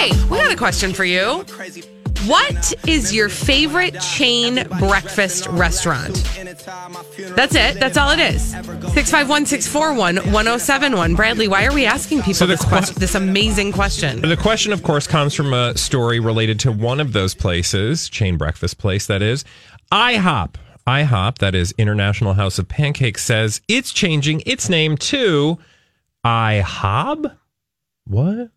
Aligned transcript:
Hey, 0.00 0.12
we 0.30 0.38
got 0.38 0.50
a 0.50 0.56
question 0.56 0.94
for 0.94 1.04
you. 1.04 1.44
What 2.24 2.72
is 2.88 3.14
your 3.14 3.28
favorite 3.28 4.00
chain 4.00 4.66
breakfast 4.78 5.46
restaurant? 5.48 6.14
That's 7.36 7.54
it. 7.54 7.78
That's 7.78 7.98
all 7.98 8.10
it 8.10 8.18
is. 8.18 8.42
651 8.52 9.44
641 9.44 10.16
1071. 10.32 11.14
Bradley, 11.16 11.48
why 11.48 11.66
are 11.66 11.74
we 11.74 11.84
asking 11.84 12.20
people 12.20 12.32
So 12.32 12.46
this, 12.46 12.62
que- 12.62 12.68
question, 12.70 12.96
this 12.98 13.14
amazing 13.14 13.72
question? 13.72 14.22
The 14.22 14.38
question, 14.38 14.72
of 14.72 14.82
course, 14.82 15.06
comes 15.06 15.34
from 15.34 15.52
a 15.52 15.76
story 15.76 16.18
related 16.18 16.58
to 16.60 16.72
one 16.72 16.98
of 16.98 17.12
those 17.12 17.34
places, 17.34 18.08
chain 18.08 18.38
breakfast 18.38 18.78
place, 18.78 19.06
that 19.06 19.20
is 19.20 19.44
IHOP. 19.92 20.54
IHOP, 20.86 21.36
that 21.40 21.54
is 21.54 21.74
International 21.76 22.32
House 22.32 22.58
of 22.58 22.66
Pancakes, 22.68 23.22
says 23.22 23.60
it's 23.68 23.92
changing 23.92 24.42
its 24.46 24.70
name 24.70 24.96
to 24.96 25.58
IHOB. 26.24 27.36
What? 28.06 28.50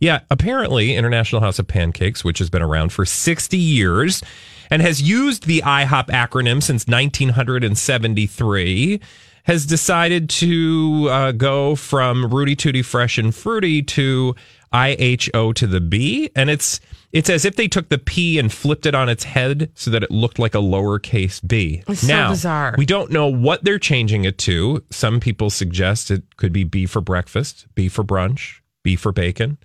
Yeah, 0.00 0.20
apparently, 0.30 0.96
International 0.96 1.42
House 1.42 1.58
of 1.58 1.68
Pancakes, 1.68 2.24
which 2.24 2.38
has 2.38 2.48
been 2.48 2.62
around 2.62 2.90
for 2.90 3.04
60 3.04 3.56
years 3.56 4.22
and 4.70 4.80
has 4.80 5.02
used 5.02 5.46
the 5.46 5.60
IHOP 5.60 6.06
acronym 6.06 6.62
since 6.62 6.86
1973, 6.86 9.00
has 9.44 9.66
decided 9.66 10.30
to 10.30 11.08
uh, 11.10 11.32
go 11.32 11.74
from 11.74 12.32
Rooty 12.32 12.56
Tooty 12.56 12.80
Fresh 12.80 13.18
and 13.18 13.34
Fruity 13.34 13.82
to 13.82 14.34
IHO 14.72 15.52
to 15.52 15.66
the 15.66 15.80
B. 15.80 16.30
And 16.34 16.48
it's 16.48 16.80
it's 17.12 17.28
as 17.28 17.44
if 17.44 17.56
they 17.56 17.68
took 17.68 17.88
the 17.88 17.98
P 17.98 18.38
and 18.38 18.52
flipped 18.52 18.86
it 18.86 18.94
on 18.94 19.08
its 19.08 19.24
head 19.24 19.70
so 19.74 19.90
that 19.90 20.02
it 20.02 20.10
looked 20.10 20.38
like 20.38 20.54
a 20.54 20.58
lowercase 20.58 21.46
b. 21.46 21.82
It's 21.88 22.06
so 22.06 22.28
bizarre. 22.28 22.74
we 22.78 22.86
don't 22.86 23.10
know 23.10 23.26
what 23.26 23.64
they're 23.64 23.80
changing 23.80 24.24
it 24.24 24.38
to. 24.38 24.82
Some 24.90 25.20
people 25.20 25.50
suggest 25.50 26.10
it 26.10 26.36
could 26.36 26.52
be 26.52 26.64
B 26.64 26.86
for 26.86 27.00
breakfast, 27.00 27.66
B 27.74 27.88
for 27.88 28.04
brunch, 28.04 28.60
B 28.82 28.96
for 28.96 29.12
bacon 29.12 29.58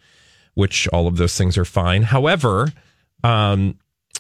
which 0.56 0.88
all 0.90 1.08
of 1.08 1.18
those 1.18 1.38
things 1.38 1.58
are 1.58 1.66
fine. 1.66 2.04
However, 2.04 2.72
um, 3.24 3.78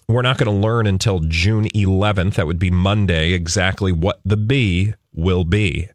we're 0.08 0.22
not 0.22 0.38
going 0.38 0.54
to 0.54 0.68
learn 0.68 0.86
until 0.88 1.20
June 1.22 1.66
11th. 1.70 2.36
That 2.36 2.46
would 2.48 2.60
be 2.60 2.70
Monday, 2.72 3.32
exactly 3.34 3.92
what 3.92 4.20
the 4.24 4.38
B 4.38 4.94
will 5.14 5.44
be. 5.46 5.90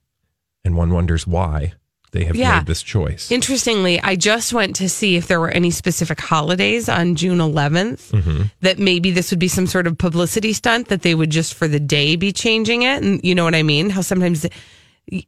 And 0.64 0.76
one 0.76 0.90
wonders 0.92 1.26
why 1.26 1.74
they 2.12 2.24
have 2.24 2.34
Yeah. 2.34 2.58
made 2.58 2.66
this 2.66 2.82
choice. 2.82 3.30
Interestingly, 3.30 4.00
I 4.00 4.16
just 4.16 4.52
went 4.52 4.74
to 4.76 4.88
see 4.88 5.14
if 5.16 5.28
there 5.28 5.38
were 5.38 5.50
any 5.50 5.70
specific 5.70 6.20
holidays 6.20 6.88
on 6.88 7.14
June 7.14 7.38
11th 7.38 8.10
Mm-hmm. 8.10 8.42
that 8.62 8.78
maybe 8.80 9.10
this 9.12 9.30
would 9.30 9.38
be 9.38 9.46
some 9.48 9.66
sort 9.68 9.86
of 9.86 9.96
publicity 9.96 10.52
stunt 10.52 10.88
that 10.88 11.02
they 11.02 11.14
would 11.14 11.30
just 11.30 11.54
for 11.54 11.68
the 11.68 11.78
day 11.78 12.16
be 12.16 12.32
changing 12.32 12.82
it. 12.82 13.00
And 13.02 13.20
you 13.22 13.34
know 13.36 13.44
what 13.44 13.54
I 13.54 13.62
mean? 13.62 13.90
How 13.90 14.00
sometimes, 14.00 14.44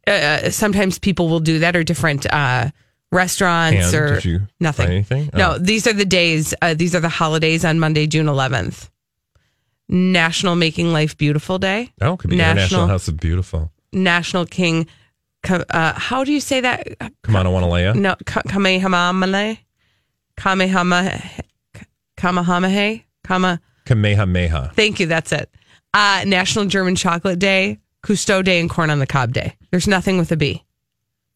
uh, 0.06 0.50
sometimes 0.50 0.98
people 0.98 1.28
will 1.28 1.41
do 1.41 1.60
that 1.60 1.76
or 1.76 1.84
different 1.84 2.26
uh, 2.32 2.70
restaurants 3.12 3.93
And 3.93 3.95
or 3.95 4.49
nothing. 4.59 4.87
anything? 4.89 5.31
No, 5.34 5.53
Oh. 5.53 5.59
these 5.59 5.87
are 5.87 5.93
the 5.93 6.05
days. 6.05 6.55
Uh, 6.62 6.75
these 6.75 6.95
are 6.95 7.00
the 7.00 7.09
holidays 7.09 7.65
on 7.65 7.78
Monday, 7.78 8.06
June 8.06 8.27
11th. 8.27 8.89
National 9.89 10.56
Making 10.56 10.93
Life 10.93 11.17
Beautiful 11.19 11.59
Day. 11.59 11.93
Oh, 12.00 12.17
could 12.17 12.31
be 12.31 12.37
International 12.37 12.87
House 12.87 13.09
of 13.09 13.19
Beautiful. 13.21 13.71
National 13.93 14.47
King. 14.47 14.87
Uh, 15.49 15.93
how 15.95 16.25
do 16.25 16.33
you 16.33 16.41
say 16.41 16.61
that? 16.61 16.87
Come 17.23 17.37
on, 17.37 17.47
I 17.47 17.50
want 17.50 17.65
to 17.65 17.71
lay 17.71 17.93
No, 17.93 18.17
ka- 18.25 18.43
Kamehameha. 18.49 19.59
Kamehameha. 20.39 21.43
Kamehameha. 22.17 23.03
Kama. 23.25 23.61
Kamehameha. 23.87 24.73
Thank 24.75 25.00
you. 25.00 25.06
That's 25.06 25.33
it. 25.33 25.50
Uh, 25.93 26.25
National 26.27 26.65
German 26.67 26.94
Chocolate 26.97 27.39
Day, 27.39 27.79
Cousteau 28.05 28.43
Day, 28.43 28.61
and 28.61 28.71
Corn 28.71 28.89
on 28.91 28.99
the 28.99 29.06
Cob 29.06 29.33
Day. 29.33 29.56
There's 29.71 29.87
nothing 29.89 30.17
with 30.19 30.31
a 30.33 30.37
B. 30.37 30.62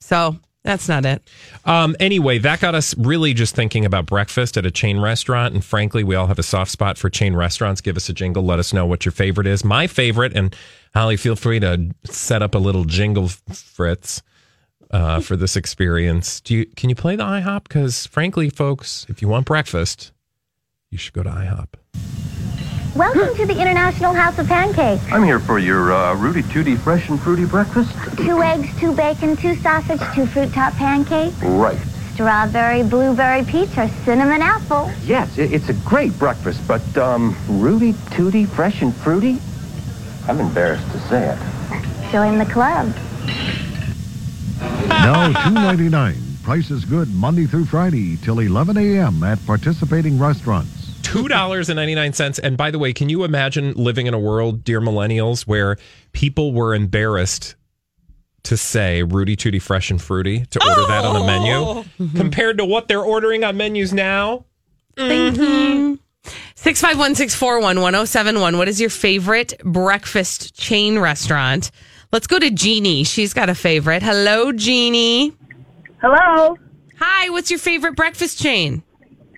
So 0.01 0.37
that's 0.67 0.89
not 0.89 1.07
it. 1.07 1.23
Um, 1.65 1.95
anyway, 2.01 2.39
that 2.39 2.59
got 2.59 2.75
us 2.75 2.93
really 2.99 3.33
just 3.33 3.55
thinking 3.55 3.85
about 3.85 4.05
breakfast 4.07 4.57
at 4.57 4.67
a 4.67 4.71
chain 4.73 4.99
restaurant. 4.99 5.55
And 5.55 5.65
frankly, 5.65 6.03
we 6.03 6.17
all 6.17 6.27
have 6.27 6.41
a 6.41 6.43
soft 6.43 6.73
spot 6.73 6.99
for 6.99 7.09
chain 7.09 7.37
restaurants. 7.37 7.81
Give 7.81 7.97
us 7.97 8.09
a 8.09 8.13
jingle. 8.13 8.43
Let 8.43 8.59
us 8.59 8.73
know 8.73 8.85
what 8.85 9.05
your 9.05 9.13
favorite 9.13 9.47
is. 9.47 9.65
My 9.65 9.87
favorite, 9.87 10.37
and 10.37 10.55
Holly, 10.93 11.17
feel 11.17 11.37
free 11.37 11.61
to 11.61 11.95
set 12.03 12.43
up 12.43 12.57
a 12.57 12.59
little 12.59 12.85
jingle, 12.85 13.29
Fritz, 13.29 14.23
uh, 14.91 15.21
for 15.21 15.37
this 15.37 15.55
experience. 15.55 16.41
Do 16.41 16.57
you 16.57 16.67
can 16.67 16.91
you 16.91 16.97
play 16.97 17.15
the 17.15 17.23
IHOP? 17.23 17.63
Because 17.63 18.07
frankly, 18.09 18.51
folks, 18.51 19.07
if 19.09 19.23
you 19.23 19.29
want 19.29 19.47
breakfast, 19.47 20.11
you 20.91 20.99
should 20.99 21.13
go 21.13 21.23
to 21.23 21.31
IHOP. 21.31 21.75
Welcome 22.97 23.37
to 23.37 23.45
the 23.47 23.61
International 23.61 24.15
House 24.15 24.39
of 24.39 24.47
Pancakes. 24.47 25.05
I'm 25.13 25.23
here 25.23 25.39
for 25.39 25.59
your 25.59 25.93
uh, 25.93 26.15
Rooty 26.15 26.43
Tooty 26.45 26.77
fresh 26.77 27.11
and 27.11 27.21
fruity 27.21 27.45
breakfast. 27.45 27.93
Two 28.17 28.41
eggs, 28.43 28.69
two 28.81 28.95
bacon, 28.95 29.37
two 29.37 29.55
sausage, 29.57 30.01
two 30.15 30.25
fruit 30.27 30.51
top 30.53 30.73
pancakes, 30.75 31.37
Right. 31.43 31.79
strawberry, 32.15 32.83
blueberry 32.83 33.45
peach, 33.45 33.77
or 33.77 33.89
cinnamon 34.07 34.41
apple. 34.41 34.91
Yes, 35.05 35.37
it's 35.37 35.69
a 35.69 35.75
great 35.75 36.19
breakfast, 36.19 36.67
but 36.67 36.81
um, 36.97 37.37
Rooty 37.49 37.95
Tooty 38.13 38.47
fresh 38.47 38.81
and 38.81 38.95
fruity? 38.95 39.39
I'm 40.27 40.41
embarrassed 40.41 40.91
to 40.93 40.99
say 41.01 41.37
it. 41.37 42.11
Join 42.13 42.39
the 42.39 42.47
club. 42.47 42.95
Now 44.89 45.45
two 45.45 45.55
ninety 45.55 45.91
nine. 45.91 46.17
Price 46.43 46.71
is 46.71 46.85
good 46.87 47.13
Monday 47.15 47.45
through 47.47 47.67
Friday 47.67 48.17
till 48.17 48.39
eleven 48.39 48.79
a.m. 48.79 49.23
at 49.23 49.45
participating 49.45 50.19
restaurants. 50.19 50.71
Two 51.07 51.29
dollars 51.29 51.69
and 51.69 51.77
ninety 51.77 51.95
nine 51.95 52.13
cents. 52.13 52.39
And 52.39 52.57
by 52.57 52.71
the 52.71 52.79
way, 52.79 52.93
can 52.93 53.09
you 53.09 53.25
imagine 53.25 53.73
living 53.75 54.07
in 54.07 54.15
a 54.15 54.19
world, 54.19 54.65
dear 54.65 54.81
millennials, 54.81 55.47
where 55.47 55.77
people 56.13 56.53
were 56.53 56.75
embarrassed 56.75 57.55
to 58.45 58.57
say 58.57 59.03
Rooty 59.03 59.37
Tooty 59.37 59.59
Fresh 59.59 59.91
and 59.91 60.01
Fruity 60.01 60.45
to 60.47 60.69
order 60.69 60.87
that 60.87 61.05
on 61.05 61.15
the 61.15 61.21
oh! 61.21 61.27
menu 61.27 61.53
mm-hmm. 61.53 62.17
compared 62.17 62.59
to 62.59 62.65
what 62.65 62.89
they're 62.89 63.03
ordering 63.03 63.45
on 63.45 63.57
menus 63.57 63.93
now? 63.93 64.45
Thank 64.97 65.37
you. 65.37 65.43
Mm-hmm. 65.43 65.95
651 66.57 67.15
641 67.15 67.81
1071. 67.81 68.59
What 68.59 68.69
is 68.69 68.81
your 68.81 68.91
favorite 68.91 69.55
breakfast 69.65 70.55
chain 70.59 70.99
restaurant? 70.99 71.71
Let's 72.13 72.27
go 72.27 72.39
to 72.39 72.51
Jeannie. 72.51 73.05
She's 73.05 73.33
got 73.33 73.49
a 73.49 73.55
favorite. 73.55 74.03
Hello, 74.03 74.53
Jeannie. 74.53 75.37
Hello. 76.01 76.57
Hi, 76.99 77.31
what's 77.31 77.51
your 77.51 77.61
favorite 77.61 77.95
breakfast 77.95 78.41
chain? 78.41 78.83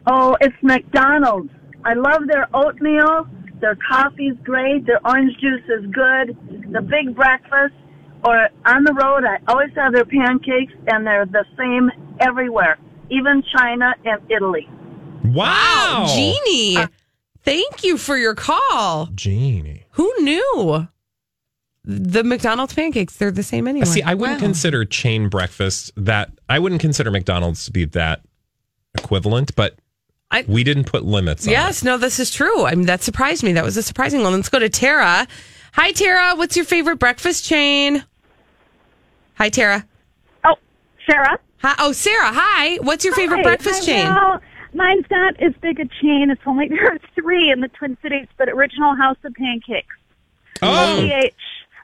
Oh, 0.06 0.36
it's 0.40 0.56
McDonald's. 0.62 1.50
I 1.84 1.94
love 1.94 2.26
their 2.26 2.48
oatmeal. 2.54 3.26
Their 3.60 3.76
coffee's 3.90 4.34
great. 4.44 4.86
Their 4.86 5.00
orange 5.06 5.32
juice 5.40 5.64
is 5.68 5.86
good. 5.92 6.36
The 6.72 6.80
big 6.82 7.14
breakfast. 7.14 7.74
Or 8.24 8.48
on 8.66 8.84
the 8.84 8.92
road, 8.94 9.24
I 9.24 9.38
always 9.48 9.70
have 9.76 9.92
their 9.92 10.04
pancakes, 10.04 10.72
and 10.88 11.06
they're 11.06 11.24
the 11.26 11.44
same 11.56 11.90
everywhere, 12.20 12.76
even 13.10 13.42
China 13.56 13.94
and 14.04 14.20
Italy. 14.30 14.68
Wow. 15.24 16.06
Jeannie. 16.14 16.76
Uh, 16.78 16.86
Thank 17.44 17.84
you 17.84 17.96
for 17.96 18.16
your 18.16 18.34
call. 18.34 19.06
Jeannie. 19.14 19.84
Who 19.92 20.12
knew? 20.20 20.88
The 21.84 22.22
McDonald's 22.24 22.74
pancakes, 22.74 23.16
they're 23.16 23.30
the 23.30 23.42
same 23.42 23.66
anyway. 23.66 23.86
See, 23.86 24.02
I 24.02 24.14
wouldn't 24.14 24.40
Wow. 24.40 24.46
consider 24.46 24.84
chain 24.84 25.28
breakfast 25.28 25.90
that 25.96 26.32
I 26.48 26.58
wouldn't 26.58 26.80
consider 26.82 27.10
McDonald's 27.10 27.64
to 27.66 27.70
be 27.72 27.84
that 27.86 28.22
equivalent, 28.96 29.54
but 29.56 29.78
I- 30.30 30.44
we 30.46 30.62
didn't 30.64 30.84
put 30.84 31.04
limits 31.04 31.46
on 31.46 31.52
Yes, 31.52 31.82
no, 31.82 31.96
this 31.96 32.18
is 32.18 32.30
true. 32.30 32.66
I 32.66 32.74
mean, 32.74 32.86
that 32.86 33.02
surprised 33.02 33.42
me. 33.42 33.52
That 33.52 33.64
was 33.64 33.76
a 33.76 33.82
surprising 33.82 34.22
one. 34.22 34.32
Let's 34.34 34.48
go 34.48 34.58
to 34.58 34.68
Tara. 34.68 35.26
Hi, 35.72 35.92
Tara. 35.92 36.34
What's 36.34 36.56
your 36.56 36.64
favorite 36.64 36.98
breakfast 36.98 37.44
chain? 37.44 38.04
Hi, 39.34 39.48
Tara. 39.48 39.86
Oh, 40.44 40.56
Sarah. 41.08 41.38
Hi. 41.62 41.74
Oh, 41.78 41.92
Sarah. 41.92 42.32
Hi. 42.32 42.76
What's 42.82 43.04
your 43.04 43.14
favorite 43.14 43.38
Hi, 43.38 43.42
breakfast 43.42 43.80
hi, 43.80 43.86
chain? 43.86 44.14
Well, 44.14 44.40
Mine's 44.74 45.06
not 45.10 45.40
as 45.40 45.54
big 45.62 45.80
a 45.80 45.86
chain. 46.02 46.30
It's 46.30 46.42
only 46.46 46.68
there 46.70 46.92
are 46.92 46.98
three 47.14 47.50
in 47.50 47.60
the 47.60 47.68
Twin 47.68 47.96
Cities, 48.02 48.26
but 48.36 48.48
Original 48.48 48.94
House 48.94 49.16
of 49.24 49.32
Pancakes. 49.34 49.94
Oh, 50.60 50.66
OPH 51.00 51.32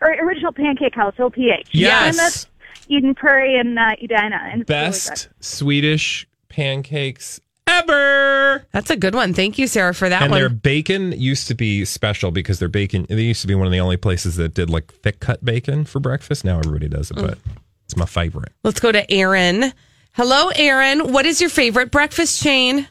or 0.01 0.11
Original 0.27 0.53
Pancake 0.53 0.95
House, 0.95 1.15
OPH. 1.19 1.69
Yes. 1.71 2.09
And 2.09 2.19
that's 2.19 2.47
Eden 2.89 3.15
Prairie 3.15 3.59
and 3.59 3.79
uh, 3.79 3.93
Edina. 4.03 4.41
And 4.51 4.63
it's 4.63 4.71
really 4.71 4.83
best 4.83 5.29
Swedish 5.41 6.27
pancakes 6.49 7.41
ever. 7.67 8.67
That's 8.73 8.91
a 8.91 8.97
good 8.97 9.15
one. 9.15 9.35
Thank 9.35 9.59
you, 9.59 9.67
Sarah, 9.67 9.95
for 9.95 10.09
that 10.09 10.23
and 10.23 10.31
one. 10.31 10.41
their 10.41 10.49
bacon 10.49 11.13
used 11.13 11.49
to 11.49 11.55
be 11.55 11.85
special 11.85 12.31
because 12.31 12.59
their 12.59 12.69
bacon 12.69 13.07
they 13.09 13.23
used 13.23 13.41
to 13.43 13.47
be 13.47 13.55
one 13.55 13.67
of 13.67 13.73
the 13.73 13.81
only 13.81 13.97
places 13.97 14.37
that 14.37 14.55
did 14.55 14.71
like 14.71 14.93
thick 14.93 15.21
cut 15.21 15.45
bacon 15.45 15.85
for 15.85 16.01
breakfast. 16.01 16.45
Now 16.45 16.59
everybody 16.59 16.89
does 16.89 17.11
it, 17.11 17.17
but 17.17 17.39
it's 17.85 17.97
my 17.97 18.07
favorite. 18.07 18.53
Let's 18.63 18.81
go 18.81 18.93
to 18.93 19.11
Aaron. 19.11 19.73
Hello, 20.13 20.51
Aaron. 20.55 21.13
What 21.13 21.27
is 21.27 21.41
your 21.41 21.51
favorite 21.51 21.91
breakfast 21.91 22.43
chain? 22.43 22.89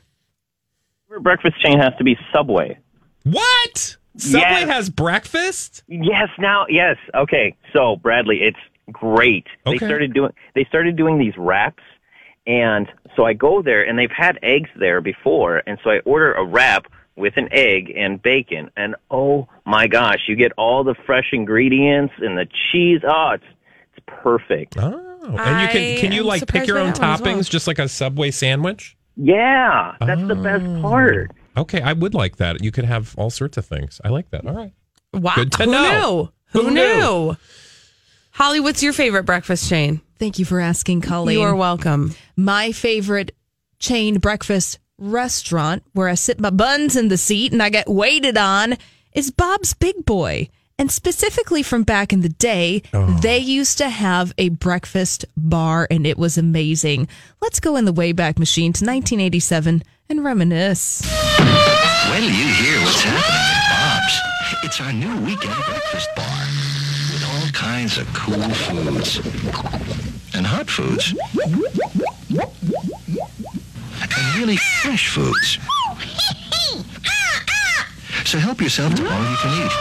breakfast 1.21 1.59
chain 1.61 1.77
has 1.79 1.93
to 1.99 2.03
be 2.03 2.17
Subway. 2.33 2.75
What? 3.23 3.97
Subway 4.17 4.39
Yes. 4.41 4.67
has 4.67 4.89
breakfast? 4.89 5.83
Yes, 5.87 6.27
now 6.39 6.65
yes. 6.69 6.97
Okay, 7.13 7.55
so 7.71 7.97
Bradley, 7.97 8.41
it's 8.41 8.57
great. 8.91 9.45
Okay. 9.67 9.77
They 9.77 9.85
started 9.85 10.13
doing 10.13 10.31
they 10.55 10.65
started 10.65 10.95
doing 10.95 11.19
these 11.19 11.37
wraps, 11.37 11.83
and 12.45 12.87
so 13.15 13.25
I 13.25 13.33
go 13.33 13.61
there, 13.61 13.83
and 13.83 13.97
they've 13.97 14.11
had 14.11 14.39
eggs 14.41 14.69
there 14.77 15.01
before, 15.01 15.61
and 15.65 15.77
so 15.83 15.91
I 15.91 15.99
order 15.99 16.33
a 16.33 16.43
wrap 16.45 16.87
with 17.15 17.37
an 17.37 17.47
egg 17.51 17.93
and 17.95 18.21
bacon, 18.21 18.71
and 18.75 18.95
oh 19.11 19.47
my 19.65 19.87
gosh, 19.87 20.21
you 20.27 20.35
get 20.35 20.51
all 20.57 20.83
the 20.83 20.95
fresh 21.05 21.29
ingredients 21.31 22.13
and 22.19 22.37
the 22.37 22.47
cheese. 22.71 23.01
Oh, 23.07 23.31
it's 23.35 23.43
it's 23.95 24.05
perfect. 24.07 24.77
Oh. 24.77 25.09
And 25.25 25.61
you 25.61 25.67
can 25.67 25.99
can 25.99 26.11
you 26.11 26.21
am 26.21 26.27
like 26.27 26.47
pick 26.47 26.67
your 26.67 26.79
own 26.79 26.87
that 26.93 26.99
one 26.99 27.09
as 27.09 27.21
toppings 27.21 27.35
well. 27.35 27.43
just 27.43 27.67
like 27.67 27.79
a 27.79 27.87
Subway 27.87 28.31
sandwich? 28.31 28.97
Yeah, 29.15 29.95
that's 29.99 30.27
the 30.27 30.35
best 30.35 30.65
oh. 30.65 30.81
part. 30.81 31.31
Okay, 31.55 31.81
I 31.81 31.93
would 31.93 32.13
like 32.13 32.37
that. 32.37 32.63
You 32.63 32.71
could 32.71 32.85
have 32.85 33.13
all 33.17 33.29
sorts 33.29 33.57
of 33.57 33.65
things. 33.65 34.01
I 34.03 34.09
like 34.09 34.31
that. 34.31 34.45
All 34.45 34.53
right. 34.53 34.73
Wow. 35.13 35.33
Good 35.35 35.51
to 35.53 35.65
Who 35.65 35.71
know. 35.71 35.81
knew? 35.83 36.31
Who, 36.47 36.61
Who 36.63 36.71
knew? 36.71 36.99
knew? 36.99 37.37
Holly, 38.33 38.59
what's 38.59 38.81
your 38.81 38.93
favorite 38.93 39.25
breakfast 39.25 39.69
chain? 39.69 40.01
Thank 40.17 40.39
you 40.39 40.45
for 40.45 40.59
asking, 40.59 41.01
Colleen. 41.01 41.37
You 41.37 41.43
are 41.43 41.55
welcome. 41.55 42.15
My 42.35 42.71
favorite 42.71 43.35
chain 43.77 44.17
breakfast 44.17 44.79
restaurant 44.97 45.83
where 45.93 46.07
I 46.07 46.15
sit 46.15 46.39
my 46.39 46.49
buns 46.49 46.95
in 46.95 47.09
the 47.09 47.17
seat 47.17 47.51
and 47.51 47.61
I 47.61 47.69
get 47.69 47.87
waited 47.87 48.35
on 48.35 48.77
is 49.13 49.29
Bob's 49.29 49.75
Big 49.75 50.03
Boy. 50.03 50.49
And 50.79 50.91
specifically 50.91 51.61
from 51.61 51.83
back 51.83 52.11
in 52.11 52.21
the 52.21 52.29
day, 52.29 52.81
oh. 52.91 53.05
they 53.21 53.37
used 53.37 53.77
to 53.77 53.87
have 53.87 54.33
a 54.39 54.49
breakfast 54.49 55.25
bar 55.37 55.87
and 55.91 56.07
it 56.07 56.17
was 56.17 56.35
amazing. 56.35 57.07
Let's 57.39 57.59
go 57.59 57.75
in 57.75 57.85
the 57.85 57.93
Wayback 57.93 58.39
Machine 58.39 58.73
to 58.73 58.83
1987 58.83 59.83
and 60.09 60.23
reminisce. 60.23 61.05
When 62.09 62.21
do 62.21 62.33
you 62.33 62.51
hear 62.55 62.81
what's 62.81 63.03
happening 63.03 63.45
at 63.45 64.01
Bob's? 64.01 64.65
It's 64.65 64.81
our 64.81 64.91
new 64.91 65.23
weekend 65.23 65.63
breakfast 65.65 66.09
bar 66.15 66.23
with 66.25 66.57
all 66.57 66.62
kinds 67.73 67.97
of 67.97 68.05
cool 68.13 68.37
foods 68.37 69.17
and 70.35 70.45
hot 70.45 70.69
foods 70.69 71.15
and 73.99 74.37
really 74.37 74.57
fresh 74.57 75.09
foods. 75.09 75.57
So 78.25 78.37
help 78.37 78.61
yourself 78.61 78.93
to 78.93 79.01
all 79.11 79.23
you 79.31 79.37
can 79.37 79.65
eat 79.65 79.71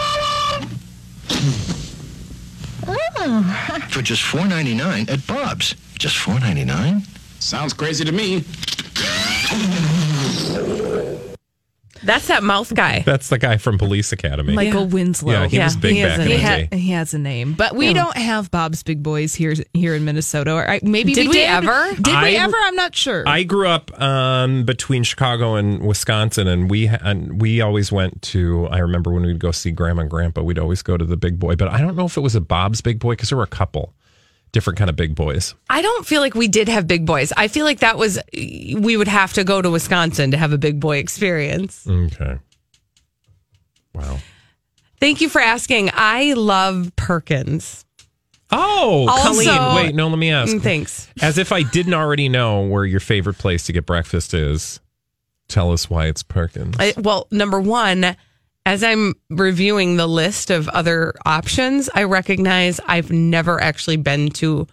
oh. 2.88 3.88
for 3.90 4.00
just 4.00 4.22
$4.99 4.22 5.10
at 5.10 5.26
Bob's. 5.26 5.74
Just 5.98 6.16
$4.99? 6.16 7.06
Sounds 7.40 7.74
crazy 7.74 8.06
to 8.06 8.12
me. 8.12 8.42
That's 12.02 12.26
that 12.28 12.42
mouth 12.42 12.74
guy. 12.74 13.00
That's 13.00 13.28
the 13.28 13.38
guy 13.38 13.56
from 13.58 13.78
Police 13.78 14.12
Academy. 14.12 14.54
Michael 14.54 14.86
Winslow. 14.86 15.32
Yeah, 15.32 15.48
he 15.48 15.58
was 15.58 15.76
big 15.76 15.94
he 15.96 16.02
back 16.02 16.10
has 16.12 16.20
in 16.20 16.26
a 16.26 16.36
the 16.36 16.42
name. 16.42 16.68
day. 16.70 16.76
He 16.78 16.90
has 16.92 17.14
a 17.14 17.18
name, 17.18 17.52
but 17.54 17.74
we 17.76 17.88
Yeah. 17.88 17.92
don't 17.94 18.16
have 18.16 18.50
Bob's 18.50 18.82
Big 18.82 19.02
Boys 19.02 19.34
here 19.34 19.54
here 19.72 19.94
in 19.94 20.04
Minnesota. 20.04 20.52
Or 20.54 20.68
I, 20.68 20.80
maybe 20.82 21.14
Did 21.14 21.28
we, 21.28 21.36
we 21.36 21.42
ever? 21.42 21.90
Did 22.00 22.22
we 22.22 22.36
ever? 22.36 22.56
I'm 22.56 22.74
not 22.76 22.94
sure. 22.94 23.22
I 23.26 23.42
grew 23.44 23.68
up 23.68 23.98
um, 24.00 24.64
between 24.64 25.02
Chicago 25.04 25.54
and 25.54 25.80
Wisconsin, 25.86 26.48
and 26.48 26.70
we 26.70 26.86
and 26.88 27.40
we 27.40 27.60
always 27.60 27.92
went 27.92 28.22
to. 28.22 28.66
I 28.68 28.78
remember 28.78 29.12
when 29.12 29.24
we'd 29.24 29.38
go 29.38 29.52
see 29.52 29.70
Grandma 29.70 30.02
and 30.02 30.10
Grandpa, 30.10 30.42
we'd 30.42 30.58
always 30.58 30.82
go 30.82 30.96
to 30.96 31.04
the 31.04 31.16
Big 31.16 31.38
Boy. 31.38 31.56
But 31.56 31.68
I 31.68 31.78
don't 31.78 31.96
know 31.96 32.06
if 32.06 32.16
it 32.16 32.20
was 32.22 32.34
a 32.34 32.40
Bob's 32.40 32.80
Big 32.80 32.98
Boy 32.98 33.12
because 33.12 33.28
there 33.28 33.38
were 33.38 33.44
a 33.44 33.46
couple 33.46 33.94
different 34.52 34.78
kind 34.78 34.88
of 34.90 34.96
Big 34.96 35.14
Boys. 35.14 35.54
I 35.70 35.82
don't 35.82 36.06
feel 36.06 36.20
like 36.20 36.34
we 36.34 36.46
did 36.48 36.68
have 36.68 36.86
big 36.86 37.06
boys. 37.06 37.32
I 37.36 37.48
feel 37.48 37.64
like 37.64 37.80
that 37.80 37.96
was 37.98 38.18
we 38.34 38.96
would 38.96 39.08
have 39.08 39.32
to 39.34 39.44
go 39.44 39.60
to 39.62 39.70
Wisconsin 39.70 40.30
to 40.32 40.36
have 40.36 40.52
a 40.52 40.58
big 40.58 40.78
boy 40.80 40.98
experience. 40.98 41.86
Okay. 41.88 42.38
Wow. 43.94 44.18
Thank 45.00 45.20
you 45.20 45.28
for 45.28 45.40
asking. 45.40 45.90
I 45.92 46.34
love 46.34 46.92
Perkins. 46.96 47.84
Oh, 48.50 49.06
Also- 49.08 49.50
Colleen. 49.54 49.74
Wait, 49.86 49.94
no. 49.94 50.08
Let 50.08 50.18
me 50.18 50.30
ask. 50.30 50.54
Mm, 50.54 50.62
Thanks. 50.62 51.08
As 51.20 51.38
if 51.38 51.52
I 51.52 51.62
didn't 51.62 51.94
already 51.94 52.28
know 52.28 52.62
where 52.66 52.84
your 52.84 53.00
favorite 53.00 53.38
place 53.38 53.64
to 53.64 53.72
get 53.72 53.86
breakfast 53.86 54.34
is. 54.34 54.78
Tell 55.48 55.72
us 55.72 55.90
why 55.90 56.06
it's 56.06 56.22
Perkins. 56.22 56.76
I, 56.78 56.94
well, 56.96 57.26
number 57.30 57.60
one, 57.60 58.16
as 58.64 58.82
I'm 58.84 59.14
reviewing 59.30 59.96
the 59.96 60.06
list 60.06 60.50
of 60.50 60.68
other 60.68 61.14
options, 61.24 61.90
I 61.94 62.04
recognize 62.04 62.80
I've 62.86 63.10
never 63.10 63.60
actually 63.60 63.96
been 63.96 64.30
to 64.30 64.66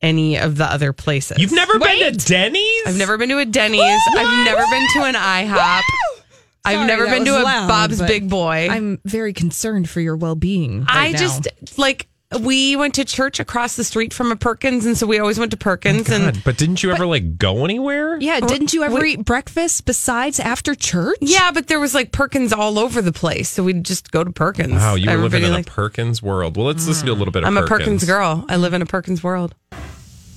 any 0.00 0.36
of 0.36 0.56
the 0.56 0.64
other 0.64 0.92
places. 0.92 1.38
You've 1.38 1.52
never 1.52 1.78
been 1.78 1.98
to 1.98 2.10
Denny's? 2.12 2.82
I've 2.86 2.96
never 2.96 3.16
been 3.16 3.28
to 3.28 3.38
a 3.38 3.44
Denny's. 3.44 3.80
I've 3.80 4.44
never 4.44 4.64
been 4.68 4.86
to 4.94 5.02
an 5.04 5.14
IHOP. 5.14 5.82
I've 6.64 6.74
Sorry, 6.74 6.86
never 6.86 7.06
been 7.06 7.24
to 7.24 7.40
a 7.40 7.42
loud, 7.42 7.68
Bob's 7.68 8.00
Big 8.00 8.28
Boy. 8.28 8.68
I'm 8.70 9.00
very 9.04 9.32
concerned 9.32 9.88
for 9.88 10.00
your 10.00 10.16
well 10.16 10.36
being. 10.36 10.84
I 10.88 11.12
just 11.12 11.48
like 11.76 12.08
we 12.40 12.76
went 12.76 12.94
to 12.94 13.04
church 13.04 13.40
across 13.40 13.76
the 13.76 13.84
street 13.84 14.12
from 14.12 14.32
a 14.32 14.36
Perkins, 14.36 14.86
and 14.86 14.96
so 14.96 15.06
we 15.06 15.18
always 15.18 15.38
went 15.38 15.50
to 15.50 15.56
Perkins. 15.56 16.10
Oh 16.10 16.14
and 16.14 16.34
God, 16.34 16.42
but 16.44 16.56
didn't 16.56 16.82
you 16.82 16.90
ever 16.90 17.06
like 17.06 17.38
go 17.38 17.64
anywhere? 17.64 18.18
Yeah, 18.20 18.40
didn't 18.40 18.72
you 18.72 18.82
ever 18.82 18.96
Wait. 18.96 19.18
eat 19.20 19.24
breakfast 19.24 19.84
besides 19.84 20.40
after 20.40 20.74
church? 20.74 21.18
yeah, 21.20 21.50
but 21.50 21.66
there 21.66 21.80
was 21.80 21.94
like 21.94 22.12
Perkins 22.12 22.52
all 22.52 22.78
over 22.78 23.02
the 23.02 23.12
place, 23.12 23.48
so 23.48 23.62
we'd 23.62 23.84
just 23.84 24.10
go 24.10 24.24
to 24.24 24.32
Perkins. 24.32 24.72
Wow, 24.72 24.94
you 24.94 25.10
were 25.10 25.16
living 25.16 25.42
in 25.44 25.52
like, 25.52 25.66
a 25.66 25.70
Perkins 25.70 26.22
world. 26.22 26.56
Well, 26.56 26.66
let's 26.66 26.86
listen 26.86 27.06
to 27.06 27.12
a 27.12 27.14
little 27.14 27.32
bit 27.32 27.42
of 27.42 27.48
I'm 27.48 27.56
a 27.56 27.62
Perkins. 27.62 27.78
Perkins 27.78 28.04
girl. 28.04 28.44
I 28.48 28.56
live 28.56 28.74
in 28.74 28.82
a 28.82 28.86
Perkins 28.86 29.22
world. 29.22 29.54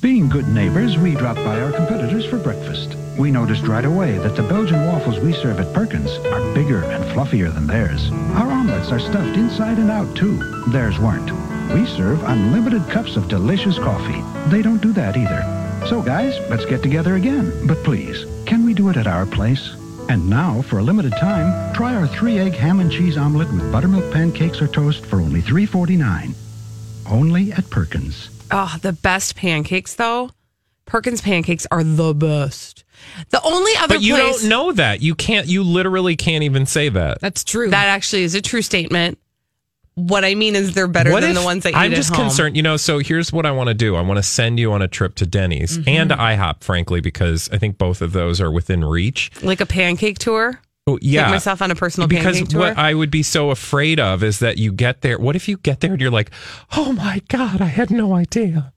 Being 0.02 0.30
good 0.30 0.48
neighbors, 0.50 0.98
we 0.98 1.16
drop 1.16 1.36
by 1.38 1.60
our 1.62 1.72
competitors 1.72 2.26
for 2.26 2.38
breakfast. 2.38 2.96
We 3.18 3.32
noticed 3.32 3.66
right 3.66 3.86
away 3.86 4.18
that 4.20 4.36
the 4.36 4.44
Belgian 4.44 4.86
waffles 4.86 5.20
we 5.20 5.34
serve 5.34 5.60
at 5.60 5.74
Perkins 5.74 6.12
are 6.12 6.54
bigger 6.54 6.84
and 6.84 7.04
fluffier 7.06 7.52
than 7.52 7.66
theirs. 7.66 8.12
Our 8.36 8.52
omelets 8.52 8.92
are 8.92 9.00
stuffed 9.00 9.38
inside 9.38 9.78
and 9.78 9.90
out, 9.90 10.16
too. 10.16 10.38
Theirs 10.68 11.00
weren't. 11.00 11.32
We 11.74 11.86
serve 11.86 12.24
unlimited 12.24 12.88
cups 12.90 13.16
of 13.16 13.28
delicious 13.28 13.78
coffee. 13.78 14.22
They 14.50 14.62
don't 14.62 14.82
do 14.82 14.94
that 14.94 15.18
either. 15.18 15.88
So, 15.88 16.02
guys, 16.02 16.38
let's 16.50 16.66
get 16.66 16.82
together 16.82 17.16
again. 17.16 17.68
But 17.68 17.84
please, 17.84 18.26
can 18.46 18.66
we 18.66 18.74
do 18.74 18.90
it 18.90 18.98
at 18.98 19.08
our 19.08 19.26
place? 19.26 19.76
And 20.10 20.30
now, 20.30 20.62
for 20.64 20.80
a 20.80 20.84
limited 20.84 21.14
time, 21.14 21.74
try 21.74 21.96
our 21.96 22.08
three-egg 22.08 22.54
ham 22.54 22.80
and 22.80 22.92
cheese 22.92 23.18
omelet 23.18 23.52
with 23.52 23.72
buttermilk 23.72 24.12
pancakes 24.14 24.62
or 24.62 24.68
toast 24.68 25.06
for 25.06 25.20
only 25.20 25.42
$3.49. 25.42 26.34
Only 27.10 27.52
at 27.52 27.70
Perkins. 27.70 28.30
Oh, 28.52 28.76
the 28.82 28.94
best 28.94 29.36
pancakes 29.36 29.96
though. 29.96 30.30
Perkins 30.86 31.22
pancakes 31.22 31.66
are 31.72 31.84
the 31.84 32.14
best. 32.14 32.84
The 33.30 33.42
only 33.44 33.72
other 33.78 33.96
But 33.96 34.04
you 34.04 34.16
place 34.16 34.42
don't 34.42 34.50
know 34.50 34.72
that. 34.74 35.02
You 35.02 35.16
can't. 35.16 35.48
You 35.48 35.64
literally 35.64 36.16
can't 36.16 36.44
even 36.44 36.66
say 36.66 36.90
that. 36.90 37.22
That's 37.22 37.44
true. 37.44 37.70
that 37.70 37.88
actually 37.88 38.24
is 38.24 38.36
a 38.36 38.42
true 38.42 38.62
statement. 38.62 39.18
What 39.96 40.26
I 40.26 40.36
mean 40.36 40.56
is 40.58 40.74
they're 40.74 40.88
better 40.90 41.12
What 41.12 41.22
than 41.22 41.36
the 41.36 41.42
ones 41.44 41.64
that 41.64 41.72
you 41.72 41.80
I'm 41.80 41.92
just 41.92 42.10
home. 42.14 42.26
concerned. 42.26 42.58
You 42.58 42.64
know. 42.64 42.76
So 42.78 43.00
here's 43.00 43.32
what 43.32 43.46
I 43.46 43.52
want 43.52 43.70
to 43.70 43.74
do. 43.74 43.96
I 43.96 44.02
want 44.02 44.18
to 44.18 44.24
send 44.24 44.60
you 44.60 44.74
on 44.74 44.82
a 44.82 44.88
trip 44.90 45.16
to 45.16 45.26
Denny's 45.26 45.78
Mm-hmm. 45.78 45.90
and 45.90 46.12
IHOP, 46.12 46.64
frankly, 46.64 47.00
because 47.02 47.50
I 47.52 47.58
think 47.58 47.78
both 47.78 48.02
of 48.02 48.12
those 48.12 48.42
are 48.42 48.52
within 48.52 48.84
reach. 48.84 49.32
Like 49.42 49.62
a 49.62 49.66
pancake 49.66 50.20
tour. 50.20 50.60
Oh, 50.88 51.00
yeah, 51.02 51.24
Take 51.24 51.32
myself 51.32 51.62
on 51.64 51.72
a 51.72 51.76
personal 51.76 52.08
because 52.08 52.36
pancake 52.38 52.50
tour. 52.50 52.60
what 52.60 52.78
I 52.78 52.94
would 52.94 53.10
be 53.10 53.24
so 53.24 53.50
afraid 53.50 54.00
of 54.00 54.22
is 54.22 54.40
that 54.40 54.58
you 54.60 54.72
get 54.72 55.02
there. 55.02 55.18
What 55.18 55.36
if 55.36 55.48
you 55.48 55.58
get 55.58 55.80
there 55.80 55.92
and 55.94 56.00
you're 56.02 56.12
like, 56.12 56.30
oh 56.76 56.92
my 56.94 57.22
god, 57.30 57.60
I 57.62 57.66
had 57.66 57.90
no 57.90 58.14
idea. 58.14 58.72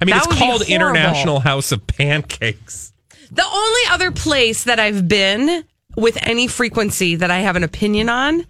I 0.00 0.04
mean, 0.04 0.14
That 0.14 0.26
it's 0.28 0.38
called. 0.38 0.62
International 0.68 1.40
House 1.40 1.72
of 1.72 1.84
Pancakes. 1.86 2.92
The 3.32 3.42
only 3.44 3.80
other 3.90 4.12
place 4.12 4.64
that 4.64 4.78
I've 4.78 5.08
been 5.08 5.64
with 5.96 6.16
any 6.22 6.46
frequency 6.46 7.16
that 7.16 7.30
I 7.30 7.38
have 7.40 7.56
an 7.56 7.64
opinion 7.64 8.08
on, 8.08 8.46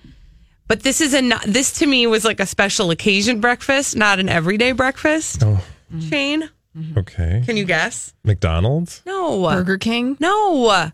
but 0.72 0.84
this 0.84 1.02
is 1.02 1.12
a 1.12 1.20
not, 1.20 1.44
this 1.44 1.70
to 1.80 1.86
me 1.86 2.06
was 2.06 2.24
like 2.24 2.40
a 2.40 2.46
special 2.46 2.90
occasion 2.90 3.42
breakfast, 3.42 3.94
not 3.94 4.18
an 4.18 4.30
everyday 4.30 4.72
breakfast. 4.72 5.42
Oh, 5.44 5.62
Shane, 6.08 6.48
okay. 6.96 7.42
can 7.44 7.58
you 7.58 7.66
guess? 7.66 8.14
McDonald's. 8.24 9.02
No. 9.04 9.42
Burger 9.42 9.76
King? 9.76 10.16
No. 10.18 10.90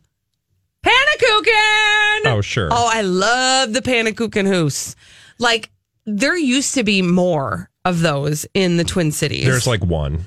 Pannekoeken. 0.85 2.27
Oh, 2.27 2.41
sure. 2.43 2.71
Oh, 2.73 2.91
I 2.93 3.03
love 3.03 3.73
the 3.73 3.81
Pannekoeken 3.81 4.49
Huis. 4.49 4.97
Like 5.39 5.71
there 6.07 6.37
used 6.37 6.75
to 6.75 6.83
be 6.83 7.01
more 7.01 7.71
of 7.85 8.01
those 8.01 8.47
in 8.55 8.79
the 8.79 8.85
Twin 8.85 9.13
Cities. 9.13 9.45
There's 9.45 9.69
like 9.69 9.85
one. 9.85 10.25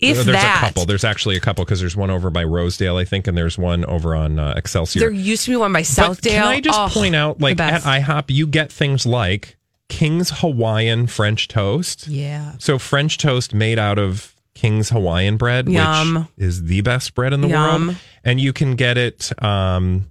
If 0.00 0.16
there's 0.16 0.26
that. 0.26 0.62
a 0.62 0.66
couple. 0.66 0.86
There's 0.86 1.04
actually 1.04 1.36
a 1.36 1.40
couple 1.40 1.64
because 1.64 1.80
there's 1.80 1.96
one 1.96 2.10
over 2.10 2.30
by 2.30 2.44
Rosedale, 2.44 2.96
I 2.96 3.04
think, 3.04 3.26
and 3.26 3.36
there's 3.36 3.58
one 3.58 3.84
over 3.84 4.14
on 4.14 4.38
uh, 4.38 4.54
Excelsior. 4.56 5.00
There 5.00 5.10
used 5.10 5.44
to 5.44 5.50
be 5.50 5.56
one 5.56 5.72
by 5.72 5.80
But 5.80 5.86
Southdale. 5.86 6.30
Can 6.30 6.42
I 6.44 6.60
just 6.60 6.78
Oh, 6.78 6.88
point 6.90 7.14
out, 7.14 7.40
like 7.40 7.60
at. 7.60 7.82
IHOP, 7.82 8.24
you 8.28 8.46
get 8.46 8.72
things 8.72 9.04
like 9.06 9.56
King's 9.88 10.30
Hawaiian 10.40 11.06
French 11.06 11.48
toast. 11.48 12.08
Yeah. 12.08 12.54
So 12.58 12.78
French 12.78 13.18
toast 13.18 13.52
made 13.54 13.78
out 13.78 13.98
of 13.98 14.34
King's 14.54 14.88
Hawaiian 14.90 15.36
bread, 15.36 15.68
Yum. 15.68 16.14
which 16.36 16.46
is 16.46 16.64
the 16.64 16.80
best 16.82 17.14
bread 17.14 17.32
in 17.32 17.40
the 17.40 17.48
Yum. 17.48 17.86
world, 17.88 17.96
and 18.24 18.40
you 18.40 18.52
can 18.52 18.76
get 18.76 18.96
it 18.98 19.30
um, 19.42 20.10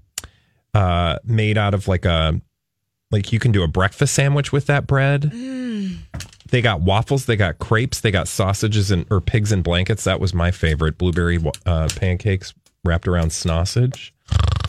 uh, 0.74 1.18
made 1.24 1.58
out 1.58 1.74
of 1.74 1.88
like 1.88 2.06
a 2.06 2.40
like 3.12 3.32
you 3.34 3.40
can 3.40 3.52
do 3.52 3.64
a 3.64 3.68
breakfast 3.68 4.14
sandwich 4.14 4.52
with 4.52 4.66
that 4.68 4.86
bread. 4.86 5.24
Mm. 5.24 5.69
They 6.52 6.62
got 6.62 6.82
waffles, 6.82 7.26
they 7.26 7.36
got 7.36 7.60
crepes, 7.60 8.02
they 8.02 8.12
got 8.12 8.28
sausages 8.28 8.92
and 8.92 9.06
or 9.12 9.22
pigs 9.22 9.52
in 9.52 9.62
blankets. 9.62 10.04
That 10.04 10.20
was 10.20 10.34
my 10.34 10.52
favorite. 10.52 10.98
Blueberry 10.98 11.40
uh, 11.66 11.90
pancakes 11.96 12.54
wrapped 12.84 13.08
around 13.08 13.32
sausage. 13.32 14.14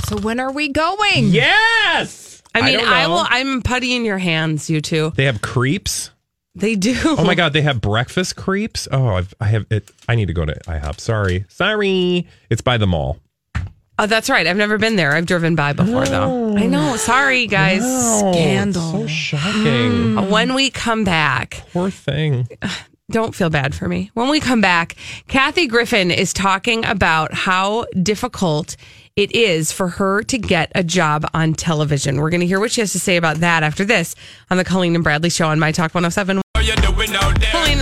So 0.07 0.19
when 0.19 0.41
are 0.41 0.53
we 0.53 0.69
going? 0.69 1.29
Yes. 1.29 2.43
I 2.55 2.63
mean, 2.63 2.79
don't 2.79 2.89
I, 2.89 3.07
will. 3.07 3.25
I'm 3.29 3.63
putty 3.63 3.95
in 3.95 4.05
your 4.05 4.19
hands, 4.19 4.69
you 4.69 4.81
two. 4.81 5.13
They 5.15 5.27
have 5.27 5.41
crepes. 5.41 6.11
They 6.55 6.75
do. 6.75 6.99
Oh 7.05 7.25
my 7.25 7.37
god, 7.37 7.53
they 7.53 7.63
have 7.63 7.81
breakfast 7.81 8.35
crepes. 8.37 8.89
Oh, 8.91 9.09
I've, 9.09 9.33
I 9.41 9.47
have 9.47 9.67
it. 9.71 9.91
I 10.09 10.17
need 10.17 10.27
to 10.27 10.33
go 10.33 10.45
to 10.45 10.53
IHOP. 10.67 10.99
Sorry, 10.99 11.45
sorry. 11.49 12.27
It's 12.51 12.61
by 12.61 12.77
the 12.77 12.89
mall. 12.89 13.19
Oh, 14.03 14.07
that's 14.07 14.31
right. 14.31 14.47
I've 14.47 14.57
never 14.57 14.79
been 14.79 14.97
there. 14.97 15.13
I've 15.13 15.27
driven 15.27 15.55
by 15.55 15.75
before, 15.75 16.07
though. 16.07 16.57
I 16.57 16.67
know. 16.67 16.97
Sorry, 16.97 17.47
guys. 17.47 17.83
Scandal. 18.19 18.81
So 19.03 19.07
shocking. 19.07 20.17
Uh, 20.17 20.23
When 20.23 20.55
we 20.55 20.71
come 20.71 21.05
back, 21.05 21.65
Poor 21.75 21.91
thing. 21.91 22.49
don't 23.11 23.35
feel 23.35 23.51
bad 23.51 23.75
for 23.75 23.89
me. 23.89 24.11
When 24.15 24.31
we 24.31 24.41
come 24.41 24.63
back, 24.63 24.97
Kathy 25.29 25.67
Griffin 25.67 26.11
is 26.11 26.33
talking 26.33 26.83
about 26.87 27.35
how 27.35 27.85
difficult 28.03 28.75
it 29.17 29.33
is 29.33 29.71
for 29.71 29.89
her 29.89 30.23
to 30.23 30.39
get 30.39 30.73
a 30.75 30.83
job 30.83 31.27
on 31.35 31.53
television. 31.53 32.17
We're 32.23 32.31
going 32.31 32.41
to 32.41 32.47
hear 32.47 32.59
what 32.59 32.71
she 32.73 32.81
has 32.81 32.93
to 32.93 33.01
say 33.01 33.19
about 33.19 33.37
that 33.41 33.63
after 33.63 33.85
this 33.85 34.15
on 34.51 34.57
the 34.57 34.65
Colleen 34.65 34.95
and 34.95 35.05
Bradley 35.05 35.29
Show 35.29 35.49
on 35.49 35.59
My 35.59 35.73
Talk 35.73 35.95
107. 35.95 36.41
Colleen 37.51 37.81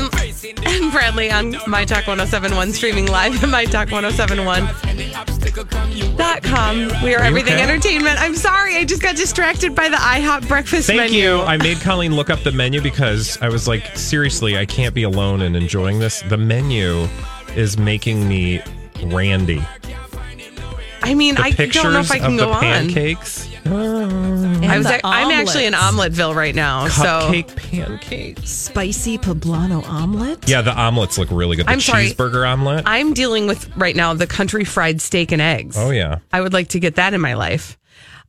and 0.67 0.91
Bradley 0.93 1.31
on 1.31 1.55
My 1.69 1.85
Talk 1.85 2.09
1071, 2.09 2.73
streaming 2.73 3.07
live 3.07 3.41
at 3.41 3.49
My 3.49 3.67
Talk 3.67 3.93
1071.com. 5.53 7.03
We 7.05 7.15
are 7.15 7.19
Are 7.19 7.25
everything 7.25 7.55
okay? 7.55 7.63
entertainment. 7.63 8.21
I'm 8.21 8.35
sorry, 8.35 8.77
I 8.77 8.85
just 8.85 9.03
got 9.03 9.17
distracted 9.17 9.75
by 9.75 9.89
the 9.89 9.97
IHOP 9.97 10.47
breakfast 10.49 10.87
Thank 10.87 10.99
menu. 11.01 11.19
you. 11.23 11.41
I 11.41 11.57
made 11.57 11.81
Colleen 11.81 12.15
look 12.15 12.31
up 12.31 12.41
the 12.43 12.53
menu 12.53 12.81
because 12.81 13.39
I 13.41 13.49
was 13.49 13.67
like, 13.69 13.97
seriously, 13.97 14.57
I 14.59 14.67
can't 14.67 14.95
be 14.95 15.03
alone 15.05 15.43
and 15.43 15.57
enjoying 15.57 15.99
this. 15.99 16.23
The 16.23 16.37
menu 16.37 17.07
is 17.57 17.79
making 17.79 18.29
me 18.29 18.61
randy. 19.05 19.63
I 21.03 21.15
mean, 21.15 21.37
The 21.37 21.43
I 21.45 21.51
don't 21.53 21.93
know 21.93 22.01
if 22.01 22.11
I 22.11 22.19
can 22.19 22.33
of 22.33 22.39
go 22.39 22.47
the 22.47 22.53
on. 22.55 22.61
pancakes. 22.61 23.49
I 23.73 24.77
was. 24.79 24.87
the 24.87 25.01
I'm 25.05 25.31
actually 25.31 25.67
in 25.67 25.75
omelets. 25.75 26.19
Omeletville 26.19 26.35
right 26.35 26.55
now. 26.55 26.87
Cupcake 26.89 27.51
So 27.51 27.57
pancakes. 27.57 28.51
Spicy 28.51 29.19
poblano 29.19 29.87
omelet. 29.89 30.49
Yeah, 30.49 30.63
the 30.63 30.73
omelets 30.79 31.19
look 31.19 31.31
really 31.31 31.57
good. 31.57 31.67
The 31.67 31.71
I'm 31.71 31.81
sorry. 31.81 32.09
cheeseburger 32.11 32.47
omelet. 32.49 32.85
I'm 32.87 33.15
dealing 33.15 33.47
with 33.47 33.75
right 33.77 33.95
now 33.97 34.15
the 34.15 34.27
country 34.27 34.65
fried 34.65 35.01
steak 35.01 35.33
and 35.33 35.43
eggs. 35.43 35.77
oh 35.79 35.91
yeah. 35.91 36.19
I 36.33 36.41
would 36.41 36.53
like 36.53 36.69
to 36.71 36.81
get 36.81 36.97
that 36.97 37.15
in 37.15 37.21
my 37.21 37.35
life, 37.35 37.79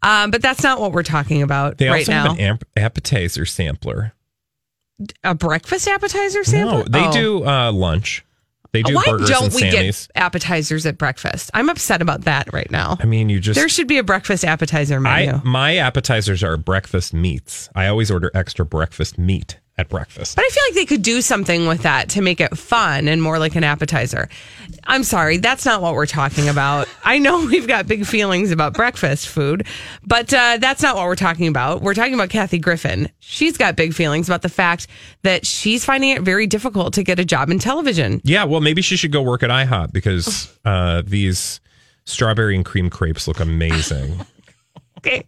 um, 0.01 0.31
but 0.31 0.41
that's 0.41 0.63
not 0.63 0.79
what 0.79 0.91
we're 0.91 1.03
talking 1.03 1.41
about 1.41 1.77
They 1.77 1.89
right 1.89 1.99
also 2.01 2.11
now. 2.11 2.23
have 2.23 2.31
an 2.33 2.39
amp- 2.39 2.63
appetizer 2.77 3.45
sampler. 3.45 4.13
a 5.23 5.33
breakfast 5.35 5.87
appetizer 5.87 6.43
sample? 6.43 6.79
No, 6.79 6.83
they 6.83 7.05
Oh. 7.07 7.11
do 7.11 7.45
uh, 7.47 7.71
lunch. 7.71 8.25
They 8.71 8.83
do 8.83 8.95
Why 8.95 9.03
burgers 9.07 9.29
don't 9.29 9.45
and 9.45 9.53
we 9.53 9.71
Sammy's. 9.71 10.07
get 10.07 10.21
appetizers 10.21 10.85
at 10.85 10.97
breakfast? 10.97 11.49
I'm 11.53 11.69
upset 11.69 12.01
about 12.01 12.21
that 12.21 12.53
right 12.53 12.69
now. 12.69 12.97
I 12.99 13.05
mean, 13.05 13.29
you 13.29 13.39
just 13.39 13.59
there 13.59 13.69
should 13.69 13.87
be 13.87 13.97
a 13.97 14.03
breakfast 14.03 14.45
appetizer 14.45 14.99
menu. 14.99 15.33
I 15.33 15.41
my 15.43 15.77
appetizers 15.77 16.43
are 16.43 16.55
breakfast 16.57 17.13
meats. 17.13 17.69
I 17.75 17.87
always 17.87 18.11
order 18.11 18.29
extra 18.33 18.65
breakfast 18.65 19.17
meat 19.17 19.59
at 19.79 19.87
breakfast. 19.87 20.35
But 20.35 20.43
I 20.45 20.49
feel 20.49 20.63
like 20.67 20.73
they 20.73 20.85
could 20.85 21.01
do 21.01 21.21
something 21.21 21.65
with 21.65 21.83
that 21.83 22.09
to 22.09 22.21
make 22.21 22.41
it 22.41 22.57
fun 22.57 23.07
and 23.07 23.21
more 23.21 23.39
like 23.39 23.55
an 23.55 23.63
appetizer. 23.63 24.27
I'm 24.85 25.03
sorry, 25.03 25.37
that's 25.37 25.65
not 25.65 25.81
what 25.81 25.93
we're 25.93 26.05
talking 26.05 26.49
about. 26.49 26.89
I 27.05 27.17
know 27.17 27.45
we've 27.45 27.67
got 27.67 27.87
big 27.87 28.05
feelings 28.05 28.51
about 28.51 28.73
breakfast 28.73 29.29
food, 29.29 29.65
but 30.05 30.33
uh, 30.33 30.57
that's 30.57 30.83
not 30.83 30.95
what 30.95 31.05
we're 31.05 31.15
talking 31.15 31.47
about. 31.47 31.81
We're 31.81 31.93
talking 31.93 32.13
about 32.13 32.29
Kathy 32.29 32.59
Griffin. 32.59 33.09
She's 33.19 33.55
got 33.55 33.77
big 33.77 33.93
feelings 33.93 34.27
about 34.27 34.41
the 34.41 34.49
fact 34.49 34.87
that 35.23 35.45
she's 35.45 35.85
finding 35.85 36.09
it 36.09 36.21
very 36.23 36.45
difficult 36.45 36.93
to 36.95 37.03
get 37.03 37.17
a 37.17 37.25
job 37.25 37.49
in 37.49 37.57
television. 37.57 38.19
Yeah, 38.25 38.43
well, 38.43 38.59
maybe 38.59 38.81
she 38.81 38.97
should 38.97 39.13
go 39.13 39.21
work 39.21 39.43
at 39.43 39.49
IHOP 39.49 39.93
because 39.93 40.53
uh, 40.65 41.03
these 41.05 41.61
strawberry 42.05 42.55
and 42.55 42.65
cream 42.65 42.89
crepes 42.89 43.27
look 43.27 43.39
amazing. 43.39 44.19
Okay, 44.99 45.23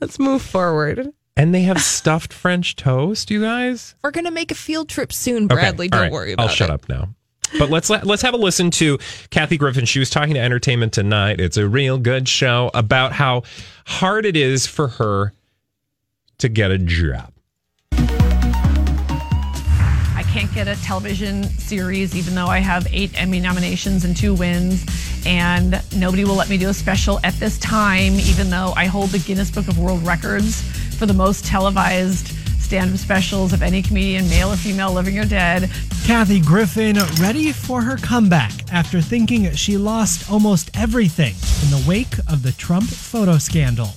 let's 0.00 0.18
move 0.18 0.42
forward. 0.42 1.12
And 1.36 1.54
they 1.54 1.62
have 1.62 1.80
stuffed 1.82 2.32
French 2.32 2.76
toast, 2.76 3.30
you 3.30 3.40
guys. 3.40 3.94
We're 4.02 4.10
gonna 4.10 4.30
make 4.30 4.50
a 4.50 4.54
field 4.54 4.88
trip 4.88 5.12
soon, 5.12 5.46
Bradley. 5.46 5.86
all 5.86 5.98
Don't 5.98 6.00
right, 6.02 6.12
worry 6.12 6.32
about 6.32 6.42
it. 6.44 6.46
I'll 6.46 6.52
it. 6.52 6.56
shut 6.56 6.70
up 6.70 6.88
now. 6.88 7.08
But 7.58 7.70
let's 7.70 7.88
let, 7.88 8.04
let's 8.04 8.22
have 8.22 8.34
a 8.34 8.36
listen 8.36 8.70
to 8.72 8.98
Kathy 9.30 9.56
Griffin. 9.56 9.84
She 9.84 10.00
was 10.00 10.10
talking 10.10 10.34
to 10.34 10.40
Entertainment 10.40 10.92
Tonight. 10.92 11.40
It's 11.40 11.56
a 11.56 11.68
real 11.68 11.98
good 11.98 12.26
show 12.28 12.70
about 12.74 13.12
how 13.12 13.42
hard 13.86 14.26
it 14.26 14.36
is 14.36 14.66
for 14.66 14.88
her 14.88 15.32
to 16.38 16.48
get 16.48 16.72
a 16.72 16.78
job. 16.78 17.32
I 20.16 20.24
can't 20.32 20.52
get 20.52 20.66
a 20.66 20.74
television 20.82 21.44
series, 21.44 22.16
even 22.16 22.34
though 22.34 22.46
I 22.48 22.58
have 22.58 22.88
eight 22.90 23.12
Emmy 23.20 23.38
nominations 23.38 24.04
and 24.04 24.16
two 24.16 24.34
wins. 24.34 24.84
And 25.26 25.80
nobody 25.96 26.24
will 26.24 26.34
let 26.34 26.48
me 26.50 26.58
do 26.58 26.68
a 26.70 26.74
special 26.74 27.20
at 27.22 27.34
this 27.34 27.56
time, 27.58 28.14
even 28.14 28.50
though 28.50 28.72
I 28.76 28.86
hold 28.86 29.10
the 29.10 29.20
Guinness 29.20 29.50
Book 29.52 29.68
of 29.68 29.78
World 29.78 30.04
Records 30.04 30.62
for 30.94 31.06
the 31.06 31.14
most 31.14 31.44
televised 31.44 32.28
stand 32.64 32.90
up 32.90 32.96
specials 32.96 33.52
of 33.52 33.62
any 33.62 33.82
comedian, 33.82 34.28
male 34.28 34.50
or 34.50 34.56
female, 34.56 34.92
living 34.92 35.18
or 35.18 35.24
dead. 35.24 35.70
Kathy 36.06 36.40
Griffin 36.40 36.96
ready 37.20 37.52
for 37.52 37.82
her 37.82 37.96
comeback 37.98 38.52
after 38.72 39.00
thinking 39.00 39.52
she 39.52 39.76
lost 39.76 40.30
almost 40.30 40.70
everything 40.74 41.34
in 41.62 41.70
the 41.70 41.84
wake 41.86 42.18
of 42.28 42.42
the 42.42 42.52
Trump 42.52 42.88
photo 42.88 43.38
scandal. 43.38 43.88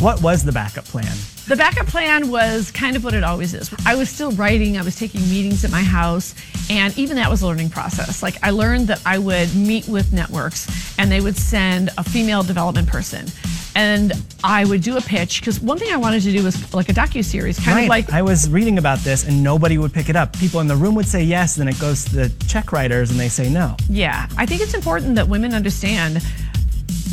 What 0.00 0.22
was 0.22 0.44
the 0.44 0.52
backup 0.52 0.84
plan? 0.86 1.14
The 1.46 1.56
backup 1.56 1.86
plan 1.86 2.30
was 2.30 2.70
kind 2.70 2.96
of 2.96 3.04
what 3.04 3.12
it 3.12 3.24
always 3.24 3.54
is. 3.54 3.74
I 3.84 3.96
was 3.96 4.08
still 4.08 4.30
writing, 4.32 4.78
I 4.78 4.82
was 4.82 4.96
taking 4.96 5.20
meetings 5.22 5.64
at 5.64 5.70
my 5.70 5.82
house, 5.82 6.34
and 6.70 6.96
even 6.96 7.16
that 7.16 7.28
was 7.28 7.42
a 7.42 7.46
learning 7.46 7.70
process. 7.70 8.22
Like 8.22 8.36
I 8.42 8.50
learned 8.50 8.86
that 8.88 9.02
I 9.04 9.18
would 9.18 9.54
meet 9.54 9.88
with 9.88 10.12
networks 10.12 10.68
and 10.98 11.10
they 11.10 11.20
would 11.20 11.36
send 11.36 11.90
a 11.98 12.04
female 12.04 12.42
development 12.42 12.88
person. 12.88 13.26
And 13.74 14.12
I 14.42 14.64
would 14.64 14.82
do 14.82 14.96
a 14.96 15.00
pitch 15.00 15.40
because 15.40 15.60
one 15.60 15.78
thing 15.78 15.92
I 15.92 15.96
wanted 15.96 16.22
to 16.22 16.32
do 16.32 16.42
was 16.42 16.74
like 16.74 16.88
a 16.88 16.92
docu 16.92 17.24
series, 17.24 17.58
kind 17.58 17.76
right. 17.76 17.82
of 17.82 17.88
like 17.88 18.12
I 18.12 18.22
was 18.22 18.48
reading 18.50 18.78
about 18.78 18.98
this 18.98 19.26
and 19.26 19.42
nobody 19.42 19.78
would 19.78 19.92
pick 19.92 20.08
it 20.08 20.16
up. 20.16 20.36
People 20.38 20.60
in 20.60 20.66
the 20.66 20.76
room 20.76 20.94
would 20.96 21.06
say 21.06 21.22
yes, 21.22 21.56
then 21.56 21.68
it 21.68 21.78
goes 21.78 22.04
to 22.06 22.16
the 22.16 22.46
check 22.46 22.72
writers 22.72 23.10
and 23.10 23.20
they 23.20 23.28
say 23.28 23.48
no. 23.48 23.76
Yeah, 23.88 24.28
I 24.36 24.46
think 24.46 24.60
it's 24.60 24.74
important 24.74 25.14
that 25.16 25.28
women 25.28 25.54
understand 25.54 26.22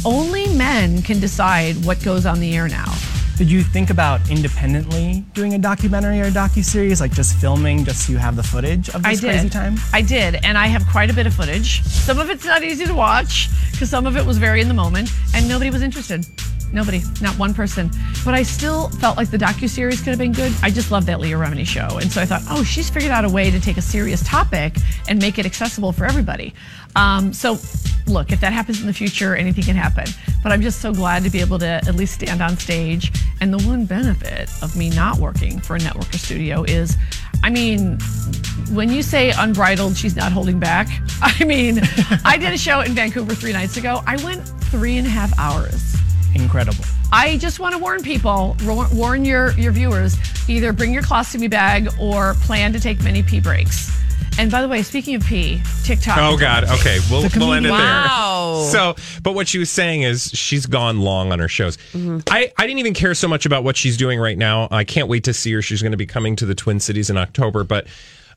only 0.06 0.48
men 0.56 1.02
can 1.02 1.20
decide 1.20 1.84
what 1.86 2.02
goes 2.04 2.26
on 2.26 2.40
the 2.40 2.56
air 2.56 2.68
now. 2.68 2.94
Did 3.38 3.52
you 3.52 3.62
think 3.62 3.92
about 3.92 4.32
independently 4.32 5.24
doing 5.36 5.54
a 5.54 5.60
documentary 5.60 6.20
or 6.20 6.26
a 6.26 6.32
docu-series, 6.32 7.00
like 7.00 7.14
just 7.14 7.36
filming 7.36 7.86
just 7.86 8.08
so 8.08 8.14
you 8.14 8.18
have 8.18 8.36
the 8.36 8.42
footage 8.42 8.90
of 8.90 9.06
I 9.06 9.12
this 9.12 9.22
did. 9.22 9.30
crazy 9.30 9.50
time? 9.50 9.76
I 9.94 10.02
did, 10.02 10.44
and 10.44 10.58
I 10.58 10.66
have 10.66 10.88
quite 10.88 11.12
a 11.12 11.14
bit 11.14 11.28
of 11.28 11.36
footage. 11.36 11.84
Some 11.84 12.18
of 12.18 12.32
it's 12.32 12.46
not 12.46 12.64
easy 12.64 12.88
to 12.88 12.96
watch 12.96 13.50
because 13.72 13.92
some 13.92 14.08
of 14.08 14.18
it 14.18 14.26
was 14.26 14.40
very 14.40 14.60
in 14.60 14.68
the 14.68 14.74
moment, 14.74 15.12
and 15.36 15.48
nobody 15.48 15.70
was 15.70 15.84
interested. 15.84 16.26
Nobody, 16.74 17.02
not 17.22 17.38
one 17.38 17.54
person. 17.54 17.92
But 18.26 18.34
I 18.34 18.42
still 18.42 18.90
felt 18.90 19.18
like 19.18 19.30
the 19.30 19.38
docu 19.38 19.70
series 19.70 20.00
could 20.00 20.10
have 20.10 20.20
been 20.20 20.34
good. 20.34 20.52
I 20.64 20.72
just 20.72 20.90
love 20.90 21.06
that 21.06 21.20
Leah 21.20 21.38
Remini 21.38 21.66
show, 21.66 22.00
and 22.00 22.12
so 22.12 22.20
I 22.22 22.26
thought, 22.26 22.42
oh, 22.50 22.64
she's 22.64 22.90
figured 22.90 23.12
out 23.12 23.24
a 23.24 23.30
way 23.30 23.52
to 23.52 23.60
take 23.60 23.78
a 23.78 23.84
serious 23.84 24.24
topic 24.24 24.76
and 25.08 25.22
make 25.22 25.38
it 25.38 25.46
accessible 25.46 25.92
for 25.92 26.06
everybody. 26.06 26.56
Um, 26.96 27.34
so, 27.34 27.56
look, 28.08 28.32
if 28.32 28.40
that 28.42 28.54
happens 28.54 28.82
in 28.82 28.88
the 28.88 28.94
future, 28.94 29.36
anything 29.36 29.64
can 29.64 29.76
happen. 29.76 30.06
But 30.44 30.52
I'm 30.52 30.62
just 30.62 30.82
so 30.82 30.94
glad 30.94 31.24
to 31.24 31.30
be 31.30 31.40
able 31.40 31.60
to 31.60 31.68
at 31.68 31.96
least 31.96 32.16
stand 32.16 32.42
on 32.42 32.58
stage. 32.58 33.12
And 33.42 33.54
the 33.54 33.66
one 33.68 33.86
benefit 33.86 34.50
of 34.62 34.76
me 34.76 34.90
not 34.90 35.18
working 35.18 35.60
for 35.60 35.76
a 35.76 35.80
network 35.80 36.14
or 36.14 36.18
studio 36.18 36.64
is, 36.64 36.98
I 37.44 37.50
mean, 37.50 38.00
when 38.72 38.92
you 38.92 39.04
say 39.04 39.32
unbridled, 39.38 39.98
she's 39.98 40.16
not 40.16 40.32
holding 40.32 40.60
back. 40.60 40.88
I 41.22 41.44
mean, 41.44 41.82
I 42.26 42.38
did 42.38 42.54
a 42.54 42.58
show 42.58 42.82
in 42.82 42.94
Vancouver 42.94 43.36
three 43.36 43.54
nights 43.54 43.78
ago. 43.78 44.02
I 44.06 44.22
went 44.24 44.48
three 44.66 44.98
and 44.98 45.08
a 45.08 45.10
half 45.10 45.38
hours. 45.38 45.96
Incredible. 46.36 46.84
I 47.12 47.38
just 47.38 47.60
want 47.60 47.74
to 47.74 47.80
warn 47.80 48.04
people, 48.04 48.58
warn 48.94 49.24
your, 49.24 49.52
your 49.52 49.72
viewers, 49.72 50.18
either 50.50 50.74
bring 50.74 50.94
your 50.94 51.04
colostomy 51.04 51.50
bag 51.50 51.90
or 52.00 52.34
plan 52.42 52.74
to 52.74 52.80
take 52.80 53.02
many 53.02 53.24
pee 53.24 53.40
breaks. 53.40 53.92
And 54.40 54.52
by 54.52 54.62
the 54.62 54.68
way, 54.68 54.84
speaking 54.84 55.16
of 55.16 55.24
pee, 55.24 55.62
TikTok. 55.84 56.18
Oh 56.20 56.38
God. 56.38 56.66
Okay, 56.66 57.00
we'll 57.10 57.28
we'll 57.38 57.54
end 57.54 57.66
it 57.66 57.70
there. 57.70 57.80
Wow. 57.80 58.68
So, 58.72 58.96
but 59.24 59.34
what 59.34 59.48
she 59.48 59.58
was 59.58 59.72
saying 59.72 60.04
is 60.04 60.30
she's 60.32 60.68
gone 60.68 61.00
long 61.00 61.32
on 61.32 61.40
her 61.40 61.48
shows. 61.48 61.78
I 61.96 62.52
I 62.58 62.68
didn't 62.68 62.80
even 62.80 62.94
care 62.94 63.16
so 63.16 63.28
much 63.28 63.46
about 63.46 63.64
what 63.64 63.76
she's 63.76 63.98
doing 63.98 64.20
right 64.20 64.38
now. 64.38 64.68
I 64.70 64.84
can't 64.84 65.08
wait 65.08 65.24
to 65.24 65.34
see 65.34 65.52
her. 65.54 65.62
She's 65.62 65.82
going 65.82 65.92
to 65.92 65.98
be 65.98 66.06
coming 66.06 66.36
to 66.36 66.46
the 66.46 66.56
Twin 66.56 66.80
Cities 66.80 67.10
in 67.10 67.18
October, 67.18 67.64
but. 67.64 67.88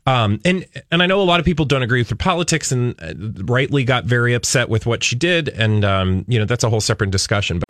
Um, 0.07 0.41
and 0.47 0.65
and 0.91 1.03
I 1.03 1.07
know 1.07 1.21
a 1.21 1.25
lot 1.25 1.41
of 1.41 1.47
people 1.47 1.67
don't 1.67 1.83
agree 1.83 2.01
with 2.01 2.09
her 2.09 2.17
politics 2.17 2.73
and 2.73 2.95
uh, 3.03 3.13
rightly 3.45 3.85
got 3.85 4.07
very 4.07 4.33
upset 4.33 4.71
with 4.71 4.87
what 4.87 5.05
she 5.05 5.15
did, 5.15 5.51
and 5.51 5.85
um, 5.85 6.25
you 6.27 6.39
know 6.39 6.47
that's 6.47 6.65
a 6.65 6.71
whole 6.71 6.81
separate 6.81 7.11
discussion. 7.11 7.59
But 7.59 7.70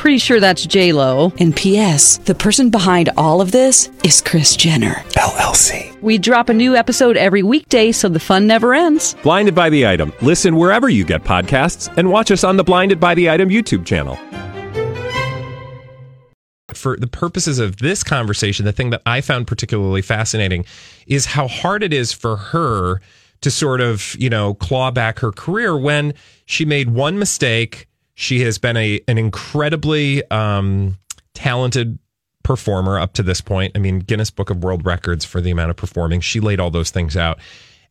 Pretty 0.00 0.16
sure 0.16 0.40
that's 0.40 0.64
J 0.64 0.94
Lo. 0.94 1.30
And 1.40 1.54
P.S. 1.54 2.16
The 2.24 2.34
person 2.34 2.70
behind 2.70 3.10
all 3.18 3.42
of 3.42 3.52
this 3.52 3.90
is 4.02 4.22
Kris 4.22 4.56
Jenner 4.56 4.94
LLC. 5.10 6.00
We 6.00 6.16
drop 6.16 6.48
a 6.48 6.54
new 6.54 6.74
episode 6.74 7.18
every 7.18 7.42
weekday, 7.42 7.92
so 7.92 8.08
the 8.08 8.18
fun 8.18 8.46
never 8.46 8.72
ends. 8.72 9.14
Blinded 9.22 9.54
by 9.54 9.68
the 9.68 9.86
item. 9.86 10.14
Listen 10.22 10.56
wherever 10.56 10.88
you 10.88 11.04
get 11.04 11.22
podcasts, 11.22 11.94
and 11.98 12.10
watch 12.10 12.30
us 12.30 12.44
on 12.44 12.56
the 12.56 12.64
Blinded 12.64 12.98
by 12.98 13.14
the 13.14 13.28
Item 13.28 13.50
YouTube 13.50 13.84
channel. 13.84 14.16
For 16.72 16.96
the 16.96 17.06
purposes 17.06 17.58
of 17.58 17.76
this 17.76 18.02
conversation, 18.02 18.64
the 18.64 18.72
thing 18.72 18.88
that 18.88 19.02
I 19.04 19.20
found 19.20 19.46
particularly 19.46 20.00
fascinating 20.00 20.64
is 21.08 21.26
how 21.26 21.46
hard 21.46 21.82
it 21.82 21.92
is 21.92 22.10
for 22.10 22.36
her 22.36 23.02
to 23.42 23.50
sort 23.50 23.82
of, 23.82 24.16
you 24.18 24.30
know, 24.30 24.54
claw 24.54 24.90
back 24.90 25.18
her 25.18 25.30
career 25.30 25.76
when 25.76 26.14
she 26.46 26.64
made 26.64 26.88
one 26.88 27.18
mistake. 27.18 27.86
She 28.20 28.42
has 28.42 28.58
been 28.58 28.76
a 28.76 29.00
an 29.08 29.16
incredibly 29.16 30.22
um, 30.30 30.98
talented 31.32 31.98
performer 32.42 32.98
up 32.98 33.14
to 33.14 33.22
this 33.22 33.40
point. 33.40 33.72
I 33.74 33.78
mean, 33.78 34.00
Guinness 34.00 34.30
Book 34.30 34.50
of 34.50 34.62
World 34.62 34.84
Records 34.84 35.24
for 35.24 35.40
the 35.40 35.50
amount 35.50 35.70
of 35.70 35.76
performing. 35.76 36.20
She 36.20 36.38
laid 36.38 36.60
all 36.60 36.70
those 36.70 36.90
things 36.90 37.16
out, 37.16 37.38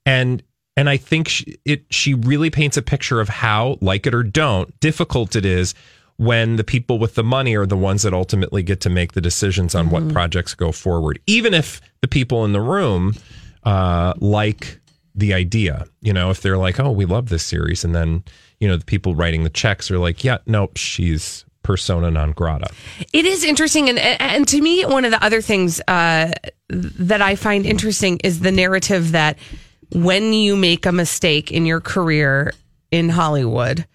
and 0.05 0.43
and 0.77 0.87
I 0.87 0.97
think 0.97 1.29
she, 1.29 1.57
it 1.65 1.83
she 1.89 2.13
really 2.13 2.51
paints 2.51 2.77
a 2.77 2.83
picture 2.83 3.19
of 3.19 3.27
how, 3.27 3.79
like 3.81 4.05
it 4.05 4.13
or 4.13 4.21
don't, 4.21 4.79
difficult 4.79 5.35
it 5.35 5.47
is 5.47 5.73
when 6.17 6.57
the 6.57 6.63
people 6.63 6.99
with 6.99 7.15
the 7.15 7.23
money 7.23 7.55
are 7.55 7.65
the 7.65 7.75
ones 7.75 8.03
that 8.03 8.13
ultimately 8.13 8.61
get 8.61 8.81
to 8.81 8.89
make 8.91 9.13
the 9.13 9.21
decisions 9.21 9.73
on 9.73 9.89
what 9.89 10.07
projects 10.09 10.53
go 10.53 10.71
forward, 10.71 11.19
even 11.25 11.55
if 11.55 11.81
the 12.01 12.07
people 12.07 12.45
in 12.45 12.51
the 12.51 12.61
room 12.61 13.15
uh, 13.63 14.13
like 14.19 14.79
the 15.15 15.33
idea. 15.33 15.87
You 16.01 16.13
know, 16.13 16.29
if 16.29 16.41
they're 16.41 16.59
like, 16.59 16.79
"Oh, 16.79 16.91
we 16.91 17.05
love 17.05 17.29
this 17.29 17.41
series," 17.41 17.83
and 17.83 17.95
then 17.95 18.23
you 18.59 18.67
know 18.67 18.77
the 18.77 18.85
people 18.85 19.15
writing 19.15 19.43
the 19.43 19.49
checks 19.49 19.89
are 19.89 19.97
like, 19.97 20.23
"Yeah, 20.23 20.39
nope, 20.45 20.77
she's 20.77 21.45
persona 21.63 22.11
non 22.11 22.31
grata." 22.31 22.69
It 23.13 23.25
is 23.25 23.43
interesting, 23.43 23.89
and 23.89 23.99
and 23.99 24.47
to 24.47 24.61
me, 24.61 24.85
one 24.85 25.05
of 25.05 25.11
the 25.11 25.23
other 25.23 25.41
things 25.41 25.81
uh, 25.87 26.33
that 26.69 27.21
I 27.21 27.35
find 27.35 27.65
interesting 27.65 28.19
is 28.23 28.41
the 28.41 28.51
narrative 28.51 29.11
that 29.13 29.37
when 29.93 30.33
you 30.33 30.55
make 30.55 30.85
a 30.85 30.91
mistake 30.91 31.51
in 31.51 31.65
your 31.65 31.81
career 31.81 32.53
in 32.91 33.09
Hollywood, 33.09 33.85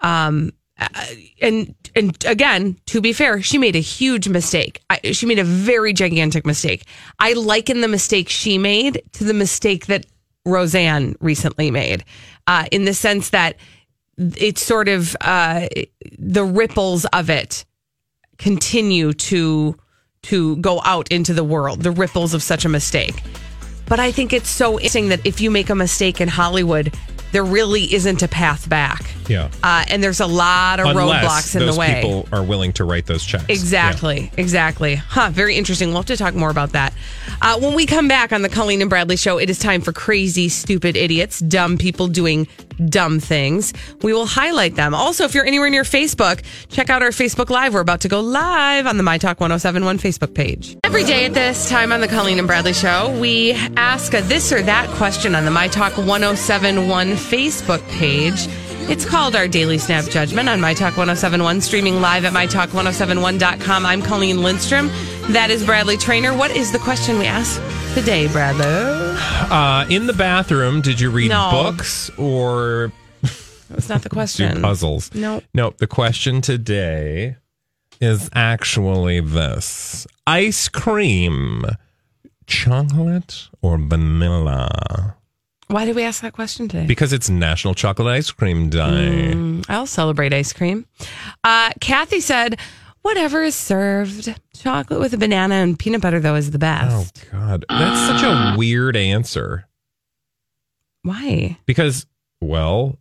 um, 0.00 0.52
uh, 0.78 0.88
and 1.40 1.74
and 1.94 2.24
again, 2.26 2.76
to 2.86 3.00
be 3.00 3.12
fair, 3.12 3.42
she 3.42 3.58
made 3.58 3.76
a 3.76 3.80
huge 3.80 4.28
mistake. 4.28 4.82
I, 4.90 5.12
she 5.12 5.26
made 5.26 5.38
a 5.38 5.44
very 5.44 5.92
gigantic 5.92 6.46
mistake. 6.46 6.84
I 7.18 7.32
liken 7.34 7.80
the 7.80 7.88
mistake 7.88 8.28
she 8.28 8.58
made 8.58 9.02
to 9.12 9.24
the 9.24 9.34
mistake 9.34 9.86
that 9.86 10.06
Roseanne 10.44 11.14
recently 11.20 11.70
made, 11.70 12.04
uh, 12.46 12.66
in 12.72 12.84
the 12.84 12.94
sense 12.94 13.30
that 13.30 13.56
it's 14.36 14.64
sort 14.64 14.88
of 14.88 15.16
uh, 15.20 15.68
the 16.18 16.44
ripples 16.44 17.04
of 17.06 17.30
it 17.30 17.64
continue 18.38 19.12
to 19.12 19.76
to 20.22 20.56
go 20.56 20.80
out 20.84 21.10
into 21.10 21.34
the 21.34 21.44
world. 21.44 21.82
The 21.82 21.90
ripples 21.90 22.34
of 22.34 22.42
such 22.42 22.64
a 22.64 22.68
mistake. 22.68 23.22
But 23.86 23.98
I 23.98 24.12
think 24.12 24.32
it's 24.32 24.48
so 24.48 24.78
interesting 24.78 25.08
that 25.08 25.26
if 25.26 25.40
you 25.40 25.50
make 25.50 25.68
a 25.68 25.74
mistake 25.74 26.20
in 26.20 26.28
Hollywood, 26.28 26.94
there 27.32 27.44
really 27.44 27.92
isn't 27.92 28.22
a 28.22 28.28
path 28.28 28.68
back. 28.68 29.12
Yeah. 29.28 29.50
Uh, 29.62 29.84
and 29.88 30.02
there's 30.02 30.20
a 30.20 30.26
lot 30.26 30.80
of 30.80 30.86
Unless 30.86 31.24
roadblocks 31.24 31.60
in 31.60 31.66
the 31.66 31.74
way. 31.74 31.94
people 31.94 32.28
are 32.32 32.42
willing 32.42 32.72
to 32.74 32.84
write 32.84 33.06
those 33.06 33.24
checks. 33.24 33.44
Exactly, 33.48 34.30
exactly. 34.36 34.96
Huh, 34.96 35.30
very 35.32 35.56
interesting. 35.56 35.88
We'll 35.88 35.98
have 35.98 36.06
to 36.06 36.16
talk 36.16 36.34
more 36.34 36.50
about 36.50 36.72
that. 36.72 36.92
Uh, 37.40 37.58
when 37.58 37.74
we 37.74 37.86
come 37.86 38.08
back 38.08 38.32
on 38.32 38.42
the 38.42 38.48
Colleen 38.48 38.80
and 38.80 38.90
Bradley 38.90 39.16
show, 39.16 39.38
it 39.38 39.48
is 39.50 39.58
time 39.58 39.80
for 39.80 39.92
crazy, 39.92 40.48
stupid 40.48 40.96
idiots, 40.96 41.38
dumb 41.40 41.78
people 41.78 42.08
doing 42.08 42.46
dumb 42.86 43.20
things. 43.20 43.72
We 44.02 44.12
will 44.12 44.26
highlight 44.26 44.74
them. 44.74 44.94
Also, 44.94 45.24
if 45.24 45.34
you're 45.34 45.44
anywhere 45.46 45.70
near 45.70 45.82
Facebook, 45.82 46.42
check 46.68 46.90
out 46.90 47.02
our 47.02 47.10
Facebook 47.10 47.50
Live. 47.50 47.74
We're 47.74 47.80
about 47.80 48.00
to 48.02 48.08
go 48.08 48.20
live 48.20 48.86
on 48.86 48.96
the 48.96 49.02
My 49.02 49.18
Talk 49.18 49.40
1071 49.40 49.98
Facebook 49.98 50.34
page. 50.34 50.76
Every 50.84 51.04
day 51.04 51.24
at 51.24 51.34
this 51.34 51.68
time 51.68 51.92
on 51.92 52.00
the 52.00 52.08
Colleen 52.08 52.38
and 52.38 52.46
Bradley 52.46 52.72
show, 52.72 53.16
we 53.20 53.52
ask 53.76 54.14
a 54.14 54.22
this 54.22 54.52
or 54.52 54.62
that 54.62 54.88
question 54.90 55.34
on 55.34 55.44
the 55.44 55.50
My 55.50 55.68
Talk 55.68 55.96
1071 55.96 57.16
Facebook 57.22 57.86
page. 57.90 58.46
It's 58.90 59.04
called 59.04 59.36
our 59.36 59.46
Daily 59.46 59.78
Snap 59.78 60.06
Judgment 60.06 60.48
on 60.48 60.60
My 60.60 60.74
Talk 60.74 60.96
1071, 60.96 61.60
streaming 61.60 62.00
live 62.00 62.24
at 62.24 62.32
MyTalk1071.com. 62.32 63.86
I'm 63.86 64.02
Colleen 64.02 64.42
Lindstrom. 64.42 64.88
That 65.30 65.50
is 65.50 65.64
Bradley 65.64 65.96
Traynor. 65.96 66.36
What 66.36 66.50
is 66.50 66.72
the 66.72 66.80
question 66.80 67.18
we 67.18 67.26
ask 67.26 67.60
today, 67.94 68.26
Bradley? 68.28 68.64
Uh, 68.66 69.86
in 69.88 70.06
the 70.08 70.12
bathroom, 70.12 70.80
did 70.80 70.98
you 70.98 71.10
read 71.10 71.28
No. 71.28 71.50
books 71.52 72.10
or 72.18 72.92
That's 73.70 73.88
not 73.88 74.02
the 74.02 74.08
do 74.10 74.14
question. 74.14 74.60
puzzles? 74.60 75.14
No. 75.14 75.42
Nope. 75.54 75.78
The 75.78 75.86
question 75.86 76.40
today 76.40 77.36
is 78.00 78.28
actually 78.34 79.20
this 79.20 80.08
ice 80.26 80.68
cream, 80.68 81.64
chocolate 82.48 83.48
or 83.62 83.78
vanilla? 83.78 85.14
Why 85.72 85.86
did 85.86 85.96
we 85.96 86.02
ask 86.02 86.20
that 86.20 86.34
question 86.34 86.68
today? 86.68 86.84
Because 86.84 87.14
it's 87.14 87.30
National 87.30 87.74
Chocolate 87.74 88.08
Ice 88.08 88.30
Cream 88.30 88.68
Day. 88.68 89.32
Mm, 89.34 89.64
I'll 89.70 89.86
celebrate 89.86 90.34
ice 90.34 90.52
cream. 90.52 90.84
Uh, 91.42 91.70
Kathy 91.80 92.20
said, 92.20 92.58
whatever 93.00 93.42
is 93.42 93.54
served. 93.54 94.38
Chocolate 94.54 95.00
with 95.00 95.14
a 95.14 95.16
banana 95.16 95.54
and 95.54 95.78
peanut 95.78 96.02
butter, 96.02 96.20
though, 96.20 96.34
is 96.34 96.50
the 96.50 96.58
best. 96.58 97.24
Oh. 97.26 97.38
God. 97.38 97.64
That's 97.70 98.20
such 98.20 98.22
a 98.22 98.54
weird 98.58 98.96
answer. 98.96 99.66
Why? 101.04 101.56
Because, 101.64 102.06
well, 102.42 102.98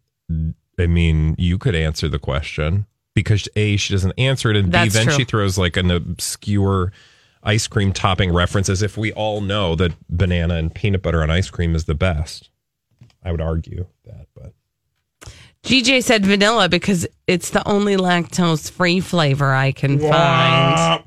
I 0.80 0.88
mean, 0.88 1.36
you 1.38 1.58
could 1.58 1.76
answer 1.76 2.08
the 2.08 2.20
question 2.20 2.86
because 3.14 3.50
A, 3.58 3.76
she 3.76 3.94
doesn't 3.94 4.14
answer 4.18 4.50
it, 4.50 4.56
and 4.56 4.68
B, 4.68 4.72
That's 4.72 4.94
then 4.94 5.08
true. 5.08 5.16
she 5.16 5.24
throws 5.26 5.58
like 5.58 5.76
an 5.76 5.92
obscure 5.92 6.94
ice 7.44 7.68
cream 7.68 7.92
topping 7.92 8.32
reference 8.34 8.70
as 8.70 8.82
if 8.82 8.98
we 8.98 9.12
all 9.12 9.42
know 9.42 9.76
that 9.76 9.92
banana 10.10 10.56
and 10.56 10.74
peanut 10.74 11.02
butter 11.02 11.22
on 11.22 11.30
ice 11.30 11.50
cream 11.50 11.76
is 11.76 11.84
the 11.84 11.96
best. 11.96 12.50
I 13.24 13.32
would 13.32 13.42
argue 13.42 13.86
that, 14.06 14.28
but 14.36 14.54
GJ 15.64 16.04
said 16.04 16.26
vanilla 16.26 16.70
because 16.70 17.08
it's 17.28 17.52
the 17.52 17.68
only 17.68 17.96
lactose 17.96 18.70
free 18.72 19.00
flavor 19.00 19.54
I 19.54 19.72
can 19.72 20.00
find. 20.00 21.04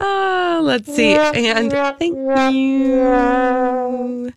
Oh, 0.00 0.60
let's 0.64 0.94
see. 0.94 1.12
And 1.14 1.70
thank 1.70 2.16
you. 2.54 4.32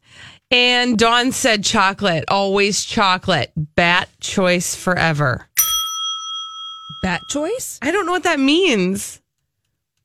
And 0.51 0.97
Dawn 0.99 1.31
said 1.31 1.63
chocolate, 1.63 2.25
always 2.27 2.83
chocolate. 2.83 3.51
Bat 3.55 4.09
choice 4.19 4.75
forever. 4.75 5.47
Bat 7.01 7.21
choice? 7.29 7.79
I 7.81 7.91
don't 7.91 8.05
know 8.05 8.11
what 8.11 8.23
that 8.23 8.39
means. 8.39 9.21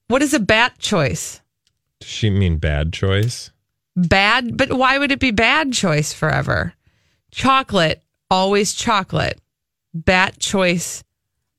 What 0.07 0.23
is 0.23 0.33
a 0.33 0.41
bat 0.41 0.79
choice? 0.79 1.41
does 2.01 2.09
she 2.09 2.31
mean 2.31 2.57
bad 2.59 2.93
choice? 2.93 3.51
Bad, 4.07 4.57
but 4.57 4.73
why 4.73 4.99
would 4.99 5.11
it 5.11 5.19
be 5.19 5.31
bad 5.33 5.73
choice 5.73 6.13
forever? 6.13 6.73
Chocolate, 7.33 8.03
always 8.31 8.73
chocolate. 8.75 9.41
Bat 9.93 10.39
choice. 10.39 11.03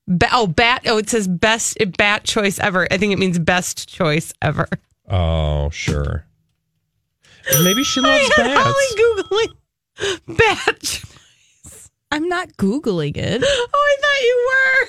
Ba- 0.08 0.30
oh, 0.32 0.48
bat. 0.48 0.84
Oh, 0.86 0.98
it 0.98 1.10
says 1.10 1.28
best 1.28 1.78
bat 1.98 2.24
choice 2.24 2.58
ever. 2.60 2.88
I 2.92 2.98
think 2.98 3.12
it 3.14 3.20
means 3.20 3.38
best 3.40 3.90
choice 3.90 4.32
ever. 4.42 4.68
Oh, 5.10 5.70
sure. 5.72 6.26
Maybe 7.64 7.84
she 7.84 8.00
loves 8.00 8.30
I 8.38 8.44
bats. 8.54 8.68
only 8.68 9.24
googling 9.24 10.28
bat. 10.38 10.80
choice. 10.80 11.90
I'm 12.12 12.28
not 12.30 12.50
Googling 12.58 13.18
it. 13.18 13.44
Oh, 13.44 13.74
I 13.74 14.02
thought 14.02 14.22
you 14.24 14.48
were. 14.50 14.88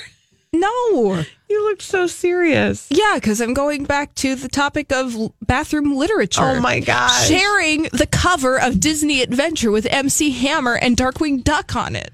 No. 0.53 1.25
You 1.49 1.65
looked 1.69 1.83
so 1.83 2.07
serious. 2.07 2.87
Yeah, 2.91 3.15
because 3.15 3.41
I'm 3.41 3.55
going 3.55 3.85
back 3.85 4.15
to 4.17 4.35
the 4.35 4.49
topic 4.49 4.93
of 4.93 5.15
l- 5.15 5.35
bathroom 5.43 5.97
literature. 5.97 6.43
Oh 6.43 6.61
my 6.61 6.81
gosh. 6.81 7.29
Sharing 7.29 7.85
the 7.93 8.07
cover 8.11 8.61
of 8.61 8.81
Disney 8.81 9.23
Adventure 9.23 9.71
with 9.71 9.87
MC 9.91 10.31
Hammer 10.31 10.75
and 10.77 10.97
Darkwing 10.97 11.43
Duck 11.45 11.75
on 11.77 11.97
it. 11.97 12.13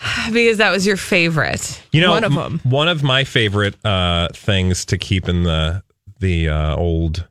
Because 0.32 0.58
that 0.58 0.70
was 0.70 0.86
your 0.86 0.96
favorite. 0.96 1.80
You 1.92 2.00
know, 2.02 2.10
One 2.10 2.24
of 2.24 2.32
m- 2.32 2.38
them. 2.38 2.60
One 2.64 2.88
of 2.88 3.02
my 3.02 3.24
favorite 3.24 3.76
uh, 3.84 4.28
things 4.32 4.84
to 4.86 4.98
keep 4.98 5.28
in 5.28 5.42
the 5.44 5.82
the 6.20 6.48
uh, 6.48 6.76
old 6.76 7.26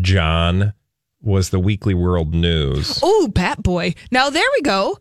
John 0.00 0.72
was 1.22 1.50
the 1.50 1.58
Weekly 1.60 1.94
World 1.94 2.32
News 2.34 3.00
Oh, 3.02 3.28
Bat 3.32 3.62
Boy. 3.62 3.94
Now 4.10 4.30
there 4.30 4.46
we 4.56 4.62
go. 4.62 4.98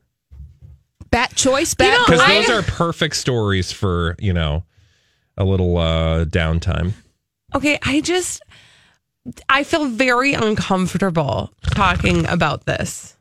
Bat 1.12 1.36
choice, 1.36 1.74
Bat 1.74 1.92
know, 1.92 1.98
Boy. 2.06 2.22
because 2.24 2.48
those 2.48 2.50
are 2.50 2.62
perfect 2.64 3.16
stories 3.16 3.72
for 3.72 4.16
you 4.20 4.34
know 4.34 4.64
a 5.38 5.44
little 5.46 5.78
uh, 5.78 6.26
downtime. 6.26 6.94
Okay, 7.56 7.80
I 7.84 8.02
just 8.02 8.42
I 9.48 9.64
feel 9.64 9.88
very 9.88 10.34
uncomfortable 10.34 11.52
talking 11.74 12.26
about 12.28 12.66
this. 12.66 13.16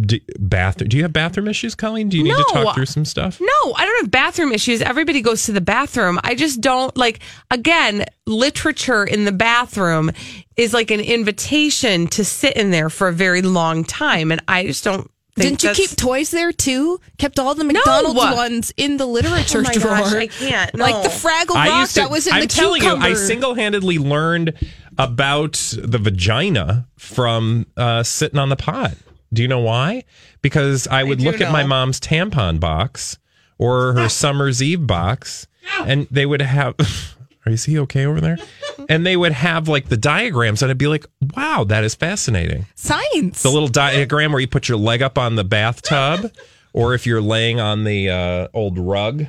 Do, 0.00 0.18
bathroom? 0.40 0.88
Do 0.88 0.96
you 0.96 1.04
have 1.04 1.12
bathroom 1.12 1.46
issues, 1.46 1.76
Colleen? 1.76 2.08
Do 2.08 2.16
you 2.18 2.24
need 2.24 2.30
to 2.34 2.44
No. 2.52 2.64
talk 2.64 2.74
through 2.74 2.86
some 2.86 3.04
stuff? 3.04 3.40
No, 3.40 3.74
I 3.76 3.84
don't 3.86 4.02
have 4.02 4.10
bathroom 4.10 4.50
issues. 4.50 4.82
Everybody 4.82 5.20
goes 5.20 5.44
to 5.44 5.52
the 5.52 5.60
bathroom. 5.60 6.18
I 6.24 6.34
just 6.34 6.60
don't 6.60 6.96
like, 6.96 7.20
again, 7.52 8.04
literature 8.26 9.04
in 9.04 9.24
the 9.24 9.30
bathroom 9.30 10.10
is 10.56 10.74
like 10.74 10.90
an 10.90 10.98
invitation 10.98 12.08
to 12.08 12.24
sit 12.24 12.56
in 12.56 12.72
there 12.72 12.90
for 12.90 13.06
a 13.06 13.12
very 13.12 13.40
long 13.40 13.84
time. 13.84 14.32
And 14.32 14.42
I 14.48 14.66
just 14.66 14.82
don't 14.82 15.02
think 15.02 15.13
Didn't 15.36 15.62
you 15.64 15.72
keep 15.72 15.90
toys 15.96 16.30
there 16.30 16.52
too? 16.52 17.00
Kept 17.18 17.38
all 17.40 17.54
the 17.54 17.64
McDonald's 17.64 18.14
ones 18.16 18.72
in 18.76 18.96
the 18.98 19.06
literature 19.06 19.58
Oh 19.58 19.62
my 19.62 19.74
drawer. 19.74 19.96
gosh, 19.98 20.12
I 20.14 20.26
can't, 20.28 20.74
Like 20.78 21.02
the 21.02 21.08
no. 21.08 21.14
Fraggle 21.14 21.56
I 21.56 21.68
Rock 21.68 21.80
used 21.80 21.94
to. 21.94 22.00
that 22.00 22.10
was 22.10 22.26
in 22.28 22.34
I'm 22.34 22.40
the 22.42 22.46
telling 22.46 22.80
cucumber. 22.80 23.06
you, 23.08 23.12
I 23.12 23.16
single-handedly 23.16 23.98
learned 23.98 24.52
about 24.96 25.54
the 25.76 25.98
vagina 25.98 26.86
from 26.96 27.66
uh, 27.76 28.02
sitting 28.04 28.38
on 28.38 28.48
the 28.48 28.56
pot. 28.56 28.94
Do 29.32 29.42
you 29.42 29.48
know 29.48 29.58
why? 29.60 30.04
Because 30.42 30.86
I 30.86 31.02
would 31.02 31.18
do 31.18 31.24
look 31.24 31.40
at 31.40 31.50
my 31.50 31.62
know. 31.62 31.68
mom's 31.68 31.98
tampon 31.98 32.60
box 32.60 33.18
or 33.58 33.92
her 33.94 34.08
summer's 34.08 34.62
eve 34.62 34.86
box, 34.86 35.48
and 35.80 36.06
they 36.12 36.26
would 36.26 36.42
have. 36.42 36.76
Is 37.46 37.64
he 37.64 37.78
okay 37.80 38.06
over 38.06 38.20
there? 38.20 38.38
And 38.86 39.06
they 39.06 39.16
would 39.16 39.32
have 39.32 39.66
like 39.66 39.88
the 39.88 39.96
diagrams, 39.96 40.60
and 40.60 40.70
I'd 40.70 40.76
be 40.76 40.88
like, 40.88 41.06
"Wow, 41.34 41.64
that 41.68 41.84
is 41.84 41.94
fascinating." 41.94 42.66
Science. 42.74 43.42
The 43.42 43.48
little 43.48 43.68
diagram 43.68 44.30
where 44.32 44.42
you 44.42 44.48
put 44.48 44.68
your 44.68 44.76
leg 44.76 45.00
up 45.00 45.16
on 45.16 45.36
the 45.36 45.44
bathtub, 45.44 46.30
or 46.74 46.92
if 46.92 47.06
you're 47.06 47.22
laying 47.22 47.60
on 47.60 47.84
the 47.84 48.10
uh, 48.10 48.48
old 48.52 48.78
rug 48.78 49.24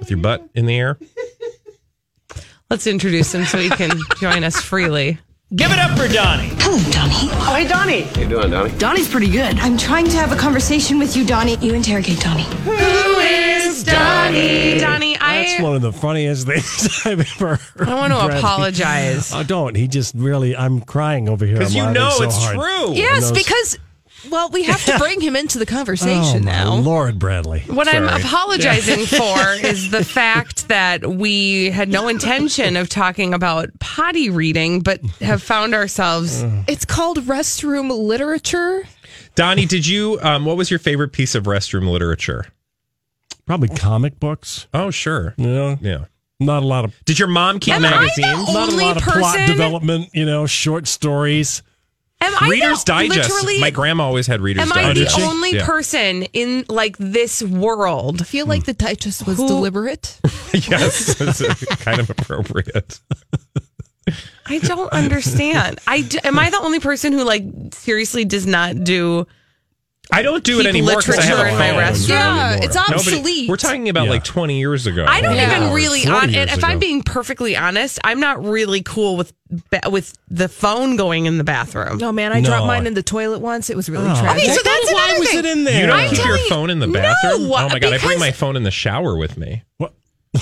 with 0.00 0.10
your 0.10 0.18
butt 0.18 0.48
in 0.54 0.66
the 0.66 0.76
air. 0.76 0.98
Let's 2.70 2.88
introduce 2.88 3.32
him 3.32 3.44
so 3.44 3.58
he 3.58 3.68
can 3.68 3.92
join 4.18 4.42
us 4.42 4.60
freely. 4.60 5.18
Give 5.54 5.70
it 5.70 5.78
up 5.78 5.96
for 5.96 6.08
Donnie. 6.08 6.48
Hello, 6.58 6.78
Donnie. 6.90 7.30
Oh, 7.32 7.54
hey, 7.54 7.68
Donnie. 7.68 8.00
How 8.00 8.20
you 8.22 8.28
doing, 8.28 8.50
Donnie? 8.50 8.76
Donnie's 8.78 9.08
pretty 9.08 9.30
good. 9.30 9.56
I'm 9.60 9.76
trying 9.76 10.06
to 10.06 10.16
have 10.16 10.32
a 10.32 10.36
conversation 10.36 10.98
with 10.98 11.16
you, 11.16 11.24
Donnie. 11.24 11.56
You 11.58 11.74
interrogate 11.74 12.18
Donnie. 12.18 12.42
Who 12.64 12.72
is 12.72 13.63
Donnie? 13.82 14.78
Donnie, 14.78 15.16
I. 15.18 15.42
That's 15.44 15.62
one 15.62 15.76
of 15.76 15.82
the 15.82 15.92
funniest 15.92 16.46
things 16.46 17.00
I've 17.04 17.20
ever 17.20 17.56
heard. 17.56 17.88
I 17.88 17.94
want 17.94 18.12
to 18.12 18.18
Bradley. 18.20 18.38
apologize. 18.38 19.32
Oh, 19.34 19.42
don't. 19.42 19.74
He 19.74 19.88
just 19.88 20.14
really, 20.14 20.56
I'm 20.56 20.80
crying 20.80 21.28
over 21.28 21.44
here. 21.46 21.58
'Cause 21.58 21.74
I'm 21.76 21.88
you 21.88 21.94
know 21.94 22.10
so 22.10 22.24
it's 22.24 22.36
hard. 22.38 22.56
true. 22.56 22.94
Yes, 22.94 23.22
those- 23.30 23.32
because 23.32 23.78
well, 24.30 24.48
we 24.48 24.62
have 24.62 24.82
to 24.86 24.98
bring 24.98 25.20
him 25.20 25.36
into 25.36 25.58
the 25.58 25.66
conversation 25.66 26.42
oh, 26.48 26.50
now. 26.50 26.74
Lord, 26.76 27.18
Bradley. 27.18 27.60
What 27.66 27.88
I'm 27.88 28.08
Sorry. 28.08 28.22
apologizing 28.22 29.04
for 29.04 29.38
is 29.66 29.90
the 29.90 30.02
fact 30.02 30.68
that 30.68 31.06
we 31.06 31.70
had 31.70 31.90
no 31.90 32.08
intention 32.08 32.76
of 32.78 32.88
talking 32.88 33.34
about 33.34 33.68
potty 33.80 34.30
reading, 34.30 34.80
but 34.80 35.04
have 35.20 35.42
found 35.42 35.74
ourselves. 35.74 36.42
It's 36.66 36.86
called 36.86 37.18
restroom 37.18 37.90
literature. 37.90 38.84
Donnie, 39.34 39.66
did 39.66 39.86
you? 39.86 40.18
Um, 40.22 40.44
what 40.46 40.56
was 40.56 40.70
your 40.70 40.78
favorite 40.78 41.12
piece 41.12 41.34
of 41.34 41.44
restroom 41.44 41.88
literature? 41.90 42.46
Probably 43.46 43.68
comic 43.68 44.18
books. 44.18 44.66
Oh, 44.72 44.90
sure. 44.90 45.34
You 45.36 45.46
know? 45.46 45.78
Yeah. 45.80 46.04
Not 46.40 46.62
a 46.62 46.66
lot 46.66 46.84
of. 46.84 46.94
Did 47.04 47.18
your 47.18 47.28
mom 47.28 47.60
keep 47.60 47.74
Am 47.74 47.84
I 47.84 47.90
the 47.90 47.96
magazines? 47.96 48.52
Not 48.52 48.72
a 48.72 48.76
lot 48.76 48.96
of 48.96 49.02
plot 49.02 49.38
development. 49.46 50.10
You 50.14 50.24
know, 50.26 50.46
short 50.46 50.86
stories. 50.88 51.62
Am 52.20 52.32
I 52.40 52.48
Reader's 52.48 52.82
the, 52.84 52.92
Digest. 52.92 53.60
My 53.60 53.70
grandma 53.70 54.04
always 54.04 54.26
had 54.26 54.40
Reader's 54.40 54.64
digest. 54.68 54.78
am 54.78 54.84
I 54.90 54.94
Digest. 54.94 55.16
the 55.16 55.22
only 55.24 55.54
Yeah. 55.56 55.66
person 55.66 56.22
in 56.32 56.64
like 56.68 56.96
this 56.98 57.42
world? 57.42 58.22
I 58.22 58.24
feel 58.24 58.46
like 58.46 58.64
the 58.64 58.72
digest 58.72 59.26
was 59.26 59.36
Who- 59.36 59.46
deliberate. 59.46 60.18
yes, 60.52 61.20
it's 61.20 61.64
kind 61.82 62.00
of 62.00 62.08
appropriate. 62.10 62.98
I 64.46 64.58
don't 64.58 64.92
understand. 64.92 65.78
I 65.86 66.02
d- 66.02 66.18
am 66.24 66.38
I 66.38 66.50
the 66.50 66.58
only 66.60 66.80
person 66.80 67.12
who 67.12 67.24
like 67.24 67.44
seriously 67.72 68.24
does 68.24 68.46
not 68.46 68.84
do? 68.84 69.26
I 70.14 70.22
don't 70.22 70.44
do 70.44 70.60
it 70.60 70.62
Keep 70.62 70.68
anymore 70.70 70.96
because 70.98 71.18
I 71.18 71.22
have 71.22 71.38
a 71.38 71.42
literature 71.42 71.52
in 71.52 71.58
my 71.58 71.68
phone. 71.70 71.78
restaurant. 71.78 72.08
Yeah, 72.08 72.46
anymore. 72.52 72.64
it's 72.66 72.74
Nobody- 72.76 72.94
obsolete. 72.94 73.48
we're 73.48 73.56
talking 73.56 73.88
about 73.88 74.04
Yeah. 74.04 74.10
like 74.10 74.24
20 74.24 74.58
years 74.58 74.86
ago. 74.86 75.04
I 75.08 75.20
don't 75.20 75.34
Yeah. 75.34 75.56
even 75.56 75.72
really. 75.72 76.02
40 76.02 76.16
On, 76.16 76.32
years 76.32 76.40
and 76.50 76.58
if 76.58 76.64
I'm 76.64 76.70
ago. 76.72 76.78
being 76.80 77.02
perfectly 77.02 77.56
honest, 77.56 77.98
I'm 78.04 78.20
not 78.20 78.44
really 78.44 78.82
cool 78.82 79.16
with 79.16 79.32
ba- 79.70 79.90
with 79.90 80.12
the 80.30 80.48
phone 80.48 80.96
going 80.96 81.26
in 81.26 81.38
the 81.38 81.44
bathroom. 81.44 81.98
No, 81.98 82.12
man, 82.12 82.32
I 82.32 82.40
No. 82.40 82.48
dropped 82.50 82.66
mine 82.66 82.86
in 82.86 82.94
the 82.94 83.02
toilet 83.02 83.40
once. 83.40 83.70
It 83.70 83.76
was 83.76 83.88
really 83.90 84.08
Oh. 84.08 84.20
tragic. 84.20 84.44
Okay, 84.44 84.52
so 84.54 84.60
that's 84.62 84.92
Why 84.92 85.04
another 85.06 85.20
was 85.20 85.28
thing. 85.30 85.38
it 85.40 85.44
in 85.46 85.64
there? 85.64 85.80
You 85.80 85.86
don't 85.88 85.96
I'm 85.98 86.08
keep 86.10 86.18
your 86.18 86.26
telling- 86.36 86.48
phone 86.48 86.70
in 86.70 86.78
the 86.78 86.86
bathroom? 86.88 87.02
No, 87.04 87.48
bathroom? 87.48 87.52
oh 87.52 87.68
my 87.68 87.78
god, 87.78 87.92
I 87.92 87.98
bring 87.98 88.00
because- 88.00 88.18
my 88.20 88.30
phone 88.32 88.56
in 88.56 88.62
the 88.62 88.70
shower 88.70 89.16
with 89.16 89.36
me. 89.36 89.62
What? 89.78 89.92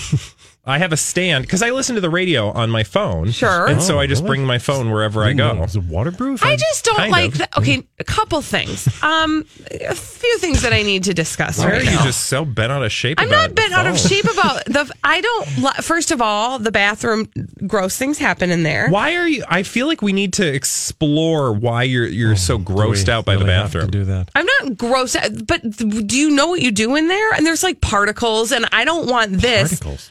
I 0.64 0.78
have 0.78 0.92
a 0.92 0.96
stand 0.96 1.44
because 1.44 1.60
I 1.60 1.70
listen 1.70 1.96
to 1.96 2.00
the 2.00 2.08
radio 2.08 2.50
on 2.50 2.70
my 2.70 2.84
phone. 2.84 3.32
Sure. 3.32 3.66
And 3.66 3.82
so 3.82 3.96
Oh, 3.96 3.98
I 3.98 4.06
just 4.06 4.22
really? 4.22 4.36
bring 4.36 4.46
my 4.46 4.58
phone 4.58 4.90
wherever 4.92 5.24
I 5.24 5.32
go. 5.32 5.60
Is 5.64 5.74
it 5.74 5.82
waterproof? 5.82 6.44
I 6.44 6.54
just 6.54 6.84
don't 6.84 6.96
Kind 6.96 7.10
like. 7.10 7.32
of. 7.32 7.38
The, 7.38 7.58
okay, 7.58 7.82
a 7.98 8.04
couple 8.04 8.40
things. 8.42 8.88
Um, 9.02 9.44
a 9.72 9.94
few 9.96 10.38
things 10.38 10.62
that 10.62 10.72
I 10.72 10.82
need 10.82 11.04
to 11.04 11.14
discuss 11.14 11.58
Why 11.58 11.64
are 11.66 11.70
right 11.72 11.84
you 11.84 11.90
now. 11.90 12.04
just 12.04 12.26
so 12.26 12.44
bent 12.44 12.70
out 12.70 12.84
of 12.84 12.92
shape? 12.92 13.18
I'm 13.20 13.26
about 13.26 13.48
not 13.48 13.54
bent 13.56 13.72
out 13.72 13.86
of 13.88 13.98
phone? 13.98 14.08
shape 14.08 14.24
about 14.24 14.64
the. 14.66 14.92
I 15.02 15.20
don't. 15.20 15.58
li- 15.58 15.82
First 15.82 16.12
of 16.12 16.22
all, 16.22 16.60
the 16.60 16.70
bathroom, 16.70 17.28
gross 17.66 17.96
things 17.96 18.18
happen 18.18 18.50
in 18.52 18.62
there. 18.62 18.88
Why 18.88 19.16
are 19.16 19.26
you? 19.26 19.44
I 19.48 19.64
feel 19.64 19.88
like 19.88 20.00
we 20.00 20.12
need 20.12 20.34
to 20.34 20.46
explore 20.46 21.52
why 21.52 21.82
you're 21.82 22.06
you're 22.06 22.36
so 22.36 22.58
grossed 22.58 23.08
out 23.08 23.24
by 23.24 23.34
the 23.34 23.40
really 23.44 23.54
have 23.54 23.72
to 23.72 23.78
bathroom. 23.78 23.90
do 23.90 24.04
that. 24.04 24.30
I'm 24.36 24.46
not 24.60 24.76
gross, 24.76 25.16
but 25.46 25.62
do 25.76 26.16
you 26.16 26.30
know 26.30 26.46
what 26.48 26.60
you 26.62 26.70
do 26.70 26.94
in 26.94 27.08
there? 27.08 27.32
And 27.32 27.44
there's 27.44 27.64
like 27.64 27.80
particles, 27.80 28.52
and 28.52 28.66
I 28.72 28.84
don't 28.84 29.08
want 29.10 29.32
this. 29.32 29.80
Particles. 29.80 30.10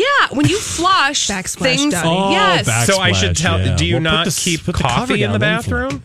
Yeah, 0.00 0.28
when 0.36 0.46
you 0.48 0.58
flush 0.58 1.28
Backsplash, 1.28 1.58
things. 1.76 1.92
Donnie. 1.94 2.08
Oh, 2.10 2.30
yes. 2.30 2.66
back- 2.66 2.86
So 2.86 2.98
I 2.98 3.12
should 3.12 3.36
tell. 3.36 3.60
yeah. 3.60 3.76
Do 3.76 3.84
you 3.84 3.94
Well, 3.94 4.02
not 4.02 4.24
the- 4.26 4.32
keep 4.32 4.64
put 4.64 4.76
the 4.76 4.82
coffee 4.82 5.22
in 5.22 5.32
the 5.32 5.38
down 5.38 5.60
then 5.60 5.62
for- 5.62 5.82
bathroom? 5.88 6.02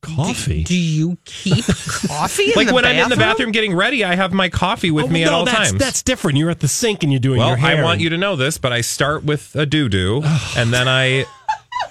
Coffee. 0.00 0.62
Do 0.62 0.76
you 0.76 1.18
keep 1.24 1.64
coffee 2.06 2.44
in 2.46 2.52
Like 2.54 2.68
the 2.68 2.74
when 2.74 2.84
I'm 2.84 2.96
in 2.96 3.08
the 3.08 3.16
bathroom 3.16 3.50
getting 3.50 3.74
ready, 3.74 4.04
I 4.04 4.14
have 4.14 4.32
my 4.32 4.48
coffee 4.48 4.92
with 4.92 5.06
Oh, 5.06 5.08
me 5.08 5.24
at 5.24 5.30
no, 5.30 5.38
all 5.38 5.44
that's, 5.44 5.70
times. 5.70 5.72
That's 5.80 6.02
different. 6.04 6.38
You're 6.38 6.50
at 6.50 6.60
the 6.60 6.68
sink 6.68 7.02
and 7.02 7.12
you're 7.12 7.18
doing 7.18 7.38
well, 7.40 7.48
your 7.48 7.56
hair. 7.56 7.78
I 7.80 7.82
want 7.82 8.00
you 8.00 8.08
to 8.10 8.16
know 8.16 8.36
this, 8.36 8.58
but 8.58 8.72
I 8.72 8.80
start 8.80 9.24
with 9.24 9.54
a 9.56 9.66
doo 9.66 9.88
doo, 9.88 10.22
and 10.56 10.72
then 10.72 10.86
I. 10.88 11.24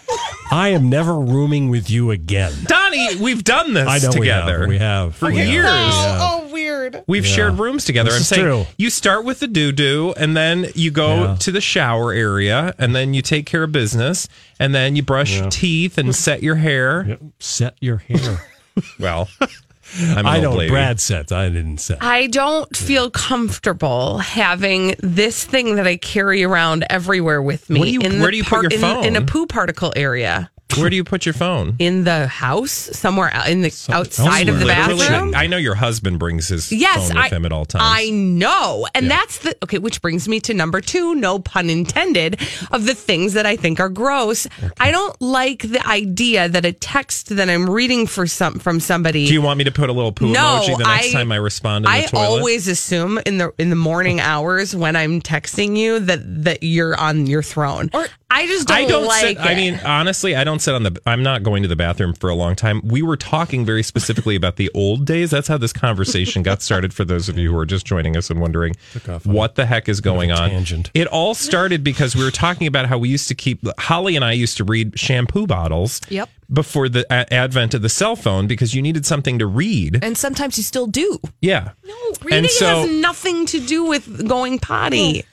I 0.52 0.70
am 0.70 0.90
never 0.90 1.20
rooming 1.20 1.70
with 1.70 1.90
you 1.90 2.12
again. 2.12 2.54
Donnie, 2.66 3.16
we've 3.18 3.44
done 3.44 3.74
this 3.74 3.88
I 3.88 4.00
know 4.00 4.12
together. 4.12 4.68
we 4.68 4.78
have. 4.78 4.78
We 4.78 4.78
have 4.78 5.16
for 5.16 5.26
We 5.28 5.36
years. 5.44 5.66
Yeah. 5.66 6.18
Oh, 6.22 6.44
oh, 6.48 6.54
weird. 6.54 7.04
We've 7.08 7.26
Yeah. 7.26 7.36
shared 7.36 7.60
rooms 7.60 7.84
together. 7.86 8.10
This 8.10 8.16
I'm 8.18 8.22
is 8.22 8.28
saying 8.28 8.42
true. 8.44 8.66
you 8.78 8.90
start 8.90 9.26
with 9.26 9.40
the 9.42 9.48
doo 9.48 9.72
doo, 9.72 10.14
and 10.18 10.38
then 10.38 10.68
you 10.74 10.90
go 10.92 11.24
Yeah. 11.24 11.36
to 11.40 11.52
the 11.52 11.62
shower 11.62 12.14
area, 12.14 12.74
and 12.80 12.96
then 12.96 13.14
you 13.14 13.22
take 13.22 13.46
care 13.46 13.64
of 13.64 13.72
business, 13.72 14.28
and 14.60 14.74
then 14.74 14.96
you 14.96 15.04
brush 15.04 15.36
Yeah. 15.38 15.50
teeth 15.50 15.98
and 15.98 16.16
set 16.16 16.42
your 16.44 16.56
hair. 16.56 17.06
Yep. 17.08 17.20
Set 17.40 17.76
your 17.82 17.98
hair. 17.98 18.42
Well, 19.00 19.28
I'm 19.42 19.48
an 19.48 19.67
I 20.00 20.36
old 20.36 20.44
know 20.44 20.52
lady. 20.54 20.70
Brad 20.72 21.00
sets. 21.00 21.32
I 21.32 21.50
didn't 21.50 21.78
set. 21.80 22.04
I 22.04 22.28
don't 22.28 22.76
feel 22.76 23.10
comfortable 23.10 24.18
having 24.20 24.96
this 25.00 25.44
thing 25.44 25.76
that 25.76 25.88
I 25.88 25.98
carry 25.98 26.44
around 26.44 26.86
everywhere 26.90 27.42
with 27.42 27.70
me. 27.70 27.80
What 27.80 27.86
do 27.86 27.92
you- 27.92 28.02
in 28.02 28.20
where 28.20 28.28
the 28.28 28.32
do 28.32 28.38
you 28.38 28.44
put 28.44 28.62
your 28.64 28.72
in- 28.72 28.80
phone? 28.80 29.06
In, 29.06 29.16
a 29.16 29.22
poo 29.22 29.46
particle 29.48 29.94
area. 29.96 30.50
Where 30.76 30.90
do 30.90 30.96
you 30.96 31.04
put 31.04 31.26
your 31.26 31.34
phone? 31.34 31.76
In 31.80 32.04
the 32.04 32.28
house, 32.28 32.72
somewhere 32.72 33.34
out 33.34 33.50
in 33.50 33.62
the 33.62 33.74
outside 33.90 34.50
of 34.50 34.60
the 34.60 34.66
Literally, 34.66 35.00
bathroom. 35.08 35.34
I 35.36 35.48
know 35.48 35.58
your 35.58 35.76
husband 35.76 36.20
brings 36.20 36.50
his 36.50 36.72
Yes, 36.72 37.08
phone 37.08 37.16
with 37.16 37.32
I, 37.32 37.36
him 37.36 37.46
at 37.46 37.52
all 37.52 37.66
times. 37.66 37.84
I 37.86 38.10
know. 38.10 38.86
And 38.94 39.10
that's 39.10 39.40
the 39.40 39.56
okay, 39.64 39.80
which 39.80 40.02
brings 40.02 40.28
me 40.28 40.40
to 40.42 40.54
number 40.54 40.82
two, 40.82 41.16
no 41.16 41.40
pun 41.40 41.70
intended, 41.70 42.40
of 42.72 42.86
the 42.86 42.94
things 42.94 43.34
that 43.34 43.46
I 43.46 43.56
think 43.56 43.80
are 43.80 43.90
gross. 43.90 44.46
I 44.80 44.92
don't 44.92 45.20
like 45.22 45.62
the 45.62 45.86
idea 45.88 46.50
that 46.50 46.66
a 46.66 46.74
text 46.74 47.30
that 47.36 47.50
I'm 47.50 47.70
reading 47.70 48.06
for 48.06 48.28
some 48.28 48.60
from 48.60 48.80
somebody 48.80 49.26
do 49.28 49.34
you 49.34 49.42
want 49.42 49.58
me 49.58 49.64
to 49.64 49.72
put 49.72 49.90
a 49.90 49.94
little 49.94 50.12
poo 50.12 50.32
No, 50.32 50.40
emoji 50.62 50.78
the 50.78 50.84
next 50.84 51.08
I- 51.08 51.12
time 51.14 51.32
I 51.32 51.38
respond 51.38 51.86
in 51.86 51.92
the 51.92 51.98
I 51.98 52.06
toilet? 52.06 52.24
always 52.40 52.68
assume 52.68 53.20
in 53.26 53.38
the 53.38 53.54
in 53.58 53.70
the 53.70 53.76
morning 53.76 54.20
hours 54.20 54.76
when 54.76 54.96
I'm 54.96 55.22
texting 55.22 55.76
you 55.78 56.00
that 56.02 56.44
that 56.44 56.62
you're 56.62 56.96
on 57.00 57.26
your 57.26 57.42
throne. 57.42 57.90
Or 57.94 58.06
I 58.30 58.46
just 58.46 58.68
don't, 58.68 58.78
I 58.78 58.86
don't 58.86 59.06
like. 59.06 59.38
I 59.40 59.54
it. 59.54 59.56
mean, 59.56 59.80
honestly, 59.86 60.36
I 60.36 60.44
don't 60.44 60.57
sit 60.60 60.74
on 60.76 60.84
the. 60.84 61.00
I'm 61.06 61.24
not 61.24 61.44
going 61.44 61.64
to 61.64 61.68
the 61.70 61.76
bathroom 61.76 62.14
for 62.14 62.30
a 62.30 62.36
long 62.36 62.56
time. 62.56 62.82
We 62.84 63.02
were 63.02 63.18
talking 63.18 63.66
very 63.66 63.84
specifically 63.84 64.36
about 64.36 64.56
the 64.58 64.70
old 64.74 65.06
days. 65.06 65.32
That's 65.32 65.48
how 65.48 65.58
this 65.58 65.74
conversation 65.74 66.44
got 66.44 66.62
started. 66.62 66.94
For 66.94 67.06
those 67.06 67.30
of 67.30 67.38
you 67.38 67.52
who 67.52 67.58
are 67.58 67.66
just 67.66 67.86
joining 67.86 68.16
us 68.18 68.30
and 68.30 68.40
wondering 68.42 68.76
what 69.24 69.56
the 69.56 69.66
heck 69.66 69.88
is 69.90 70.02
going 70.02 70.32
on, 70.32 70.50
tangent. 70.50 70.92
it 70.94 71.08
all 71.08 71.34
started 71.36 71.84
because 71.84 72.16
we 72.16 72.24
were 72.24 72.32
talking 72.32 72.68
about 72.68 72.86
how 72.88 72.98
we 72.98 73.10
used 73.10 73.28
to 73.30 73.36
keep. 73.36 73.62
Holly 73.80 74.16
and 74.16 74.24
I 74.26 74.34
used 74.34 74.58
to 74.58 74.64
read 74.64 75.00
shampoo 75.00 75.48
bottles. 75.48 76.02
Yep. 76.10 76.30
Before 76.52 76.88
the 76.88 77.06
a- 77.10 77.34
advent 77.34 77.74
of 77.74 77.82
the 77.82 77.90
cell 77.90 78.16
phone, 78.16 78.48
because 78.48 78.74
you 78.74 78.82
needed 78.82 79.06
something 79.06 79.38
to 79.40 79.46
read. 79.46 80.00
And 80.02 80.18
sometimes 80.18 80.58
you 80.58 80.64
still 80.64 80.88
do. 80.88 81.20
Yeah. 81.42 81.72
No, 81.84 81.94
reading 82.24 82.50
so- 82.50 82.66
has 82.66 82.90
nothing 82.90 83.46
to 83.48 83.60
do 83.60 83.84
with 83.84 84.28
going 84.30 84.58
potty. 84.58 85.26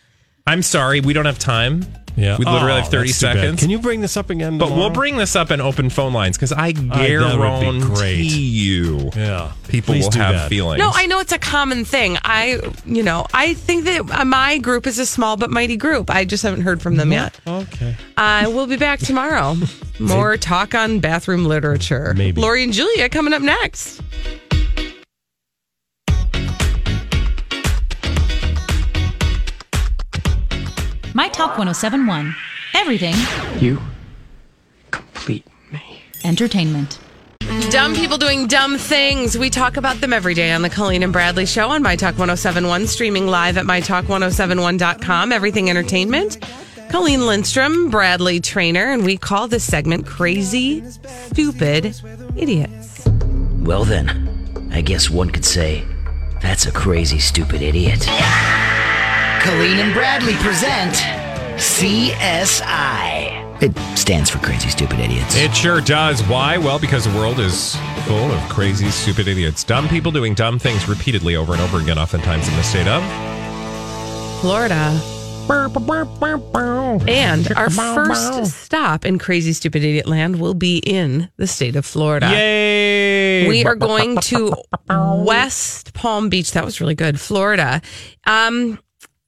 I'm 0.47 0.61
sorry, 0.63 1.01
we 1.01 1.13
don't 1.13 1.25
have 1.27 1.39
time 1.39 1.87
Yeah. 2.17 2.37
We 2.39 2.45
literally 2.45 2.73
Oh, 2.73 2.77
have 2.77 2.89
30 2.89 3.09
that's 3.09 3.19
too 3.21 3.27
bad. 3.27 3.37
seconds. 3.37 3.61
Can 3.61 3.71
you 3.71 3.79
bring 3.79 4.01
this 4.01 4.17
up 4.17 4.31
again? 4.31 4.59
But 4.59 4.71
we'll 4.71 4.91
bring 4.91 5.17
this 5.17 5.35
up 5.35 5.51
in 5.51 5.61
open 5.61 5.91
phone 5.91 6.13
lines 6.13 6.37
because 6.37 6.53
I 6.53 6.73
that 6.73 6.81
would 6.83 6.91
be 6.93 6.97
guarantee 6.97 7.81
great. 7.81 8.17
you 8.25 9.11
Yeah. 9.17 9.53
people 9.69 9.95
Please 9.95 10.05
will 10.05 10.13
have 10.23 10.35
that. 10.35 10.49
feelings. 10.49 10.79
No, 10.79 10.91
I 10.95 11.07
know 11.07 11.19
it's 11.21 11.33
a 11.33 11.39
common 11.39 11.85
thing. 11.85 12.17
I, 12.25 12.61
you 12.87 13.03
know, 13.03 13.27
I 13.35 13.55
think 13.55 13.85
that 13.87 14.21
uh, 14.21 14.25
my 14.25 14.59
group 14.59 14.87
is 14.87 14.99
a 14.99 15.07
small 15.07 15.37
but 15.37 15.51
mighty 15.51 15.77
group. 15.77 16.09
I 16.11 16.25
just 16.25 16.43
haven't 16.43 16.63
heard 16.63 16.81
from 16.81 16.97
them 16.97 17.11
yet. 17.13 17.39
Okay. 17.47 17.97
I 18.17 18.47
will 18.47 18.67
be 18.67 18.77
back 18.77 19.01
tomorrow. 19.01 19.57
More 19.99 20.37
talk 20.37 20.75
on 20.75 21.01
bathroom 21.01 21.45
literature. 21.45 22.15
Maybe. 22.17 22.41
Lori 22.41 22.65
and 22.65 22.73
Julia 22.73 23.09
coming 23.09 23.33
up 23.33 23.43
next. 23.43 24.01
My 31.17 31.29
Talk 31.29 31.57
1071. 31.57 32.35
Everything 32.75 33.15
You? 33.61 33.81
Complete 34.91 35.47
me. 35.71 36.03
Entertainment. 36.25 36.99
Dumb 37.71 37.95
people 37.95 38.19
doing 38.19 38.49
dumb 38.49 38.79
things. 38.79 39.39
We 39.39 39.49
talk 39.49 39.77
about 39.77 40.01
them 40.01 40.13
every 40.13 40.35
day 40.35 40.51
on 40.51 40.63
the 40.63 40.71
Colleen 40.71 41.05
and 41.05 41.13
Bradley 41.13 41.47
Show 41.47 41.69
on 41.71 41.83
My 41.83 41.95
Talk 41.95 42.19
1071, 42.19 42.89
streaming 42.89 43.29
live 43.29 43.57
at 43.57 43.65
MyTalk1071.com. 43.65 45.31
Everything 45.31 45.71
Entertainment. 45.71 46.45
Colleen 46.91 47.27
Lindstrom, 47.27 47.91
Bradley 47.91 48.41
Traynor, 48.41 48.91
and 48.91 49.05
we 49.05 49.17
call 49.17 49.47
this 49.47 49.63
segment 49.63 50.07
Crazy, 50.07 50.83
Stupid 51.31 51.95
Idiots. 52.37 53.07
Well, 53.61 53.85
then, 53.85 54.69
I 54.73 54.81
guess 54.81 55.11
one 55.11 55.31
could 55.31 55.45
say 55.45 55.85
that's 56.43 56.67
a 56.67 56.73
crazy, 56.73 57.21
stupid 57.21 57.63
idiot. 57.63 58.05
Colleen 59.45 59.79
and 59.79 59.93
Bradley 59.93 60.33
present 60.37 60.95
CSI. 61.61 62.63
It 63.63 63.99
stands 63.99 64.31
for 64.31 64.39
Crazy, 64.39 64.71
Stupid 64.71 64.99
Idiots. 64.99 65.37
It 65.37 65.55
sure 65.55 65.83
does. 65.83 66.23
Why? 66.23 66.57
Well, 66.57 66.79
because 66.79 67.05
the 67.05 67.15
world 67.15 67.39
is 67.39 67.77
full 68.07 68.33
of 68.33 68.41
crazy, 68.49 68.89
stupid 68.89 69.29
idiots. 69.29 69.63
Dumb 69.63 69.87
people 69.89 70.11
doing 70.11 70.33
dumb 70.33 70.59
things 70.59 70.89
repeatedly 70.89 71.37
over 71.37 71.53
and 71.53 71.61
over 71.61 71.79
again, 71.79 71.99
oftentimes 71.99 72.49
in 72.49 72.57
the 72.57 72.63
state 72.63 72.89
of 72.89 73.03
Florida. 74.41 74.99
And 77.07 77.53
our 77.53 77.69
first 77.71 78.63
stop 78.63 79.05
in 79.05 79.19
Crazy 79.19 79.53
Stupid 79.53 79.85
Idiot 79.85 80.07
Land 80.07 80.41
will 80.41 80.55
be 80.55 80.79
in 80.79 81.29
the 81.37 81.47
state 81.47 81.77
of 81.77 81.85
Florida. 81.85 82.31
Yay! 82.31 83.47
We 83.47 83.67
are 83.67 83.75
going 83.75 84.17
to 84.17 84.55
West 84.89 85.93
Palm 85.93 86.31
Beach. 86.31 86.53
That 86.53 86.65
was 86.65 86.81
really 86.81 86.95
good. 86.95 87.21
Florida. 87.21 87.83
Um, 88.27 88.79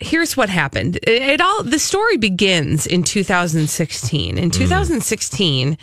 here's 0.00 0.36
what 0.36 0.48
happened. 0.48 0.96
It, 0.96 1.08
it 1.22 1.40
all 1.40 1.62
the 1.62 1.78
story 1.78 2.16
begins 2.16 2.86
in 2.86 3.02
2016. 3.02 4.38
In 4.38 4.50
2016, 4.50 5.78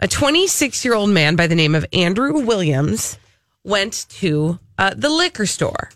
a 0.00 0.08
26 0.08 0.84
year 0.84 0.94
old 0.94 1.10
man 1.10 1.36
by 1.36 1.46
the 1.46 1.54
name 1.54 1.74
of 1.74 1.84
Andrew 1.92 2.32
Williams 2.44 3.18
went 3.64 4.06
to 4.10 4.58
uh, 4.78 4.94
the 4.96 5.08
liquor 5.08 5.46
store 5.46 5.90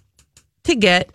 to 0.65 0.75
get 0.75 1.11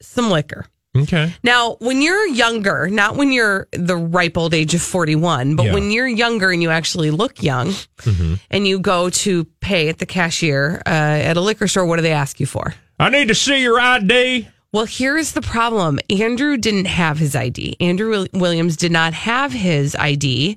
some 0.00 0.30
liquor. 0.30 0.66
Okay. 0.94 1.32
Now, 1.42 1.76
when 1.80 2.02
you're 2.02 2.26
younger, 2.26 2.88
not 2.90 3.16
when 3.16 3.32
you're 3.32 3.66
the 3.72 3.96
ripe 3.96 4.36
old 4.36 4.52
age 4.52 4.74
of 4.74 4.82
41, 4.82 5.56
but 5.56 5.66
Yeah. 5.66 5.72
when 5.74 5.90
you're 5.90 6.06
younger 6.06 6.50
and 6.50 6.62
you 6.62 6.68
actually 6.70 7.10
look 7.10 7.42
young 7.42 7.68
Mm-hmm. 8.02 8.34
and 8.50 8.68
you 8.68 8.78
go 8.78 9.08
to 9.08 9.44
pay 9.60 9.88
at 9.88 9.98
the 9.98 10.06
cashier 10.06 10.82
uh, 10.84 10.90
at 10.90 11.36
a 11.38 11.40
liquor 11.40 11.66
store, 11.66 11.86
what 11.86 11.96
do 11.96 12.02
they 12.02 12.12
ask 12.12 12.38
you 12.40 12.46
for? 12.46 12.74
I 12.98 13.08
need 13.08 13.28
to 13.28 13.34
see 13.34 13.62
your 13.62 13.80
ID. 13.80 14.48
Well, 14.72 14.86
here's 14.86 15.32
the 15.32 15.42
problem 15.42 16.00
Andrew 16.08 16.56
didn't 16.56 16.86
have 16.86 17.18
his 17.18 17.36
ID. 17.36 17.76
Andrew 17.78 18.26
Williams 18.32 18.76
did 18.76 18.90
not 18.90 19.12
have 19.12 19.52
his 19.52 19.94
ID. 19.94 20.56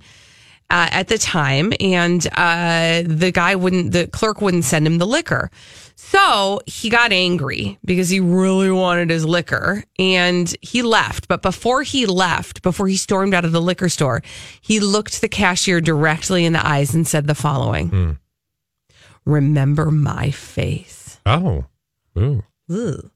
Uh, 0.67 0.89
at 0.89 1.10
the 1.10 1.17
time, 1.19 1.71
and 1.80 2.25
uh, 2.36 3.04
the 3.06 3.32
guy 3.32 3.54
wouldn't, 3.54 3.91
the 3.91 4.08
clerk 4.08 4.41
wouldn't 4.41 4.63
send 4.63 4.88
him 4.88 4.97
the 4.97 5.06
liquor. 5.06 5.51
So 5.95 6.60
he 6.65 6.89
got 6.89 7.12
angry 7.12 7.78
because 7.86 8.10
he 8.10 8.19
really 8.19 8.71
wanted 8.71 9.12
his 9.12 9.25
liquor 9.25 9.84
and 9.99 10.54
he 10.62 10.82
left. 10.82 11.28
But 11.28 11.43
before 11.43 11.84
he 11.84 12.08
left, 12.08 12.63
before 12.63 12.88
he 12.88 12.97
stormed 12.97 13.36
out 13.36 13.45
of 13.45 13.51
the 13.51 13.62
liquor 13.62 13.89
store, 13.89 14.23
he 14.60 14.80
looked 14.80 15.21
the 15.21 15.30
cashier 15.30 15.82
directly 15.82 16.45
in 16.45 16.54
the 16.54 16.65
eyes 16.65 16.95
and 16.95 17.08
said 17.08 17.28
the 17.28 17.36
following 17.36 18.17
Remember 19.23 19.91
my 19.91 20.32
face. 20.32 21.19
Oh. 21.28 21.65
Ooh. 22.17 22.43
Ugh. 22.71 23.12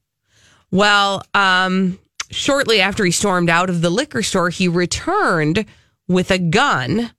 Well, 0.70 1.22
um, 1.34 1.98
shortly 2.30 2.80
after 2.80 3.04
he 3.04 3.10
stormed 3.10 3.50
out 3.50 3.70
of 3.70 3.80
the 3.80 3.90
liquor 3.90 4.22
store, 4.22 4.50
he 4.50 4.68
returned 4.68 5.64
with 6.08 6.30
a 6.30 6.38
gun 6.38 7.10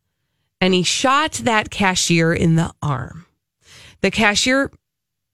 and 0.60 0.74
he 0.74 0.84
shot 0.84 1.34
that 1.44 1.70
cashier 1.70 2.34
in 2.34 2.56
the 2.56 2.72
arm. 2.82 3.26
The 4.02 4.12
cashier 4.12 4.72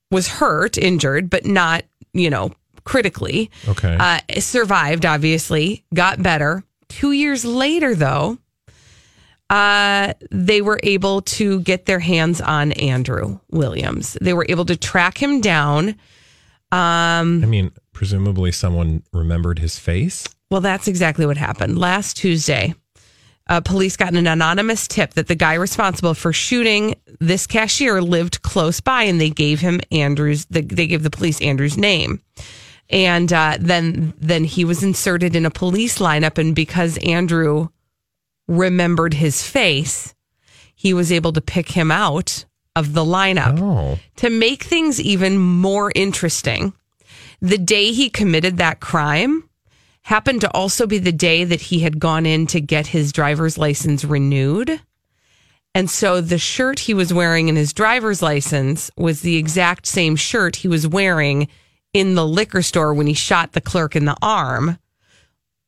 was 0.09 0.27
hurt, 0.27 0.77
injured, 0.77 1.29
but 1.29 1.45
not, 1.45 1.83
you 2.13 2.29
know, 2.29 2.53
critically. 2.83 3.51
Okay. 3.67 3.97
Uh, 3.99 4.19
survived, 4.39 5.05
obviously, 5.05 5.83
got 5.93 6.23
better. 6.23 6.63
Two 6.87 7.11
years 7.11 7.43
later, 7.43 7.93
though, 7.93 8.37
uh, 9.49 10.13
they 10.31 10.61
were 10.61 10.79
able 10.83 11.21
to 11.21 11.59
get 11.61 11.85
their 11.85 11.99
hands 11.99 12.39
on 12.41 12.71
Andrew 12.73 13.39
Williams. 13.49 14.17
They 14.21 14.33
were 14.33 14.45
able 14.47 14.65
to 14.65 14.77
track 14.77 15.21
him 15.21 15.41
down. 15.41 15.95
Um, 16.71 17.43
I 17.43 17.47
mean, 17.47 17.71
presumably 17.93 18.51
someone 18.51 19.03
remembered 19.13 19.59
his 19.59 19.79
face. 19.79 20.25
well, 20.51 20.61
that's 20.61 20.87
exactly 20.87 21.25
what 21.25 21.37
happened. 21.37 21.77
Last 21.77 22.17
Tuesday, 22.17 22.75
uh, 23.49 23.61
police 23.61 23.95
got 23.95 24.13
an 24.13 24.27
anonymous 24.27 24.87
tip 24.87 25.13
that 25.13 25.27
the 25.27 25.35
guy 25.35 25.53
responsible 25.53 26.13
for 26.13 26.33
shooting 26.33 26.95
this 27.19 27.47
cashier 27.47 28.01
lived 28.01 28.41
close 28.41 28.81
by, 28.81 29.03
and 29.03 29.21
they 29.21 29.29
gave 29.29 29.61
him 29.61 29.79
Andrew's. 29.91 30.45
The, 30.45 30.61
they 30.61 30.87
gave 30.87 31.03
the 31.03 31.09
police 31.09 31.41
Andrew's 31.41 31.77
name, 31.77 32.21
and 32.89 33.31
uh, 33.31 33.57
then 33.59 34.13
then 34.17 34.43
he 34.43 34.65
was 34.65 34.83
inserted 34.83 35.35
in 35.35 35.45
a 35.45 35.51
police 35.51 35.99
lineup, 35.99 36.37
and 36.37 36.53
because 36.53 36.97
Andrew 36.97 37.69
remembered 38.47 39.13
his 39.13 39.43
face, 39.47 40.13
he 40.75 40.93
was 40.93 41.11
able 41.11 41.31
to 41.33 41.41
pick 41.41 41.71
him 41.71 41.91
out 41.91 42.45
of 42.77 42.93
the 42.93 43.03
lineup. 43.03 43.59
Oh. 43.59 43.99
To 44.17 44.29
make 44.29 44.63
things 44.63 45.01
even 45.01 45.37
more 45.39 45.91
interesting, 45.95 46.73
the 47.41 47.57
day 47.57 47.91
he 47.91 48.09
committed 48.09 48.57
that 48.57 48.79
crime 48.79 49.49
happened 50.03 50.41
to 50.41 50.51
also 50.51 50.85
be 50.85 50.99
the 50.99 51.11
day 51.11 51.43
that 51.43 51.59
he 51.59 51.79
had 51.79 51.99
gone 51.99 52.25
in 52.25 52.45
to 52.47 52.61
get 52.61 52.87
his 52.87 53.11
driver's 53.11 53.57
license 53.57 54.05
renewed. 54.05 54.79
And 55.73 55.89
so 55.89 56.21
the 56.21 56.37
shirt 56.37 56.79
he 56.79 56.93
was 56.93 57.13
wearing 57.13 57.49
in 57.49 57.55
his 57.55 57.73
driver's 57.73 58.21
license 58.21 58.91
was 58.95 59.21
the 59.21 59.37
exact 59.37 59.87
same 59.87 60.15
shirt 60.15 60.57
he 60.57 60.67
was 60.67 60.87
wearing 60.87 61.47
in 61.93 62.13
the 62.13 62.25
liquor 62.25 62.61
store 62.61 62.93
when 62.93 63.07
he 63.07 63.13
shot 63.13 63.53
the 63.53 63.61
clerk 63.61 63.95
in 63.95 64.05
the 64.05 64.17
arm. 64.21 64.77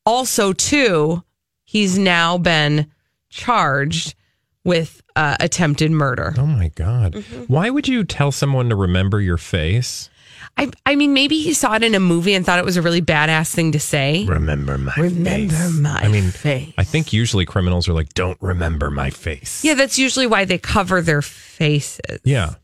Also, 0.05 0.53
too, 0.53 1.23
he's 1.65 1.97
now 1.97 2.37
been 2.37 2.89
charged 3.29 4.15
with 4.63 5.01
uh, 5.19 5.35
attempted 5.41 5.91
murder. 5.91 6.33
Oh 6.37 6.45
my 6.45 6.69
God. 6.69 7.13
Mm-hmm. 7.13 7.53
Why 7.53 7.69
would 7.69 7.89
you 7.89 8.05
tell 8.05 8.31
someone 8.31 8.69
to 8.69 8.75
remember 8.75 9.19
your 9.19 9.37
face? 9.37 10.09
I, 10.57 10.71
I 10.85 10.95
mean, 10.95 11.13
maybe 11.13 11.41
he 11.41 11.53
saw 11.53 11.75
it 11.75 11.83
in 11.83 11.93
a 11.93 11.99
movie 11.99 12.33
and 12.33 12.45
thought 12.45 12.57
it 12.57 12.63
was 12.65 12.77
a 12.77 12.81
really 12.81 13.01
badass 13.01 13.53
thing 13.53 13.73
to 13.73 13.79
say. 13.79 14.25
Remember 14.25 14.77
my 14.77 14.93
Remember 14.95 15.69
my 15.81 15.99
I 16.01 16.07
mean, 16.07 16.31
face. 16.31 16.73
I 16.77 16.85
think 16.85 17.11
usually 17.11 17.45
criminals 17.45 17.89
are 17.89 17.93
like, 17.93 18.13
don't 18.13 18.37
remember 18.41 18.89
my 18.89 19.09
face. 19.09 19.61
Yeah, 19.63 19.73
that's 19.73 19.99
usually 19.99 20.25
why 20.25 20.45
they 20.45 20.57
cover 20.57 21.01
their 21.01 21.21
faces. 21.21 22.21
Yeah. 22.23 22.55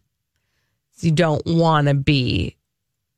You 1.00 1.12
don't 1.12 1.46
want 1.46 1.88
to 1.90 1.94
be 1.94 2.56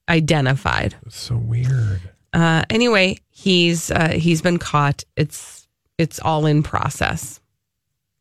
identified. 0.09 0.95
So 1.09 1.35
weird. 1.35 2.01
Uh, 2.33 2.63
anyway, 2.71 3.19
he's 3.29 3.91
uh, 3.91 4.09
he's 4.09 4.41
been 4.41 4.57
caught. 4.57 5.03
It's 5.15 5.67
it's 5.99 6.19
all 6.19 6.47
in 6.47 6.63
process. 6.63 7.39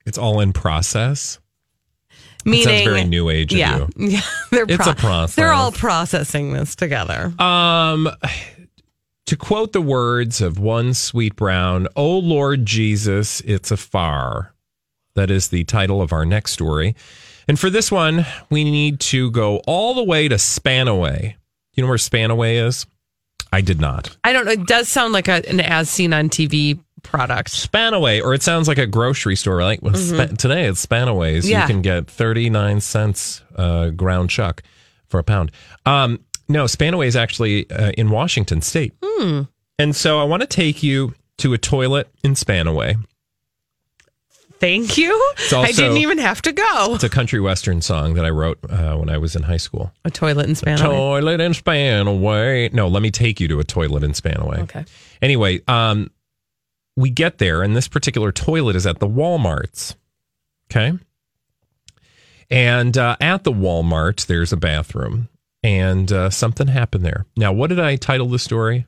It's 0.07 0.19
all 0.19 0.41
in 0.41 0.53
process. 0.53 1.39
Meaning, 2.45 2.65
sounds 2.65 2.83
very 2.85 3.05
new 3.05 3.29
age 3.29 3.53
of 3.53 3.59
yeah, 3.59 3.79
you. 3.79 3.89
yeah. 4.09 4.21
They're 4.53 4.67
It's 4.69 4.87
a 4.87 4.95
process. 4.95 5.35
They're 5.35 5.53
all 5.53 5.73
processing 5.73 6.53
this 6.53 6.77
together. 6.77 7.33
Um, 7.41 8.09
to 9.27 9.37
quote 9.37 9.73
the 9.73 9.81
words 9.83 10.41
of 10.41 10.61
one 10.61 10.95
Sweet 10.95 11.35
Brown, 11.35 11.89
"Oh 11.97 12.19
Lord 12.19 12.65
Jesus, 12.65 13.41
it's 13.41 13.73
a 13.73 13.77
far." 13.77 14.55
That 15.15 15.31
is 15.31 15.49
the 15.49 15.65
title 15.65 16.01
of 16.01 16.13
our 16.13 16.25
next 16.25 16.53
story. 16.53 16.95
And 17.49 17.59
for 17.59 17.71
this 17.71 17.91
one, 17.91 18.27
we 18.51 18.65
need 18.65 19.01
to 19.01 19.31
go 19.31 19.59
all 19.67 19.95
the 19.95 20.05
way 20.05 20.29
to 20.29 20.37
Spanaway. 20.37 21.35
You 21.75 21.83
know 21.83 21.89
where 21.89 21.99
Spanaway 21.99 22.65
is? 22.65 22.87
I 23.53 23.61
did 23.61 23.81
not. 23.81 24.17
I 24.25 24.33
don't 24.33 24.45
know. 24.45 24.53
It 24.53 24.67
does 24.67 24.89
sound 24.89 25.13
like 25.13 25.29
a, 25.29 25.49
an 25.49 25.61
as 25.61 25.89
seen 25.89 26.13
on 26.13 26.29
TV 26.29 26.79
product. 27.07 27.51
Spanaway, 27.51 28.23
or 28.23 28.35
it 28.35 28.43
sounds 28.43 28.69
like 28.69 28.79
a 28.79 28.87
grocery 28.87 29.37
store. 29.37 29.63
Like 29.63 29.81
well, 29.83 29.95
Mhm. 29.95 30.15
Spa- 30.29 30.37
today, 30.37 30.67
it's 30.67 30.85
Spanaway's. 30.85 31.49
Yeah. 31.49 31.63
You 31.63 31.67
can 31.69 31.83
get 31.83 32.09
thirty 32.11 32.51
nine 32.51 32.81
cents 32.81 33.43
uh, 33.57 33.91
ground 33.91 34.31
chuck 34.31 34.63
for 35.09 35.19
a 35.19 35.25
pound. 35.25 35.53
Um, 35.85 36.21
no, 36.49 36.65
Spanaway 36.65 37.07
is 37.07 37.17
actually 37.17 37.71
uh, 37.71 37.93
in 37.97 38.11
Washington 38.11 38.61
State. 38.61 38.95
Hmm. 39.05 39.43
And 39.79 39.95
so 39.95 40.21
I 40.21 40.25
want 40.25 40.41
to 40.43 40.47
take 40.47 40.83
you 40.83 41.15
to 41.39 41.53
a 41.55 41.59
toilet 41.59 42.09
in 42.25 42.33
Spanaway. 42.35 42.97
Thank 44.59 44.97
you. 44.97 45.13
It's 45.35 45.53
I 45.53 45.71
didn't 45.71 45.99
even 45.99 46.17
have 46.17 46.41
to 46.43 46.53
go. 46.53 46.95
It's 46.95 47.05
a 47.05 47.11
country 47.11 47.41
western 47.41 47.83
song 47.83 48.15
that 48.15 48.25
I 48.25 48.31
wrote 48.31 48.59
uh, 48.71 48.95
when 48.97 49.11
I 49.11 49.19
was 49.19 49.37
in 49.37 49.43
high 49.43 49.59
school. 49.59 49.93
A 50.07 50.11
toilet 50.11 50.47
in 50.49 50.55
Spanaway. 50.55 50.79
Toilet 50.79 51.41
in 51.43 51.53
Spanaway. 51.53 52.73
No, 52.73 52.89
let 52.89 53.03
me 53.03 53.11
take 53.11 53.39
you 53.39 53.49
to 53.49 53.61
a 53.61 53.65
toilet 53.65 54.03
in 54.03 54.13
Spanaway. 54.13 54.61
Okay. 54.63 54.87
Anyway, 55.21 55.61
um, 55.69 56.11
we 56.97 57.11
get 57.11 57.39
there, 57.39 57.63
and 57.63 57.77
this 57.77 57.89
particular 57.89 58.33
toilet 58.33 58.75
is 58.75 58.87
at 58.87 58.99
the 58.99 59.09
Walmarts. 59.09 59.95
Okay. 60.71 60.99
And 62.51 62.97
uh, 62.97 63.17
at 63.21 63.45
the 63.45 63.53
Walmart, 63.53 64.27
there's 64.27 64.53
a 64.53 64.57
bathroom, 64.57 65.29
and 65.63 66.11
uh, 66.11 66.31
something 66.31 66.69
happened 66.69 67.05
there. 67.05 67.27
Now, 67.37 67.53
what 67.53 67.69
did 67.69 67.81
I 67.81 67.97
title 67.97 68.29
the 68.29 68.39
story? 68.39 68.87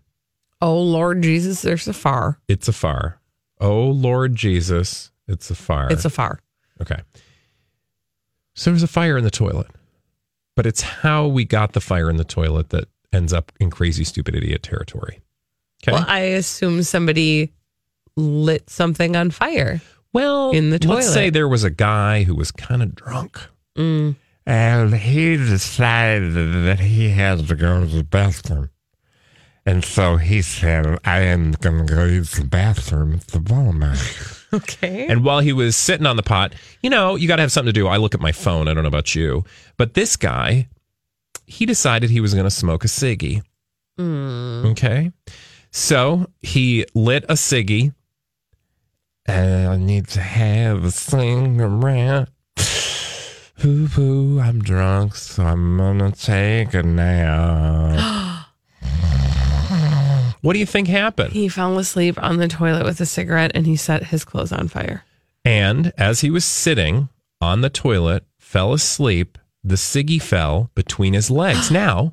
Oh 0.61 0.81
Lord 0.81 1.23
Jesus, 1.23 1.63
there's 1.63 1.87
a 1.87 1.93
far. 1.93 2.41
It's 2.49 2.67
a 2.69 2.73
fire. 2.73 3.21
Oh 3.61 3.87
Lord 3.87 4.35
Jesus, 4.35 5.13
it's 5.29 5.51
a 5.51 5.55
fire. 5.55 5.89
It's 5.91 6.05
a 6.05 6.11
far. 6.11 6.41
Okay. 6.81 7.01
So 8.55 8.71
there's 8.71 8.83
a 8.83 8.89
fire 8.89 9.17
in 9.17 9.25
the 9.25 9.31
toilet, 9.31 9.69
but 10.57 10.67
it's 10.67 10.81
how 10.81 11.29
we 11.29 11.45
got 11.45 11.75
the 11.75 11.81
fire 11.81 12.11
in 12.11 12.17
the 12.17 12.25
toilet 12.25 12.71
that 12.71 12.89
ends 13.13 13.33
up 13.33 13.53
in 13.61 13.71
crazy, 13.71 14.03
stupid 14.03 14.35
idiot 14.35 14.63
territory. 14.65 15.21
Okay. 15.83 15.93
Well, 15.93 16.05
I 16.09 16.21
assume 16.21 16.83
somebody 16.83 17.53
lit 18.19 18.69
something 18.69 19.17
on 19.17 19.31
fire. 19.31 19.81
Well, 20.13 20.51
in 20.51 20.71
the 20.71 20.79
toilet. 20.79 20.97
Let's 20.97 21.13
say 21.13 21.31
there 21.31 21.49
was 21.49 21.65
a 21.65 21.71
guy 21.71 22.25
who 22.25 22.35
was 22.35 22.51
kind 22.51 22.83
of 22.83 22.95
drunk. 22.95 23.41
Mm. 23.77 24.17
And 24.47 24.95
he 24.95 25.37
decided 25.37 26.35
that 26.65 26.81
he 26.81 27.11
had 27.11 27.47
to 27.47 27.55
go 27.55 27.81
to 27.81 27.87
the 27.87 28.05
bathroom. 28.05 28.71
And 29.67 29.85
so 29.85 30.17
he 30.17 30.41
said, 30.41 30.99
I 31.05 31.21
am 31.21 31.53
going 31.53 31.87
to 31.87 31.95
go 31.95 32.05
use 32.07 32.33
the 32.33 32.45
bathroom 32.45 33.15
at 33.15 33.27
the 33.29 33.39
Walmart. 33.39 34.35
Okay. 34.51 35.07
And 35.07 35.25
while 35.25 35.41
he 35.41 35.53
was 35.53 35.77
sitting 35.77 36.07
on 36.07 36.17
the 36.17 36.23
pot, 36.23 36.55
you 36.81 36.89
know, 36.89 37.17
you 37.17 37.29
got 37.29 37.37
to 37.37 37.43
have 37.43 37.53
something 37.53 37.71
to 37.71 37.79
do. 37.79 37.87
I 37.87 37.99
look 37.99 38.15
at 38.15 38.21
my 38.23 38.33
phone. 38.33 38.67
I 38.67 38.73
don't 38.73 38.83
know 38.83 38.89
about 38.89 39.15
you, 39.15 39.45
but 39.77 39.93
this 39.93 40.17
guy, 40.17 40.69
he 41.45 41.67
decided 41.67 42.09
he 42.09 42.23
was 42.23 42.33
going 42.33 42.47
to 42.47 42.51
smoke 42.51 42.83
a 42.83 42.89
ciggy. 42.89 43.43
Mm. 43.99 44.71
Okay. 44.71 45.13
So 45.71 46.31
he 46.41 46.87
lit 46.95 47.25
a 47.29 47.35
ciggy. 47.35 47.93
I 49.29 49.77
need 49.77 50.09
to 50.09 50.21
have 50.21 50.85
a 50.85 50.91
cigarette. 50.91 52.29
Hoo 53.59 53.87
hoo, 53.87 54.41
I'm 54.41 54.63
drunk, 54.63 55.17
so 55.17 55.45
I'm 55.45 55.77
gonna 55.77 56.13
take 56.13 56.75
a 56.75 56.83
nap. 56.83 58.35
What 60.41 60.53
do 60.53 60.61
you 60.61 60.67
think 60.67 60.87
happened? 60.87 61.33
He 61.33 61.49
fell 61.49 61.77
asleep 61.79 62.17
on 62.23 62.37
the 62.37 62.47
toilet 62.47 62.85
with 62.85 63.01
a 63.01 63.07
cigarette 63.07 63.51
and 63.57 63.67
he 63.67 63.75
set 63.75 64.05
his 64.05 64.25
clothes 64.25 64.53
on 64.53 64.69
fire. 64.69 65.05
And 65.45 65.93
as 65.99 66.21
he 66.21 66.31
was 66.31 66.45
sitting 66.45 67.09
on 67.41 67.61
the 67.61 67.71
toilet, 67.71 68.25
fell 68.39 68.73
asleep, 68.73 69.37
the 69.65 69.75
ciggy 69.75 70.23
fell 70.23 70.71
between 70.77 71.15
his 71.15 71.29
legs. 71.29 71.71
now, 71.73 72.13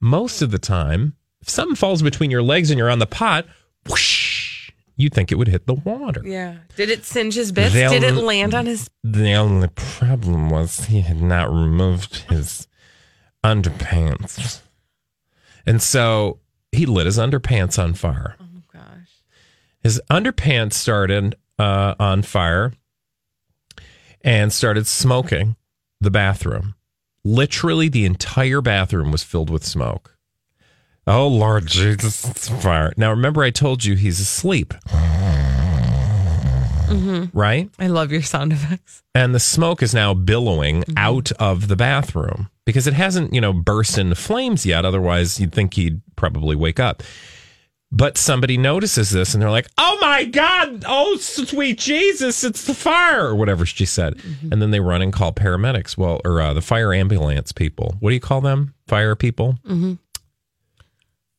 most 0.00 0.40
of 0.40 0.50
the 0.50 0.58
time, 0.58 1.14
if 1.42 1.50
something 1.50 1.76
falls 1.76 2.00
between 2.00 2.30
your 2.30 2.42
legs 2.42 2.70
and 2.70 2.78
you're 2.78 2.90
on 2.90 3.00
the 3.00 3.06
pot, 3.06 3.46
whoosh, 3.86 4.23
you'd 4.96 5.12
think 5.14 5.30
it 5.32 5.36
would 5.36 5.48
hit 5.48 5.66
the 5.66 5.74
water. 5.74 6.22
Yeah. 6.24 6.58
Did 6.76 6.90
it 6.90 7.04
singe 7.04 7.34
his 7.34 7.52
bits? 7.52 7.72
They'll- 7.74 7.90
Did 7.90 8.02
it 8.04 8.14
land 8.14 8.54
on 8.54 8.66
his? 8.66 8.88
The 9.02 9.32
only 9.34 9.68
problem 9.68 10.50
was 10.50 10.86
he 10.86 11.00
had 11.02 11.20
not 11.22 11.50
removed 11.52 12.16
his 12.30 12.68
underpants. 13.42 14.60
And 15.66 15.82
so 15.82 16.40
he 16.72 16.86
lit 16.86 17.06
his 17.06 17.18
underpants 17.18 17.82
on 17.82 17.94
fire. 17.94 18.36
Oh 18.40 18.62
gosh. 18.72 19.22
His 19.82 20.00
underpants 20.10 20.74
started 20.74 21.36
uh, 21.58 21.94
on 21.98 22.22
fire 22.22 22.72
and 24.22 24.52
started 24.52 24.86
smoking 24.86 25.56
the 26.00 26.10
bathroom. 26.10 26.74
Literally, 27.24 27.88
the 27.88 28.04
entire 28.04 28.60
bathroom 28.60 29.10
was 29.10 29.22
filled 29.22 29.48
with 29.50 29.64
smoke. 29.64 30.13
Oh, 31.06 31.28
Lord 31.28 31.66
Jesus, 31.66 32.24
it's 32.28 32.48
fire. 32.48 32.92
Now, 32.96 33.10
remember, 33.10 33.42
I 33.42 33.50
told 33.50 33.84
you 33.84 33.94
he's 33.94 34.20
asleep, 34.20 34.72
Mm-hmm. 36.86 37.36
right? 37.36 37.70
I 37.78 37.86
love 37.88 38.12
your 38.12 38.22
sound 38.22 38.52
effects. 38.52 39.02
And 39.14 39.34
the 39.34 39.40
smoke 39.40 39.82
is 39.82 39.94
now 39.94 40.14
billowing 40.14 40.84
out 40.96 41.32
of 41.32 41.68
the 41.68 41.76
bathroom 41.76 42.48
because 42.66 42.86
it 42.86 42.94
hasn't, 42.94 43.34
you 43.34 43.40
know, 43.40 43.52
burst 43.52 43.98
into 43.98 44.14
flames 44.14 44.64
yet. 44.66 44.84
Otherwise, 44.84 45.40
you'd 45.40 45.52
think 45.52 45.74
he'd 45.74 46.00
probably 46.16 46.54
wake 46.54 46.78
up. 46.78 47.02
But 47.90 48.18
somebody 48.18 48.56
notices 48.58 49.10
this 49.10 49.34
and 49.34 49.42
they're 49.42 49.50
like, 49.50 49.68
oh 49.78 49.98
my 50.00 50.24
God, 50.24 50.84
oh 50.86 51.16
sweet 51.16 51.78
Jesus, 51.78 52.42
it's 52.44 52.64
the 52.66 52.74
fire, 52.74 53.26
or 53.28 53.34
whatever 53.34 53.64
she 53.64 53.86
said. 53.86 54.20
And 54.50 54.60
then 54.60 54.70
they 54.70 54.80
run 54.80 55.00
and 55.00 55.12
call 55.12 55.32
paramedics. 55.32 55.96
Well, 55.96 56.20
or 56.24 56.40
uh, 56.40 56.52
the 56.52 56.60
fire 56.62 56.92
ambulance 56.92 57.52
people. 57.52 57.94
What 58.00 58.10
do 58.10 58.14
you 58.14 58.20
call 58.20 58.40
them? 58.40 58.74
Fire 58.88 59.14
people? 59.16 59.58
Mm-hmm. 59.64 59.94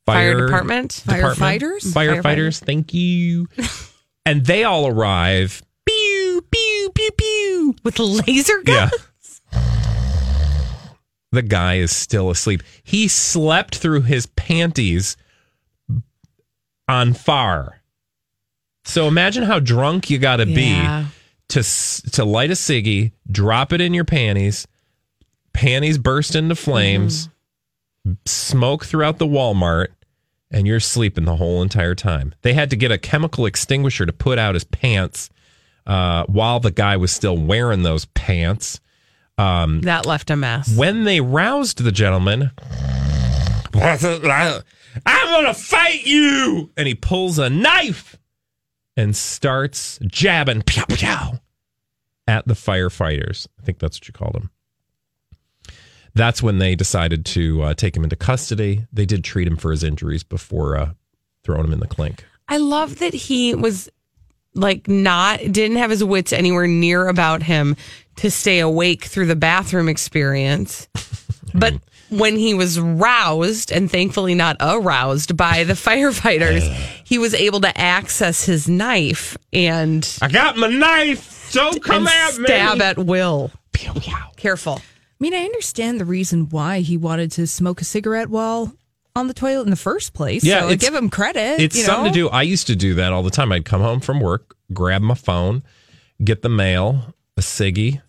Fire 0.06 0.46
department? 0.46 1.04
Firefighters? 1.08 1.92
Firefighters. 1.94 2.60
Thank 2.64 2.94
you. 2.94 3.48
and 4.26 4.46
they 4.46 4.64
all 4.64 4.88
arrive. 4.88 5.64
Pew, 5.86 6.46
pew, 6.52 6.92
pew, 6.94 7.12
pew. 7.18 7.76
With 7.84 7.98
laser 8.00 8.62
guns? 8.64 8.92
Yeah. 9.52 9.62
The 11.32 11.42
guy 11.42 11.76
is 11.76 11.92
still 11.94 12.30
asleep. 12.30 12.64
He 12.84 13.08
slept 13.08 13.76
through 13.76 14.02
his 14.04 14.26
panties 14.28 15.18
on 16.88 17.14
fire. 17.14 17.82
So 18.86 19.08
imagine 19.08 19.44
how 19.44 19.60
drunk 19.60 20.10
you 20.10 20.18
got 20.20 20.38
to 20.38 20.48
Yeah. 20.48 21.04
be 21.04 21.10
to 21.50 21.64
to 22.12 22.24
light 22.24 22.52
a 22.52 22.54
ciggy, 22.54 23.12
drop 23.30 23.74
it 23.74 23.82
in 23.82 23.94
your 23.94 24.06
panties, 24.06 24.66
panties 25.54 25.98
burst 25.98 26.36
into 26.36 26.56
flames, 26.56 27.28
mm-hmm. 27.28 27.32
Smoke 28.26 28.86
throughout 28.86 29.18
the 29.18 29.26
Walmart, 29.28 29.88
and 30.52 30.68
you're 30.68 30.80
sleeping 30.80 31.26
the 31.26 31.36
whole 31.36 31.62
entire 31.62 31.96
time. 31.96 32.34
They 32.42 32.54
had 32.54 32.70
to 32.70 32.76
get 32.76 32.92
a 32.92 32.98
chemical 32.98 33.46
extinguisher 33.46 34.06
to 34.06 34.14
put 34.14 34.38
out 34.40 34.54
his 34.54 34.64
pants 34.64 35.30
uh, 35.86 36.26
while 36.28 36.60
the 36.60 36.72
guy 36.72 36.98
was 36.98 37.12
still 37.12 37.38
wearing 37.38 37.84
those 37.84 38.06
pants. 38.06 38.80
Um, 39.38 39.82
That 39.82 40.06
left 40.06 40.30
a 40.30 40.36
mess. 40.36 40.76
when 40.78 41.04
they 41.04 41.20
roused 41.22 41.84
the 41.84 41.92
gentleman, 41.92 42.52
I'm 43.74 45.28
going 45.28 45.46
to 45.46 45.54
fight 45.54 46.06
you. 46.06 46.72
And 46.78 46.88
he 46.88 46.96
pulls 46.96 47.38
a 47.40 47.50
knife 47.50 48.18
and 48.96 49.16
starts 49.16 50.00
jabbing 50.08 50.62
pew, 50.62 50.84
pew, 50.88 51.40
at 52.28 52.48
the 52.48 52.54
firefighters. 52.54 53.48
I 53.60 53.64
think 53.66 53.80
that's 53.80 53.98
what 54.00 54.08
you 54.08 54.14
called 54.14 54.34
them. 54.34 54.52
That's 56.16 56.42
when 56.42 56.60
they 56.60 56.76
decided 56.76 57.26
to 57.28 57.62
uh, 57.62 57.74
take 57.74 57.96
him 57.96 58.04
into 58.04 58.16
custody. 58.16 58.88
They 58.92 59.06
did 59.06 59.24
treat 59.24 59.48
him 59.48 59.58
for 59.58 59.72
his 59.72 59.84
injuries 59.84 60.24
before 60.24 60.78
uh, 60.78 60.92
throwing 61.44 61.66
him 61.66 61.74
in 61.74 61.80
the 61.80 61.88
clink. 61.88 62.24
I 62.48 62.58
love 62.58 63.00
that 63.00 63.14
he 63.14 63.54
was 63.54 63.90
like 64.54 64.88
not 64.88 65.40
didn't 65.40 65.78
have 65.78 65.90
his 65.90 66.04
wits 66.04 66.32
anywhere 66.32 66.68
near 66.68 67.08
about 67.08 67.44
him 67.44 67.76
to 68.18 68.32
stay 68.32 68.60
awake 68.60 69.04
through 69.04 69.26
the 69.26 69.36
bathroom 69.36 69.90
experience. 69.90 70.88
But 71.58 71.76
when 72.10 72.36
he 72.36 72.54
was 72.54 72.78
roused 72.78 73.72
and 73.72 73.90
thankfully 73.90 74.36
not 74.36 74.58
aroused 74.60 75.38
by 75.38 75.64
the 75.64 75.74
firefighters, 75.88 76.64
he 77.06 77.18
was 77.18 77.34
able 77.34 77.62
to 77.62 77.78
access 77.80 78.44
his 78.44 78.68
knife 78.68 79.38
and 79.54 80.06
I 80.22 80.28
got 80.28 80.58
my 80.58 80.68
knife. 80.68 81.52
Don't 81.54 81.82
come 81.82 82.08
and 82.08 82.10
at 82.10 82.38
me. 82.38 82.46
stab 82.46 82.82
at 82.82 82.98
will. 82.98 83.52
Careful. 84.36 84.82
I 85.20 85.24
mean, 85.24 85.34
I 85.34 85.44
understand 85.46 86.00
the 86.00 86.06
reason 86.06 86.50
why 86.50 86.80
he 86.80 86.98
wanted 86.98 87.32
to 87.34 87.48
smoke 87.48 87.80
a 87.80 87.86
cigarette 87.86 88.30
while 88.30 88.76
on 89.16 89.28
the 89.28 89.34
toilet 89.34 89.64
in 89.64 89.70
the 89.70 89.78
first 89.78 90.14
place. 90.14 90.44
Yeah, 90.44 90.68
so 90.68 90.76
give 90.76 90.94
him 90.94 91.10
credit. 91.10 91.62
It's 91.62 91.82
something 91.84 92.12
to 92.12 92.20
do. 92.20 92.30
I 92.30 92.42
used 92.42 92.68
to 92.68 92.76
do 92.76 92.96
that 92.96 93.14
all 93.14 93.24
the 93.24 93.30
time. 93.30 93.52
I'd 93.52 93.64
come 93.64 93.82
home 93.82 94.02
from 94.02 94.20
work, 94.20 94.58
grab 94.74 95.02
my 95.02 95.14
phone, 95.14 95.64
get 96.22 96.42
the 96.42 96.50
mail, 96.50 97.16
a 97.38 97.42
ciggy, 97.42 98.02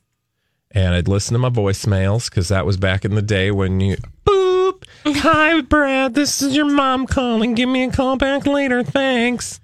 and 0.73 0.95
I'd 0.95 1.07
listen 1.07 1.35
to 1.35 1.39
my 1.39 1.49
voicemails 1.49 2.29
because 2.29 2.49
that 2.49 2.67
was 2.67 2.77
back 2.77 3.05
in 3.05 3.15
the 3.15 3.23
day 3.23 3.53
when 3.53 3.79
you 3.79 3.99
boop. 4.25 4.83
Hi, 5.05 5.61
Brad. 5.61 6.15
This 6.15 6.43
is 6.43 6.57
your 6.57 6.67
mom 6.67 7.07
calling. 7.07 7.55
Give 7.55 7.69
me 7.69 7.85
a 7.85 7.91
call 7.93 8.17
back 8.17 8.47
later. 8.47 8.83
Thanks. 8.83 9.61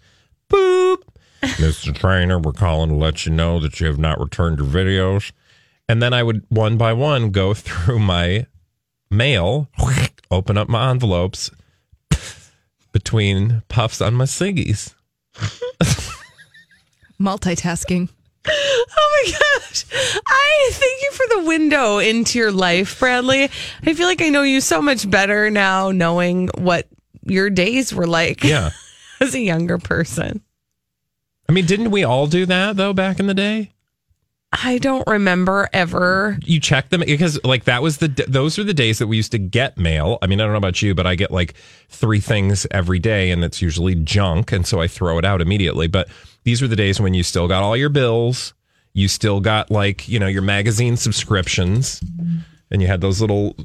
Boop. 0.48 0.98
Mr. 1.42 1.92
Traynor, 1.92 2.38
we're 2.38 2.52
calling 2.52 2.90
to 2.90 2.94
let 2.94 3.26
you 3.26 3.32
know 3.32 3.58
that 3.58 3.80
you 3.80 3.88
have 3.88 3.98
not 3.98 4.20
returned 4.20 4.58
your 4.58 4.68
videos. 4.68 5.32
And 5.88 6.02
then 6.02 6.14
I 6.14 6.22
would 6.22 6.44
one 6.48 6.76
by 6.76 6.92
one 6.92 7.30
go 7.30 7.54
through 7.54 7.98
my 7.98 8.46
mail, 9.10 9.68
open 10.30 10.56
up 10.56 10.68
my 10.68 10.90
envelopes 10.90 11.50
between 12.92 13.62
puffs 13.68 14.00
on 14.00 14.14
my 14.14 14.24
ciggies. 14.24 14.94
Multitasking. 17.20 18.08
Oh 18.46 19.24
my 19.24 19.32
gosh. 19.32 19.84
I 20.26 20.70
thank 20.72 21.02
you 21.02 21.12
for 21.12 21.26
the 21.28 21.46
window 21.46 21.98
into 21.98 22.38
your 22.38 22.50
life, 22.50 22.98
Bradley. 22.98 23.44
I 23.44 23.94
feel 23.94 24.06
like 24.06 24.20
I 24.20 24.28
know 24.28 24.42
you 24.42 24.60
so 24.60 24.82
much 24.82 25.08
better 25.08 25.48
now, 25.48 25.90
knowing 25.90 26.48
what 26.58 26.88
your 27.24 27.50
days 27.50 27.94
were 27.94 28.06
like. 28.06 28.42
Yeah. 28.42 28.70
as 29.22 29.34
a 29.34 29.40
younger 29.40 29.78
person. 29.78 30.42
I 31.48 31.52
mean, 31.52 31.66
didn't 31.66 31.90
we 31.90 32.04
all 32.04 32.26
do 32.26 32.44
that 32.46 32.76
though 32.76 32.92
back 32.92 33.20
in 33.20 33.26
the 33.26 33.34
day? 33.34 33.71
I 34.52 34.78
don't 34.78 35.06
remember 35.06 35.68
ever. 35.72 36.38
You 36.44 36.60
check 36.60 36.90
them 36.90 37.00
because 37.00 37.42
like 37.42 37.64
that 37.64 37.82
was 37.82 37.98
the 37.98 38.08
those 38.28 38.58
are 38.58 38.64
the 38.64 38.74
days 38.74 38.98
that 38.98 39.06
we 39.06 39.16
used 39.16 39.32
to 39.32 39.38
get 39.38 39.78
mail. 39.78 40.18
I 40.20 40.26
mean, 40.26 40.40
I 40.40 40.44
don't 40.44 40.52
know 40.52 40.58
about 40.58 40.82
you, 40.82 40.94
but 40.94 41.06
I 41.06 41.14
get 41.14 41.30
like 41.30 41.54
three 41.88 42.20
things 42.20 42.66
every 42.70 42.98
day, 42.98 43.30
and 43.30 43.42
it's 43.44 43.62
usually 43.62 43.94
junk, 43.94 44.52
and 44.52 44.66
so 44.66 44.80
I 44.80 44.88
throw 44.88 45.18
it 45.18 45.24
out 45.24 45.40
immediately. 45.40 45.86
But 45.86 46.08
these 46.44 46.60
were 46.60 46.68
the 46.68 46.76
days 46.76 47.00
when 47.00 47.14
you 47.14 47.22
still 47.22 47.48
got 47.48 47.62
all 47.62 47.76
your 47.76 47.88
bills, 47.88 48.52
you 48.92 49.08
still 49.08 49.40
got 49.40 49.70
like 49.70 50.06
you 50.06 50.18
know 50.18 50.26
your 50.26 50.42
magazine 50.42 50.98
subscriptions, 50.98 52.02
and 52.70 52.82
you 52.82 52.88
had 52.88 53.00
those 53.00 53.22
little 53.22 53.56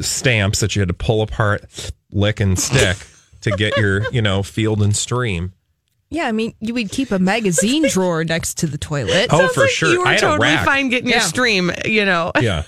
stamps 0.00 0.58
that 0.58 0.74
you 0.74 0.80
had 0.80 0.88
to 0.88 0.94
pull 0.94 1.22
apart, 1.22 1.92
lick 2.10 2.40
and 2.40 2.58
stick 2.58 2.96
to 3.42 3.52
get 3.52 3.76
your 3.76 4.10
you 4.10 4.22
know 4.22 4.42
field 4.42 4.82
and 4.82 4.96
stream. 4.96 5.52
Yeah, 6.12 6.26
I 6.28 6.32
mean, 6.32 6.54
you 6.60 6.74
would 6.74 6.90
keep 6.90 7.10
a 7.10 7.18
magazine 7.18 7.88
drawer 7.90 8.22
next 8.24 8.58
to 8.58 8.66
the 8.66 8.78
toilet. 8.78 9.28
Oh, 9.30 9.48
for 9.48 9.66
sure. 9.68 9.88
You 9.90 10.00
were 10.00 10.06
I 10.06 10.12
had 10.12 10.18
a 10.18 10.20
totally 10.26 10.48
rack. 10.48 10.64
fine 10.64 10.88
getting 10.90 11.08
your 11.08 11.18
Yeah. 11.18 11.24
stream, 11.24 11.72
you 11.84 12.04
know. 12.04 12.32
Yeah. 12.40 12.64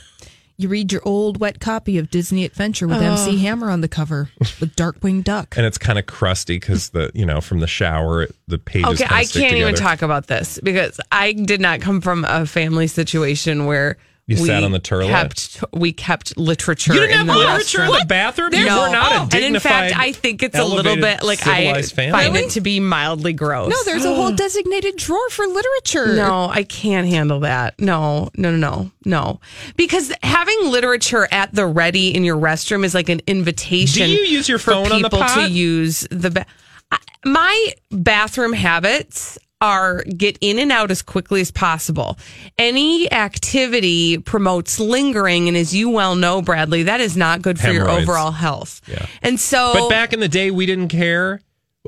You 0.56 0.68
read 0.68 0.92
your 0.92 1.02
old 1.04 1.40
wet 1.40 1.58
copy 1.58 1.98
of 1.98 2.10
Disney 2.10 2.44
Adventure 2.44 2.86
with 2.86 3.02
MC 3.02 3.38
Hammer 3.38 3.70
on 3.70 3.80
the 3.80 3.88
cover 3.88 4.30
with 4.60 4.76
Darkwing 4.76 5.24
Duck. 5.24 5.56
and 5.56 5.66
it's 5.66 5.78
kind 5.78 5.98
of 5.98 6.06
crusty 6.06 6.56
because 6.60 6.90
the 6.90 7.10
you 7.12 7.26
know 7.26 7.40
from 7.40 7.58
the 7.58 7.66
shower 7.66 8.22
it- 8.22 8.36
the 8.46 8.58
pages. 8.58 8.86
Okay, 8.90 8.98
kinda 8.98 9.14
I 9.14 9.24
stick 9.24 9.42
can't 9.42 9.56
even 9.56 9.74
together. 9.74 9.82
talk 9.90 10.02
about 10.02 10.28
this 10.28 10.60
because 10.62 11.00
I 11.10 11.32
did 11.32 11.60
not 11.60 11.80
come 11.80 12.00
from 12.00 12.24
a 12.24 12.46
family 12.46 12.86
situation 12.86 13.66
where 13.66 13.96
You 14.26 14.40
we 14.40 14.48
sat 14.48 14.64
on 14.64 14.72
the 14.72 14.78
toilet? 14.78 15.08
Kept 15.08 15.62
we 15.74 15.92
kept 15.92 16.38
literature. 16.38 16.94
You 16.94 17.00
didn't 17.00 17.20
in 17.20 17.26
have 17.26 17.26
the 17.26 17.34
literature 17.42 17.84
in 17.84 17.90
the 17.92 18.06
bathroom? 18.08 18.50
There- 18.52 18.60
You 18.60 18.66
no. 18.66 18.80
were 18.80 18.88
not 18.90 19.34
a 19.34 19.36
and 19.36 19.44
in 19.54 19.60
fact, 19.60 19.94
I 19.98 20.12
think 20.12 20.42
it's 20.42 20.58
a 20.58 20.64
little 20.64 20.96
bit 20.96 21.22
like 21.22 21.46
I 21.46 21.58
civilized 21.64 21.94
family. 21.94 22.12
find 22.12 22.36
it 22.36 22.50
to 22.52 22.62
be 22.62 22.80
mildly 22.80 23.34
gross. 23.34 23.70
No, 23.70 23.76
there's 23.84 24.06
a 24.06 24.14
whole 24.14 24.32
designated 24.32 24.96
drawer 24.96 25.28
for 25.28 25.46
literature. 25.46 26.16
No, 26.16 26.48
I 26.48 26.62
can't 26.62 27.06
handle 27.06 27.40
that. 27.40 27.78
No, 27.78 28.30
no, 28.38 28.50
no, 28.50 28.56
no, 28.56 28.90
no. 29.04 29.40
Because 29.76 30.10
having 30.22 30.70
literature 30.70 31.28
at 31.30 31.54
the 31.54 31.66
ready 31.66 32.14
in 32.14 32.24
your 32.24 32.36
restroom 32.38 32.82
is 32.84 32.94
like 32.94 33.10
an 33.10 33.20
invitation. 33.26 34.06
Do 34.06 34.12
you 34.12 34.22
use 34.22 34.48
your 34.48 34.58
for 34.58 34.70
phone 34.70 34.90
on 34.92 35.02
the 35.02 35.10
people 35.10 35.26
to 35.34 35.50
use 35.50 36.06
the 36.10 36.30
ba- 36.30 36.46
I- 36.90 36.98
my 37.26 37.72
bathroom 37.90 38.54
habits 38.54 39.38
are 39.64 40.02
get 40.04 40.36
in 40.42 40.58
and 40.58 40.70
out 40.70 40.90
as 40.90 41.00
quickly 41.00 41.40
as 41.40 41.50
possible. 41.50 42.18
Any 42.58 43.10
activity 43.10 44.18
promotes 44.18 44.78
lingering, 44.78 45.48
and 45.48 45.56
as 45.56 45.74
you 45.74 45.88
well 45.88 46.14
know, 46.14 46.42
Bradley, 46.42 46.82
that 46.82 47.00
is 47.00 47.16
not 47.16 47.40
good 47.40 47.58
for 47.58 47.70
your 47.70 47.88
overall 47.88 48.32
health. 48.32 48.82
Yeah. 48.86 49.06
And 49.22 49.40
so, 49.40 49.72
But 49.72 49.88
back 49.88 50.12
in 50.12 50.20
the 50.20 50.28
day, 50.28 50.50
we 50.50 50.66
didn't 50.66 50.88
care. 50.88 51.40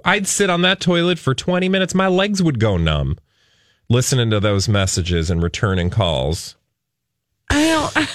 I'd 0.04 0.26
sit 0.26 0.48
on 0.48 0.62
that 0.62 0.80
toilet 0.80 1.18
for 1.18 1.34
20 1.34 1.68
minutes. 1.68 1.94
My 1.94 2.08
legs 2.08 2.42
would 2.42 2.58
go 2.58 2.78
numb 2.78 3.18
listening 3.88 4.30
to 4.30 4.40
those 4.40 4.68
messages 4.68 5.30
and 5.30 5.42
returning 5.42 5.90
calls. 5.90 6.56
I 7.50 7.92
don't. 7.94 8.08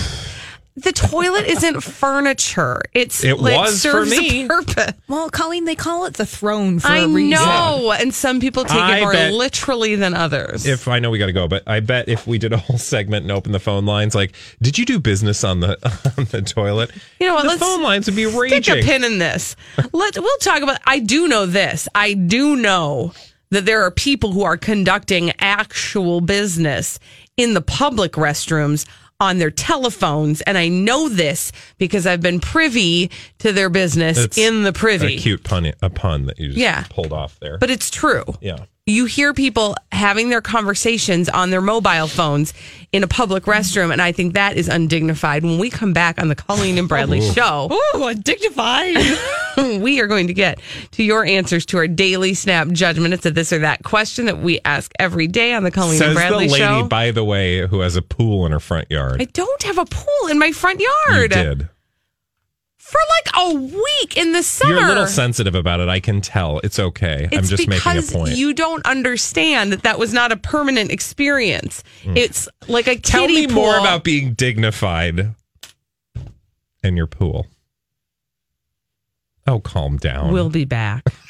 The 0.82 0.92
toilet 0.92 1.46
isn't 1.46 1.80
furniture. 1.82 2.80
It's 2.94 3.24
It 3.24 3.38
like, 3.38 3.56
was 3.56 3.74
for 3.82 4.04
serves 4.06 4.10
me. 4.10 4.44
a 4.44 4.48
purpose. 4.48 4.92
Well, 5.08 5.28
Colleen, 5.30 5.64
they 5.64 5.74
call 5.74 6.04
it 6.06 6.14
the 6.14 6.26
throne 6.26 6.78
for 6.78 6.88
I 6.88 6.98
a 6.98 7.08
reason. 7.08 7.30
know, 7.30 7.92
and 7.98 8.14
some 8.14 8.40
people 8.40 8.64
take 8.64 8.72
I 8.80 8.98
it 8.98 9.00
more 9.02 9.12
bet- 9.12 9.32
literally 9.32 9.94
than 9.96 10.14
others. 10.14 10.66
If 10.66 10.88
I 10.88 10.98
know 10.98 11.10
we 11.10 11.18
got 11.18 11.26
to 11.26 11.32
go, 11.32 11.48
but 11.48 11.62
I 11.66 11.80
bet 11.80 12.08
if 12.08 12.26
we 12.26 12.38
did 12.38 12.52
a 12.52 12.56
whole 12.58 12.78
segment 12.78 13.22
and 13.24 13.32
open 13.32 13.52
the 13.52 13.58
phone 13.60 13.86
lines, 13.86 14.14
like, 14.14 14.34
did 14.62 14.78
you 14.78 14.84
do 14.84 14.98
business 14.98 15.44
on 15.44 15.60
the 15.60 15.72
on 16.18 16.24
the 16.26 16.42
toilet? 16.42 16.90
you 17.20 17.26
know 17.26 17.34
what? 17.34 17.42
The 17.42 17.48
let's 17.48 17.60
phone 17.62 17.82
lines 17.82 18.06
would 18.06 18.16
be 18.16 18.24
stick 18.26 18.40
raging. 18.40 18.78
a 18.78 18.82
pin 18.82 19.04
in 19.04 19.18
this. 19.18 19.56
Let 19.92 20.16
we'll 20.18 20.38
talk 20.38 20.62
about. 20.62 20.80
I 20.86 20.98
do 21.00 21.28
know 21.28 21.46
this. 21.46 21.88
I 21.94 22.14
do 22.14 22.56
know 22.56 23.12
that 23.50 23.64
there 23.64 23.82
are 23.82 23.90
people 23.90 24.32
who 24.32 24.42
are 24.44 24.56
conducting 24.58 25.32
actual 25.40 26.20
business 26.20 26.98
in 27.36 27.54
the 27.54 27.62
public 27.62 28.12
restrooms 28.12 28.84
on 29.20 29.38
their 29.38 29.50
telephones, 29.50 30.40
and 30.42 30.56
I 30.56 30.68
know 30.68 31.08
this 31.08 31.50
because 31.78 32.06
I've 32.06 32.20
been 32.20 32.38
privy 32.40 33.10
to 33.38 33.52
their 33.52 33.68
business 33.68 34.38
in 34.38 34.62
the 34.62 34.72
privy. 34.72 35.16
A 35.16 35.18
cute 35.18 35.42
pun, 35.44 35.72
a 35.82 35.90
pun 35.90 36.26
that 36.26 36.38
you 36.38 36.48
just 36.48 36.58
Yeah. 36.58 36.84
pulled 36.90 37.12
off 37.12 37.38
there. 37.40 37.58
But 37.58 37.70
it's 37.70 37.90
true. 37.90 38.24
yeah. 38.40 38.58
You 38.88 39.04
hear 39.04 39.34
people 39.34 39.76
having 39.92 40.30
their 40.30 40.40
conversations 40.40 41.28
on 41.28 41.50
their 41.50 41.60
mobile 41.60 42.06
phones 42.06 42.54
in 42.90 43.02
a 43.02 43.06
public 43.06 43.44
restroom, 43.44 43.92
and 43.92 44.00
I 44.00 44.12
think 44.12 44.32
that 44.32 44.56
is 44.56 44.66
undignified. 44.66 45.44
When 45.44 45.58
we 45.58 45.68
come 45.68 45.92
back 45.92 46.18
on 46.18 46.28
the 46.28 46.34
Colleen 46.34 46.78
and 46.78 46.88
Bradley 46.88 47.18
Ooh. 47.18 47.32
show, 47.32 47.68
Ooh, 47.70 48.04
undignified. 48.06 48.96
we 49.82 50.00
are 50.00 50.06
going 50.06 50.28
to 50.28 50.32
get 50.32 50.60
to 50.92 51.02
your 51.02 51.26
answers 51.26 51.66
to 51.66 51.76
our 51.76 51.86
daily 51.86 52.32
snap 52.32 52.68
judgment. 52.68 53.12
It's 53.12 53.26
a 53.26 53.30
this 53.30 53.52
or 53.52 53.58
that 53.58 53.84
question 53.84 54.24
that 54.24 54.38
we 54.38 54.58
ask 54.64 54.90
every 54.98 55.26
day 55.26 55.52
on 55.52 55.64
the 55.64 55.70
Colleen 55.70 55.98
Says 55.98 56.08
and 56.08 56.16
Bradley 56.16 56.46
the 56.46 56.52
lady, 56.54 56.64
show. 56.64 56.88
by 56.88 57.10
the 57.10 57.24
way, 57.24 57.66
who 57.66 57.80
has 57.80 57.94
a 57.94 58.02
pool 58.02 58.46
in 58.46 58.52
her 58.52 58.60
front 58.60 58.90
yard. 58.90 59.20
I 59.20 59.26
don't 59.26 59.62
have 59.64 59.76
a 59.76 59.84
pool 59.84 60.30
in 60.30 60.38
my 60.38 60.52
front 60.52 60.80
yard. 60.80 60.90
you 61.08 61.14
yard 61.14 61.30
did. 61.30 61.68
For 62.88 63.00
like 63.16 63.46
a 63.46 63.54
week 63.54 64.16
in 64.16 64.32
the 64.32 64.42
summer. 64.42 64.74
You're 64.74 64.84
a 64.84 64.88
little 64.88 65.06
sensitive 65.06 65.54
about 65.54 65.80
it. 65.80 65.88
I 65.88 66.00
can 66.00 66.20
tell. 66.20 66.60
It's 66.60 66.78
okay. 66.78 67.28
I'm 67.30 67.44
just 67.44 67.68
making 67.68 67.90
a 67.92 67.94
because 67.94 68.10
point. 68.10 68.36
you 68.36 68.54
don't 68.54 68.84
understand 68.86 69.72
that 69.72 69.82
that 69.82 69.98
was 69.98 70.14
not 70.14 70.32
a 70.32 70.36
permanent 70.36 70.90
experience. 70.90 71.82
Mm. 72.02 72.16
It's 72.16 72.48
like 72.66 72.86
a. 72.86 72.96
Tell 72.96 73.26
kiddie 73.26 73.46
me 73.46 73.52
more 73.52 73.78
about 73.78 74.04
being 74.04 74.32
dignified 74.32 75.34
in 76.82 76.96
your 76.96 77.06
pool. 77.06 77.46
Oh, 79.46 79.60
calm 79.60 79.96
down. 79.98 80.32
We'll 80.32 80.50
be 80.50 80.64
back. 80.64 81.04